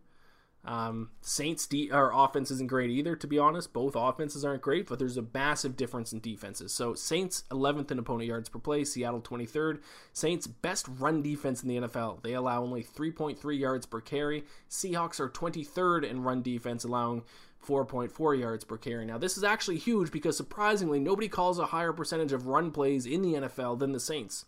Um, 0.67 1.11
Saints 1.21 1.65
de- 1.65 1.89
offense 1.93 2.51
isn't 2.51 2.67
great 2.67 2.89
either, 2.89 3.15
to 3.15 3.25
be 3.25 3.39
honest. 3.39 3.71
Both 3.71 3.95
offenses 3.95 4.43
aren't 4.43 4.61
great, 4.61 4.87
but 4.87 4.99
there's 4.99 5.15
a 5.15 5.25
massive 5.33 5.77
difference 5.77 6.11
in 6.11 6.19
defenses. 6.19 6.73
So 6.73 6.93
Saints 6.93 7.45
11th 7.49 7.89
in 7.89 7.99
opponent 7.99 8.27
yards 8.27 8.49
per 8.49 8.59
play, 8.59 8.83
Seattle 8.83 9.21
23rd. 9.21 9.79
Saints 10.11 10.45
best 10.45 10.85
run 10.99 11.21
defense 11.21 11.63
in 11.63 11.69
the 11.69 11.77
NFL. 11.87 12.21
They 12.21 12.33
allow 12.33 12.61
only 12.61 12.83
3.3 12.83 13.57
yards 13.57 13.85
per 13.85 14.01
carry. 14.01 14.43
Seahawks 14.69 15.21
are 15.21 15.29
23rd 15.29 16.03
in 16.03 16.23
run 16.23 16.41
defense, 16.41 16.83
allowing 16.83 17.23
4.4 17.65 18.37
yards 18.37 18.65
per 18.65 18.77
carry. 18.77 19.05
Now 19.05 19.17
this 19.17 19.37
is 19.37 19.45
actually 19.45 19.77
huge 19.77 20.11
because 20.11 20.35
surprisingly 20.35 20.99
nobody 20.99 21.29
calls 21.29 21.59
a 21.59 21.67
higher 21.67 21.93
percentage 21.93 22.33
of 22.33 22.47
run 22.47 22.71
plays 22.71 23.05
in 23.05 23.21
the 23.21 23.35
NFL 23.35 23.79
than 23.79 23.93
the 23.93 23.99
Saints. 24.01 24.45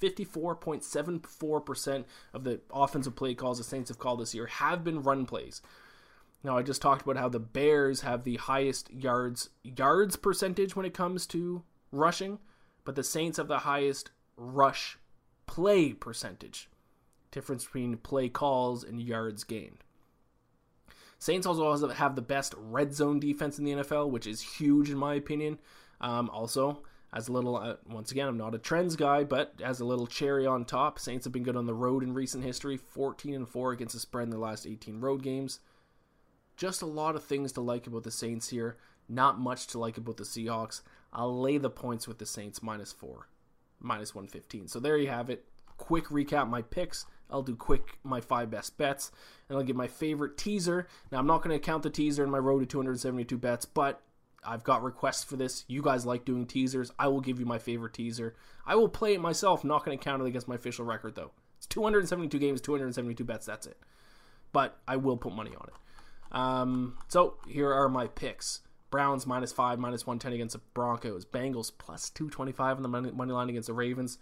54.74% 0.00 2.04
of 2.32 2.44
the 2.44 2.60
offensive 2.72 3.16
play 3.16 3.34
calls 3.34 3.58
the 3.58 3.64
Saints 3.64 3.90
have 3.90 3.98
called 3.98 4.20
this 4.20 4.34
year 4.34 4.46
have 4.46 4.84
been 4.84 5.02
run 5.02 5.26
plays. 5.26 5.60
Now 6.44 6.56
I 6.56 6.62
just 6.62 6.80
talked 6.80 7.02
about 7.02 7.16
how 7.16 7.28
the 7.28 7.40
Bears 7.40 8.02
have 8.02 8.24
the 8.24 8.36
highest 8.36 8.92
yards 8.92 9.50
yards 9.62 10.16
percentage 10.16 10.76
when 10.76 10.86
it 10.86 10.94
comes 10.94 11.26
to 11.28 11.62
rushing, 11.90 12.38
but 12.84 12.94
the 12.94 13.04
Saints 13.04 13.38
have 13.38 13.48
the 13.48 13.58
highest 13.58 14.10
rush 14.36 14.98
play 15.46 15.92
percentage. 15.92 16.68
Difference 17.30 17.64
between 17.64 17.96
play 17.98 18.28
calls 18.28 18.84
and 18.84 19.00
yards 19.00 19.44
gained. 19.44 19.84
Saints 21.18 21.46
also 21.46 21.88
have 21.88 22.14
the 22.14 22.22
best 22.22 22.54
red 22.56 22.94
zone 22.94 23.18
defense 23.18 23.58
in 23.58 23.64
the 23.64 23.72
NFL, 23.72 24.10
which 24.10 24.26
is 24.26 24.40
huge 24.40 24.88
in 24.88 24.96
my 24.96 25.14
opinion. 25.14 25.58
Um, 26.00 26.30
also, 26.30 26.82
as 27.12 27.28
a 27.28 27.32
little, 27.32 27.56
uh, 27.56 27.76
once 27.88 28.10
again, 28.12 28.28
I'm 28.28 28.36
not 28.36 28.54
a 28.54 28.58
trends 28.58 28.94
guy, 28.94 29.24
but 29.24 29.54
as 29.64 29.80
a 29.80 29.84
little 29.84 30.06
cherry 30.06 30.46
on 30.46 30.64
top, 30.64 30.98
Saints 30.98 31.24
have 31.24 31.32
been 31.32 31.42
good 31.42 31.56
on 31.56 31.66
the 31.66 31.74
road 31.74 32.02
in 32.02 32.12
recent 32.12 32.44
history 32.44 32.76
14 32.76 33.34
and 33.34 33.48
4 33.48 33.72
against 33.72 33.94
the 33.94 34.00
spread 34.00 34.24
in 34.24 34.30
their 34.30 34.38
last 34.38 34.66
18 34.66 35.00
road 35.00 35.22
games. 35.22 35.60
Just 36.56 36.82
a 36.82 36.86
lot 36.86 37.16
of 37.16 37.24
things 37.24 37.52
to 37.52 37.60
like 37.60 37.86
about 37.86 38.02
the 38.02 38.10
Saints 38.10 38.48
here. 38.48 38.76
Not 39.08 39.38
much 39.38 39.68
to 39.68 39.78
like 39.78 39.96
about 39.96 40.18
the 40.18 40.24
Seahawks. 40.24 40.82
I'll 41.12 41.40
lay 41.40 41.56
the 41.56 41.70
points 41.70 42.06
with 42.06 42.18
the 42.18 42.26
Saints 42.26 42.62
minus 42.62 42.92
4, 42.92 43.28
minus 43.80 44.14
115. 44.14 44.68
So 44.68 44.78
there 44.78 44.98
you 44.98 45.08
have 45.08 45.30
it. 45.30 45.46
Quick 45.78 46.06
recap 46.06 46.48
my 46.48 46.60
picks. 46.60 47.06
I'll 47.30 47.42
do 47.42 47.56
quick 47.56 47.98
my 48.02 48.20
five 48.20 48.50
best 48.50 48.76
bets, 48.76 49.12
and 49.48 49.56
I'll 49.56 49.64
give 49.64 49.76
my 49.76 49.86
favorite 49.86 50.36
teaser. 50.36 50.88
Now 51.12 51.18
I'm 51.18 51.26
not 51.26 51.42
going 51.42 51.58
to 51.58 51.64
count 51.64 51.82
the 51.82 51.90
teaser 51.90 52.24
in 52.24 52.30
my 52.30 52.38
road 52.38 52.60
to 52.60 52.66
272 52.66 53.38
bets, 53.38 53.64
but 53.64 54.02
I've 54.44 54.64
got 54.64 54.82
requests 54.82 55.24
for 55.24 55.36
this. 55.36 55.64
You 55.68 55.82
guys 55.82 56.06
like 56.06 56.24
doing 56.24 56.46
teasers. 56.46 56.92
I 56.98 57.08
will 57.08 57.20
give 57.20 57.40
you 57.40 57.46
my 57.46 57.58
favorite 57.58 57.92
teaser. 57.92 58.34
I 58.66 58.76
will 58.76 58.88
play 58.88 59.14
it 59.14 59.20
myself. 59.20 59.64
not 59.64 59.84
going 59.84 59.98
to 59.98 60.02
count 60.02 60.22
it 60.22 60.26
against 60.26 60.48
my 60.48 60.54
official 60.54 60.84
record, 60.84 61.14
though. 61.14 61.32
It's 61.56 61.66
272 61.66 62.38
games, 62.38 62.60
272 62.60 63.24
bets. 63.24 63.46
That's 63.46 63.66
it. 63.66 63.78
But 64.52 64.78
I 64.86 64.96
will 64.96 65.16
put 65.16 65.34
money 65.34 65.50
on 65.50 65.68
it. 65.68 66.36
Um, 66.36 66.98
so 67.08 67.36
here 67.46 67.72
are 67.72 67.88
my 67.88 68.06
picks. 68.06 68.60
Browns 68.90 69.26
minus 69.26 69.52
5, 69.52 69.78
minus 69.78 70.06
110 70.06 70.32
against 70.32 70.54
the 70.54 70.62
Broncos. 70.72 71.24
Bengals 71.24 71.70
plus 71.76 72.10
225 72.10 72.76
on 72.76 72.82
the 72.82 72.88
money, 72.88 73.10
money 73.10 73.32
line 73.32 73.50
against 73.50 73.66
the 73.66 73.74
Ravens. 73.74 74.18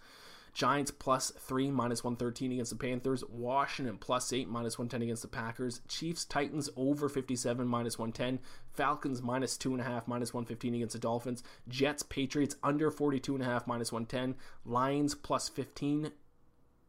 Giants 0.57 0.89
plus 0.89 1.29
3, 1.37 1.69
minus 1.69 2.03
113 2.03 2.53
against 2.53 2.71
the 2.71 2.77
Panthers. 2.77 3.23
Washington 3.29 3.99
plus 3.99 4.33
8, 4.33 4.49
minus 4.49 4.79
110 4.79 5.03
against 5.03 5.21
the 5.21 5.27
Packers. 5.27 5.81
Chiefs, 5.87 6.25
Titans 6.25 6.67
over 6.75 7.07
57, 7.07 7.67
minus 7.67 7.99
110. 7.99 8.39
Falcons 8.73 9.21
minus 9.21 9.55
2.5, 9.55 10.07
minus 10.07 10.33
115 10.33 10.73
against 10.73 10.93
the 10.93 10.99
Dolphins. 10.99 11.43
Jets, 11.67 12.01
Patriots 12.01 12.55
under 12.63 12.89
42.5, 12.89 13.67
minus 13.67 13.91
110. 13.91 14.33
Lions 14.65 15.13
plus 15.13 15.47
15 15.47 16.09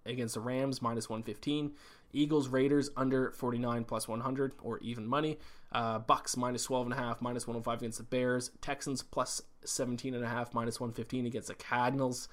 against 0.06 0.32
the 0.32 0.40
Rams, 0.40 0.80
minus 0.80 1.10
115. 1.10 1.72
Eagles, 2.14 2.48
Raiders 2.48 2.88
under 2.96 3.32
49 3.32 3.84
plus 3.84 4.08
100 4.08 4.52
or 4.62 4.78
even 4.78 5.06
money. 5.06 5.38
Uh, 5.72 5.98
Bucks 5.98 6.38
minus 6.38 6.66
12.5, 6.66 7.20
minus 7.20 7.46
105 7.46 7.80
against 7.80 7.98
the 7.98 8.04
Bears. 8.04 8.50
Texans 8.62 9.02
plus 9.02 9.42
17.5, 9.66 10.54
minus 10.54 10.80
115 10.80 11.26
against 11.26 11.48
the 11.48 11.54
Cardinals. 11.54 12.30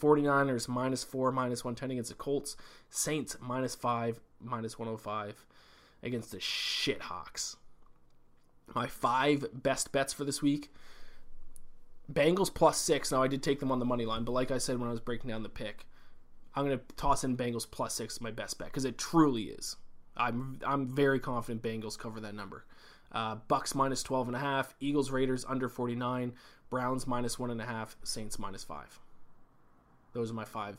49ers 0.00 0.68
minus 0.68 1.04
4, 1.04 1.32
minus 1.32 1.64
110 1.64 1.90
against 1.92 2.10
the 2.10 2.16
Colts. 2.16 2.56
Saints 2.90 3.36
minus 3.40 3.74
5, 3.74 4.20
minus 4.40 4.78
105 4.78 5.46
against 6.02 6.30
the 6.30 6.38
Shithawks. 6.38 7.56
My 8.74 8.86
five 8.86 9.46
best 9.52 9.92
bets 9.92 10.12
for 10.12 10.24
this 10.24 10.42
week 10.42 10.70
Bengals 12.12 12.52
plus 12.52 12.78
6. 12.78 13.12
Now, 13.12 13.22
I 13.22 13.28
did 13.28 13.42
take 13.42 13.60
them 13.60 13.72
on 13.72 13.78
the 13.78 13.84
money 13.84 14.06
line, 14.06 14.24
but 14.24 14.32
like 14.32 14.50
I 14.50 14.58
said 14.58 14.78
when 14.78 14.88
I 14.88 14.92
was 14.92 15.00
breaking 15.00 15.30
down 15.30 15.42
the 15.42 15.48
pick, 15.48 15.86
I'm 16.54 16.64
going 16.64 16.78
to 16.78 16.96
toss 16.96 17.24
in 17.24 17.36
Bengals 17.36 17.70
plus 17.70 17.94
6 17.94 18.16
as 18.16 18.20
my 18.20 18.30
best 18.30 18.58
bet 18.58 18.68
because 18.68 18.84
it 18.84 18.98
truly 18.98 19.44
is. 19.44 19.76
I'm 20.16 20.58
I'm 20.64 20.88
very 20.88 21.20
confident 21.20 21.62
Bengals 21.62 21.98
cover 21.98 22.20
that 22.20 22.34
number. 22.34 22.64
Uh, 23.12 23.36
Bucks 23.48 23.74
minus 23.74 24.02
12.5, 24.02 24.68
Eagles 24.80 25.10
Raiders 25.10 25.44
under 25.46 25.68
49, 25.68 26.32
Browns 26.70 27.06
minus 27.06 27.36
1.5, 27.36 27.94
Saints 28.02 28.38
minus 28.38 28.64
5. 28.64 28.98
Those 30.16 30.30
are 30.30 30.34
my 30.34 30.46
five 30.46 30.78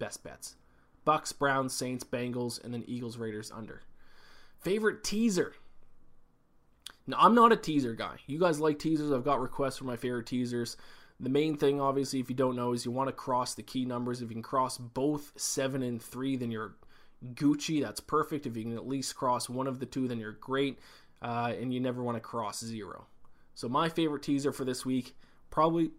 best 0.00 0.24
bets. 0.24 0.56
Bucks, 1.04 1.30
Browns, 1.30 1.72
Saints, 1.72 2.02
Bengals, 2.02 2.62
and 2.62 2.74
then 2.74 2.82
Eagles, 2.88 3.16
Raiders 3.16 3.52
under. 3.54 3.82
Favorite 4.58 5.04
teaser. 5.04 5.54
Now, 7.06 7.18
I'm 7.20 7.36
not 7.36 7.52
a 7.52 7.56
teaser 7.56 7.94
guy. 7.94 8.16
You 8.26 8.40
guys 8.40 8.58
like 8.58 8.80
teasers. 8.80 9.12
I've 9.12 9.24
got 9.24 9.40
requests 9.40 9.76
for 9.76 9.84
my 9.84 9.94
favorite 9.94 10.26
teasers. 10.26 10.76
The 11.20 11.28
main 11.28 11.56
thing, 11.56 11.80
obviously, 11.80 12.18
if 12.18 12.28
you 12.28 12.34
don't 12.34 12.56
know, 12.56 12.72
is 12.72 12.84
you 12.84 12.90
want 12.90 13.06
to 13.06 13.12
cross 13.12 13.54
the 13.54 13.62
key 13.62 13.84
numbers. 13.84 14.20
If 14.20 14.30
you 14.30 14.34
can 14.34 14.42
cross 14.42 14.78
both 14.78 15.32
7 15.36 15.80
and 15.80 16.02
3, 16.02 16.36
then 16.36 16.50
you're 16.50 16.74
Gucci. 17.34 17.80
That's 17.80 18.00
perfect. 18.00 18.46
If 18.46 18.56
you 18.56 18.64
can 18.64 18.74
at 18.74 18.88
least 18.88 19.14
cross 19.14 19.48
one 19.48 19.68
of 19.68 19.78
the 19.78 19.86
two, 19.86 20.08
then 20.08 20.18
you're 20.18 20.32
great. 20.32 20.80
Uh, 21.20 21.52
and 21.56 21.72
you 21.72 21.78
never 21.78 22.02
want 22.02 22.16
to 22.16 22.20
cross 22.20 22.58
zero. 22.58 23.06
So, 23.54 23.68
my 23.68 23.88
favorite 23.88 24.24
teaser 24.24 24.50
for 24.50 24.64
this 24.64 24.84
week, 24.84 25.14
probably 25.50 25.92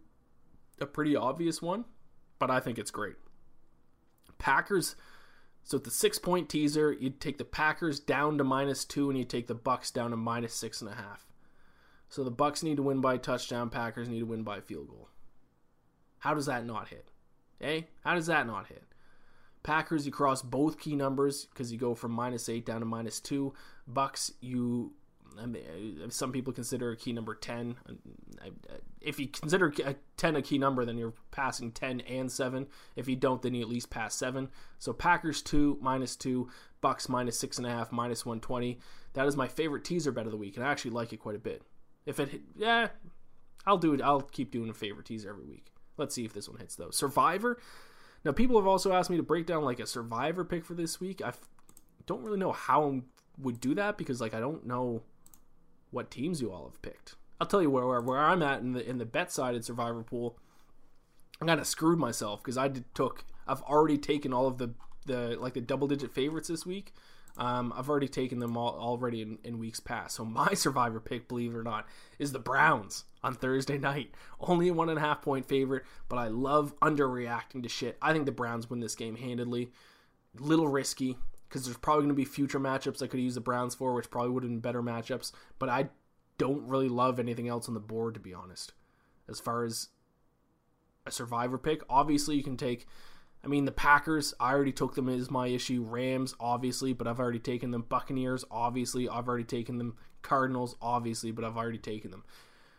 a 0.81 0.85
pretty 0.85 1.15
obvious 1.15 1.61
one 1.61 1.85
but 2.45 2.51
I 2.51 2.59
think 2.59 2.77
it's 2.77 2.91
great. 2.91 3.15
Packers. 4.37 4.97
So 5.63 5.77
the 5.77 5.89
six 5.89 6.19
point 6.19 6.49
teaser, 6.49 6.91
you 6.91 7.09
take 7.09 7.37
the 7.37 7.45
Packers 7.45 8.01
down 8.01 8.37
to 8.37 8.43
minus 8.43 8.83
two, 8.83 9.09
and 9.09 9.17
you 9.17 9.23
take 9.23 9.47
the 9.47 9.55
Bucks 9.55 9.91
down 9.91 10.11
to 10.11 10.17
minus 10.17 10.53
six 10.53 10.81
and 10.81 10.91
a 10.91 10.95
half. 10.95 11.25
So 12.09 12.25
the 12.25 12.31
Bucks 12.31 12.61
need 12.61 12.75
to 12.75 12.83
win 12.83 12.99
by 12.99 13.15
touchdown. 13.15 13.69
Packers 13.69 14.09
need 14.09 14.19
to 14.19 14.25
win 14.25 14.43
by 14.43 14.59
field 14.59 14.89
goal. 14.89 15.07
How 16.19 16.33
does 16.33 16.47
that 16.47 16.65
not 16.65 16.89
hit? 16.89 17.07
Eh? 17.61 17.83
How 18.03 18.13
does 18.13 18.27
that 18.27 18.45
not 18.45 18.67
hit? 18.67 18.83
Packers, 19.63 20.05
you 20.05 20.11
cross 20.11 20.41
both 20.41 20.77
key 20.77 20.97
numbers 20.97 21.45
because 21.45 21.71
you 21.71 21.77
go 21.77 21.95
from 21.95 22.11
minus 22.11 22.49
eight 22.49 22.65
down 22.65 22.81
to 22.81 22.85
minus 22.85 23.21
two. 23.21 23.53
Bucks, 23.87 24.33
you 24.41 24.91
I 25.39 25.45
mean, 25.45 26.01
uh, 26.03 26.09
some 26.09 26.31
people 26.31 26.53
consider 26.53 26.91
a 26.91 26.97
key 26.97 27.13
number 27.13 27.35
10. 27.35 27.75
Uh, 27.89 28.49
if 29.01 29.19
you 29.19 29.27
consider 29.27 29.73
10 30.17 30.35
a 30.35 30.41
key 30.41 30.57
number, 30.57 30.85
then 30.85 30.97
you're 30.97 31.13
passing 31.31 31.71
10 31.71 32.01
and 32.01 32.31
7. 32.31 32.67
If 32.95 33.07
you 33.07 33.15
don't, 33.15 33.41
then 33.41 33.53
you 33.53 33.61
at 33.61 33.69
least 33.69 33.89
pass 33.89 34.15
7. 34.15 34.49
So 34.79 34.93
Packers 34.93 35.41
2, 35.41 35.79
minus 35.81 36.15
2, 36.15 36.49
Bucks 36.81 37.07
minus 37.09 37.41
6.5, 37.43 37.91
minus 37.91 38.25
120. 38.25 38.79
That 39.13 39.27
is 39.27 39.37
my 39.37 39.47
favorite 39.47 39.83
teaser 39.83 40.11
bet 40.11 40.25
of 40.25 40.31
the 40.31 40.37
week, 40.37 40.57
and 40.57 40.65
I 40.65 40.71
actually 40.71 40.91
like 40.91 41.13
it 41.13 41.17
quite 41.17 41.35
a 41.35 41.39
bit. 41.39 41.63
If 42.05 42.19
it, 42.19 42.41
yeah, 42.55 42.89
I'll 43.65 43.77
do 43.77 43.93
it. 43.93 44.01
I'll 44.01 44.21
keep 44.21 44.51
doing 44.51 44.69
a 44.69 44.73
favorite 44.73 45.05
teaser 45.05 45.29
every 45.29 45.45
week. 45.45 45.67
Let's 45.97 46.15
see 46.15 46.25
if 46.25 46.33
this 46.33 46.49
one 46.49 46.59
hits, 46.59 46.75
though. 46.75 46.89
Survivor. 46.89 47.59
Now, 48.25 48.31
people 48.31 48.57
have 48.57 48.67
also 48.67 48.93
asked 48.93 49.09
me 49.09 49.17
to 49.17 49.23
break 49.23 49.45
down 49.45 49.63
like 49.63 49.79
a 49.79 49.87
Survivor 49.87 50.43
pick 50.43 50.65
for 50.65 50.73
this 50.73 50.99
week. 50.99 51.21
I 51.21 51.33
don't 52.05 52.23
really 52.23 52.39
know 52.39 52.51
how 52.51 52.89
I 52.89 53.01
would 53.39 53.59
do 53.59 53.75
that 53.75 53.97
because, 53.97 54.19
like, 54.19 54.33
I 54.33 54.39
don't 54.39 54.65
know 54.65 55.03
what 55.93 56.11
teams 56.11 56.41
you 56.41 56.51
all 56.51 56.65
have 56.65 56.81
picked. 56.81 57.15
I'll 57.39 57.47
tell 57.47 57.61
you 57.61 57.69
where 57.69 57.85
where, 57.85 58.01
where 58.01 58.19
I'm 58.19 58.41
at 58.41 58.61
in 58.61 58.73
the 58.73 58.87
in 58.87 58.97
the 58.97 59.05
bet 59.05 59.31
sided 59.31 59.65
survivor 59.65 60.03
pool. 60.03 60.37
I 61.41 61.45
kind 61.45 61.59
of 61.59 61.67
screwed 61.67 61.99
myself 61.99 62.41
because 62.41 62.57
I 62.57 62.67
did, 62.67 62.85
took 62.95 63.25
I've 63.47 63.61
already 63.63 63.97
taken 63.97 64.33
all 64.33 64.47
of 64.47 64.57
the 64.57 64.71
the 65.05 65.37
like 65.39 65.53
the 65.53 65.61
double 65.61 65.87
digit 65.87 66.13
favorites 66.13 66.47
this 66.47 66.65
week. 66.65 66.93
Um, 67.35 67.73
I've 67.75 67.89
already 67.89 68.07
taken 68.07 68.37
them 68.37 68.55
all 68.55 68.77
already 68.77 69.21
in, 69.21 69.39
in 69.43 69.57
weeks 69.57 69.79
past. 69.79 70.15
So 70.15 70.25
my 70.25 70.53
survivor 70.53 70.99
pick, 70.99 71.27
believe 71.27 71.53
it 71.53 71.57
or 71.57 71.63
not, 71.63 71.87
is 72.19 72.31
the 72.31 72.39
Browns 72.39 73.05
on 73.23 73.33
Thursday 73.33 73.77
night. 73.77 74.11
Only 74.39 74.67
a 74.69 74.73
one 74.73 74.89
and 74.89 74.97
a 74.97 75.01
half 75.01 75.21
point 75.21 75.47
favorite, 75.47 75.83
but 76.09 76.17
I 76.17 76.27
love 76.27 76.79
underreacting 76.79 77.63
to 77.63 77.69
shit. 77.69 77.97
I 78.01 78.13
think 78.13 78.25
the 78.25 78.31
Browns 78.31 78.69
win 78.69 78.79
this 78.79 78.95
game 78.95 79.15
handedly. 79.15 79.71
Little 80.39 80.67
risky 80.67 81.17
because 81.53 81.65
there's 81.65 81.77
probably 81.77 82.01
going 82.01 82.09
to 82.09 82.15
be 82.15 82.25
future 82.25 82.59
matchups 82.59 83.03
I 83.03 83.07
could 83.07 83.19
use 83.19 83.35
the 83.35 83.41
Browns 83.41 83.75
for, 83.75 83.93
which 83.93 84.09
probably 84.09 84.31
would 84.31 84.41
have 84.41 84.51
been 84.51 84.59
better 84.59 84.81
matchups. 84.81 85.31
But 85.59 85.69
I 85.69 85.89
don't 86.39 86.67
really 86.67 86.89
love 86.89 87.19
anything 87.19 87.47
else 87.47 87.67
on 87.67 87.75
the 87.75 87.79
board 87.79 88.15
to 88.15 88.19
be 88.19 88.33
honest. 88.33 88.73
As 89.29 89.39
far 89.39 89.63
as 89.63 89.89
a 91.05 91.11
survivor 91.11 91.59
pick, 91.59 91.83
obviously 91.87 92.35
you 92.35 92.43
can 92.43 92.57
take 92.57 92.87
I 93.43 93.47
mean, 93.47 93.65
the 93.65 93.71
Packers, 93.71 94.33
I 94.39 94.53
already 94.53 94.71
took 94.71 94.95
them 94.95 95.09
as 95.09 95.29
my 95.29 95.47
issue. 95.47 95.83
Rams, 95.83 96.33
obviously, 96.39 96.93
but 96.93 97.07
I've 97.07 97.19
already 97.19 97.39
taken 97.39 97.71
them. 97.71 97.85
Buccaneers, 97.87 98.45
obviously, 98.49 99.09
I've 99.09 99.27
already 99.27 99.43
taken 99.43 99.77
them. 99.77 99.97
Cardinals, 100.21 100.77
obviously, 100.81 101.31
but 101.31 101.43
I've 101.43 101.57
already 101.57 101.77
taken 101.77 102.09
them. 102.09 102.23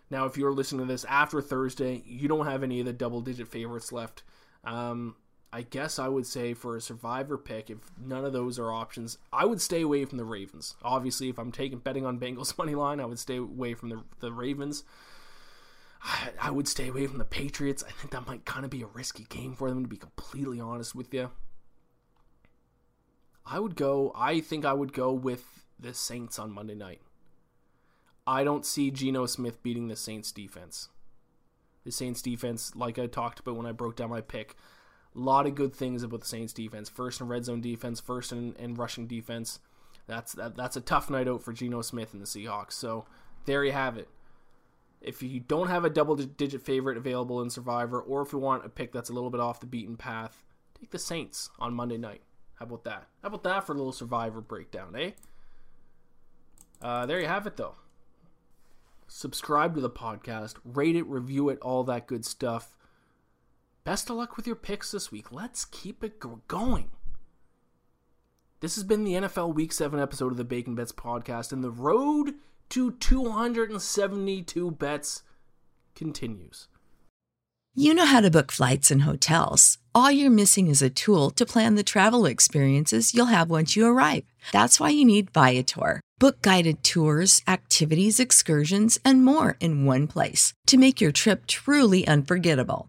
Now, 0.08 0.24
if 0.24 0.38
you're 0.38 0.54
listening 0.54 0.86
to 0.86 0.92
this 0.92 1.04
after 1.04 1.42
Thursday, 1.42 2.02
you 2.06 2.28
don't 2.28 2.46
have 2.46 2.62
any 2.62 2.80
of 2.80 2.86
the 2.86 2.94
double 2.94 3.20
digit 3.20 3.46
favorites 3.46 3.92
left. 3.92 4.22
Um, 4.64 5.16
I 5.54 5.62
guess 5.62 6.00
I 6.00 6.08
would 6.08 6.26
say 6.26 6.52
for 6.52 6.76
a 6.76 6.80
survivor 6.80 7.38
pick, 7.38 7.70
if 7.70 7.78
none 7.96 8.24
of 8.24 8.32
those 8.32 8.58
are 8.58 8.72
options, 8.72 9.18
I 9.32 9.44
would 9.44 9.60
stay 9.60 9.82
away 9.82 10.04
from 10.04 10.18
the 10.18 10.24
Ravens. 10.24 10.74
Obviously, 10.82 11.28
if 11.28 11.38
I'm 11.38 11.52
taking 11.52 11.78
betting 11.78 12.04
on 12.04 12.18
Bengals 12.18 12.58
money 12.58 12.74
line, 12.74 12.98
I 12.98 13.04
would 13.04 13.20
stay 13.20 13.36
away 13.36 13.74
from 13.74 13.90
the, 13.90 14.02
the 14.18 14.32
Ravens. 14.32 14.82
I, 16.02 16.30
I 16.42 16.50
would 16.50 16.66
stay 16.66 16.88
away 16.88 17.06
from 17.06 17.18
the 17.18 17.24
Patriots. 17.24 17.84
I 17.86 17.92
think 17.92 18.10
that 18.10 18.26
might 18.26 18.44
kind 18.44 18.64
of 18.64 18.72
be 18.72 18.82
a 18.82 18.88
risky 18.88 19.26
game 19.28 19.54
for 19.54 19.68
them, 19.68 19.84
to 19.84 19.88
be 19.88 19.96
completely 19.96 20.58
honest 20.58 20.92
with 20.92 21.14
you. 21.14 21.30
I 23.46 23.60
would 23.60 23.76
go, 23.76 24.10
I 24.16 24.40
think 24.40 24.64
I 24.64 24.72
would 24.72 24.92
go 24.92 25.12
with 25.12 25.44
the 25.78 25.94
Saints 25.94 26.36
on 26.36 26.50
Monday 26.50 26.74
night. 26.74 27.00
I 28.26 28.42
don't 28.42 28.66
see 28.66 28.90
Geno 28.90 29.26
Smith 29.26 29.62
beating 29.62 29.86
the 29.86 29.94
Saints 29.94 30.32
defense. 30.32 30.88
The 31.84 31.92
Saints 31.92 32.22
defense, 32.22 32.74
like 32.74 32.98
I 32.98 33.06
talked 33.06 33.38
about 33.38 33.54
when 33.54 33.66
I 33.66 33.72
broke 33.72 33.94
down 33.94 34.10
my 34.10 34.20
pick, 34.20 34.56
lot 35.20 35.46
of 35.46 35.54
good 35.54 35.74
things 35.74 36.02
about 36.02 36.20
the 36.20 36.26
Saints 36.26 36.52
defense. 36.52 36.88
First 36.88 37.20
in 37.20 37.28
red 37.28 37.44
zone 37.44 37.60
defense, 37.60 38.00
first 38.00 38.32
in, 38.32 38.54
in 38.58 38.74
rushing 38.74 39.06
defense. 39.06 39.60
That's 40.06 40.32
that, 40.34 40.56
that's 40.56 40.76
a 40.76 40.80
tough 40.80 41.10
night 41.10 41.28
out 41.28 41.42
for 41.42 41.52
Geno 41.52 41.82
Smith 41.82 42.12
and 42.12 42.22
the 42.22 42.26
Seahawks. 42.26 42.72
So 42.72 43.06
there 43.46 43.64
you 43.64 43.72
have 43.72 43.96
it. 43.96 44.08
If 45.00 45.22
you 45.22 45.40
don't 45.40 45.68
have 45.68 45.84
a 45.84 45.90
double 45.90 46.16
digit 46.16 46.62
favorite 46.62 46.96
available 46.96 47.42
in 47.42 47.50
Survivor, 47.50 48.00
or 48.00 48.22
if 48.22 48.32
you 48.32 48.38
want 48.38 48.64
a 48.64 48.70
pick 48.70 48.92
that's 48.92 49.10
a 49.10 49.12
little 49.12 49.30
bit 49.30 49.40
off 49.40 49.60
the 49.60 49.66
beaten 49.66 49.96
path, 49.96 50.42
take 50.80 50.90
the 50.90 50.98
Saints 50.98 51.50
on 51.58 51.74
Monday 51.74 51.98
night. 51.98 52.22
How 52.54 52.64
about 52.64 52.84
that? 52.84 53.06
How 53.22 53.28
about 53.28 53.44
that 53.44 53.66
for 53.66 53.72
a 53.72 53.76
little 53.76 53.92
Survivor 53.92 54.40
breakdown, 54.40 54.96
eh? 54.96 55.10
Uh, 56.80 57.04
there 57.04 57.20
you 57.20 57.26
have 57.26 57.46
it, 57.46 57.56
though. 57.56 57.74
Subscribe 59.06 59.74
to 59.74 59.80
the 59.80 59.90
podcast, 59.90 60.54
rate 60.64 60.96
it, 60.96 61.06
review 61.06 61.50
it, 61.50 61.58
all 61.60 61.84
that 61.84 62.06
good 62.06 62.24
stuff. 62.24 62.76
Best 63.84 64.08
of 64.08 64.16
luck 64.16 64.38
with 64.38 64.46
your 64.46 64.56
picks 64.56 64.92
this 64.92 65.12
week. 65.12 65.30
Let's 65.30 65.66
keep 65.66 66.02
it 66.02 66.18
going. 66.48 66.90
This 68.60 68.76
has 68.76 68.84
been 68.84 69.04
the 69.04 69.12
NFL 69.12 69.54
Week 69.54 69.72
7 69.72 70.00
episode 70.00 70.32
of 70.32 70.38
the 70.38 70.44
Bacon 70.44 70.74
Bets 70.74 70.90
podcast, 70.90 71.52
and 71.52 71.62
the 71.62 71.70
road 71.70 72.32
to 72.70 72.92
272 72.92 74.70
bets 74.70 75.22
continues. 75.94 76.68
You 77.74 77.92
know 77.92 78.06
how 78.06 78.22
to 78.22 78.30
book 78.30 78.50
flights 78.50 78.90
and 78.90 79.02
hotels. 79.02 79.76
All 79.94 80.10
you're 80.10 80.30
missing 80.30 80.68
is 80.68 80.80
a 80.80 80.88
tool 80.88 81.30
to 81.32 81.44
plan 81.44 81.74
the 81.74 81.82
travel 81.82 82.24
experiences 82.24 83.12
you'll 83.12 83.26
have 83.26 83.50
once 83.50 83.76
you 83.76 83.86
arrive. 83.86 84.24
That's 84.50 84.80
why 84.80 84.90
you 84.90 85.04
need 85.04 85.30
Viator. 85.30 86.00
Book 86.18 86.40
guided 86.40 86.82
tours, 86.82 87.42
activities, 87.46 88.18
excursions, 88.18 88.98
and 89.04 89.22
more 89.22 89.58
in 89.60 89.84
one 89.84 90.06
place 90.06 90.54
to 90.68 90.78
make 90.78 91.02
your 91.02 91.12
trip 91.12 91.46
truly 91.46 92.06
unforgettable. 92.06 92.88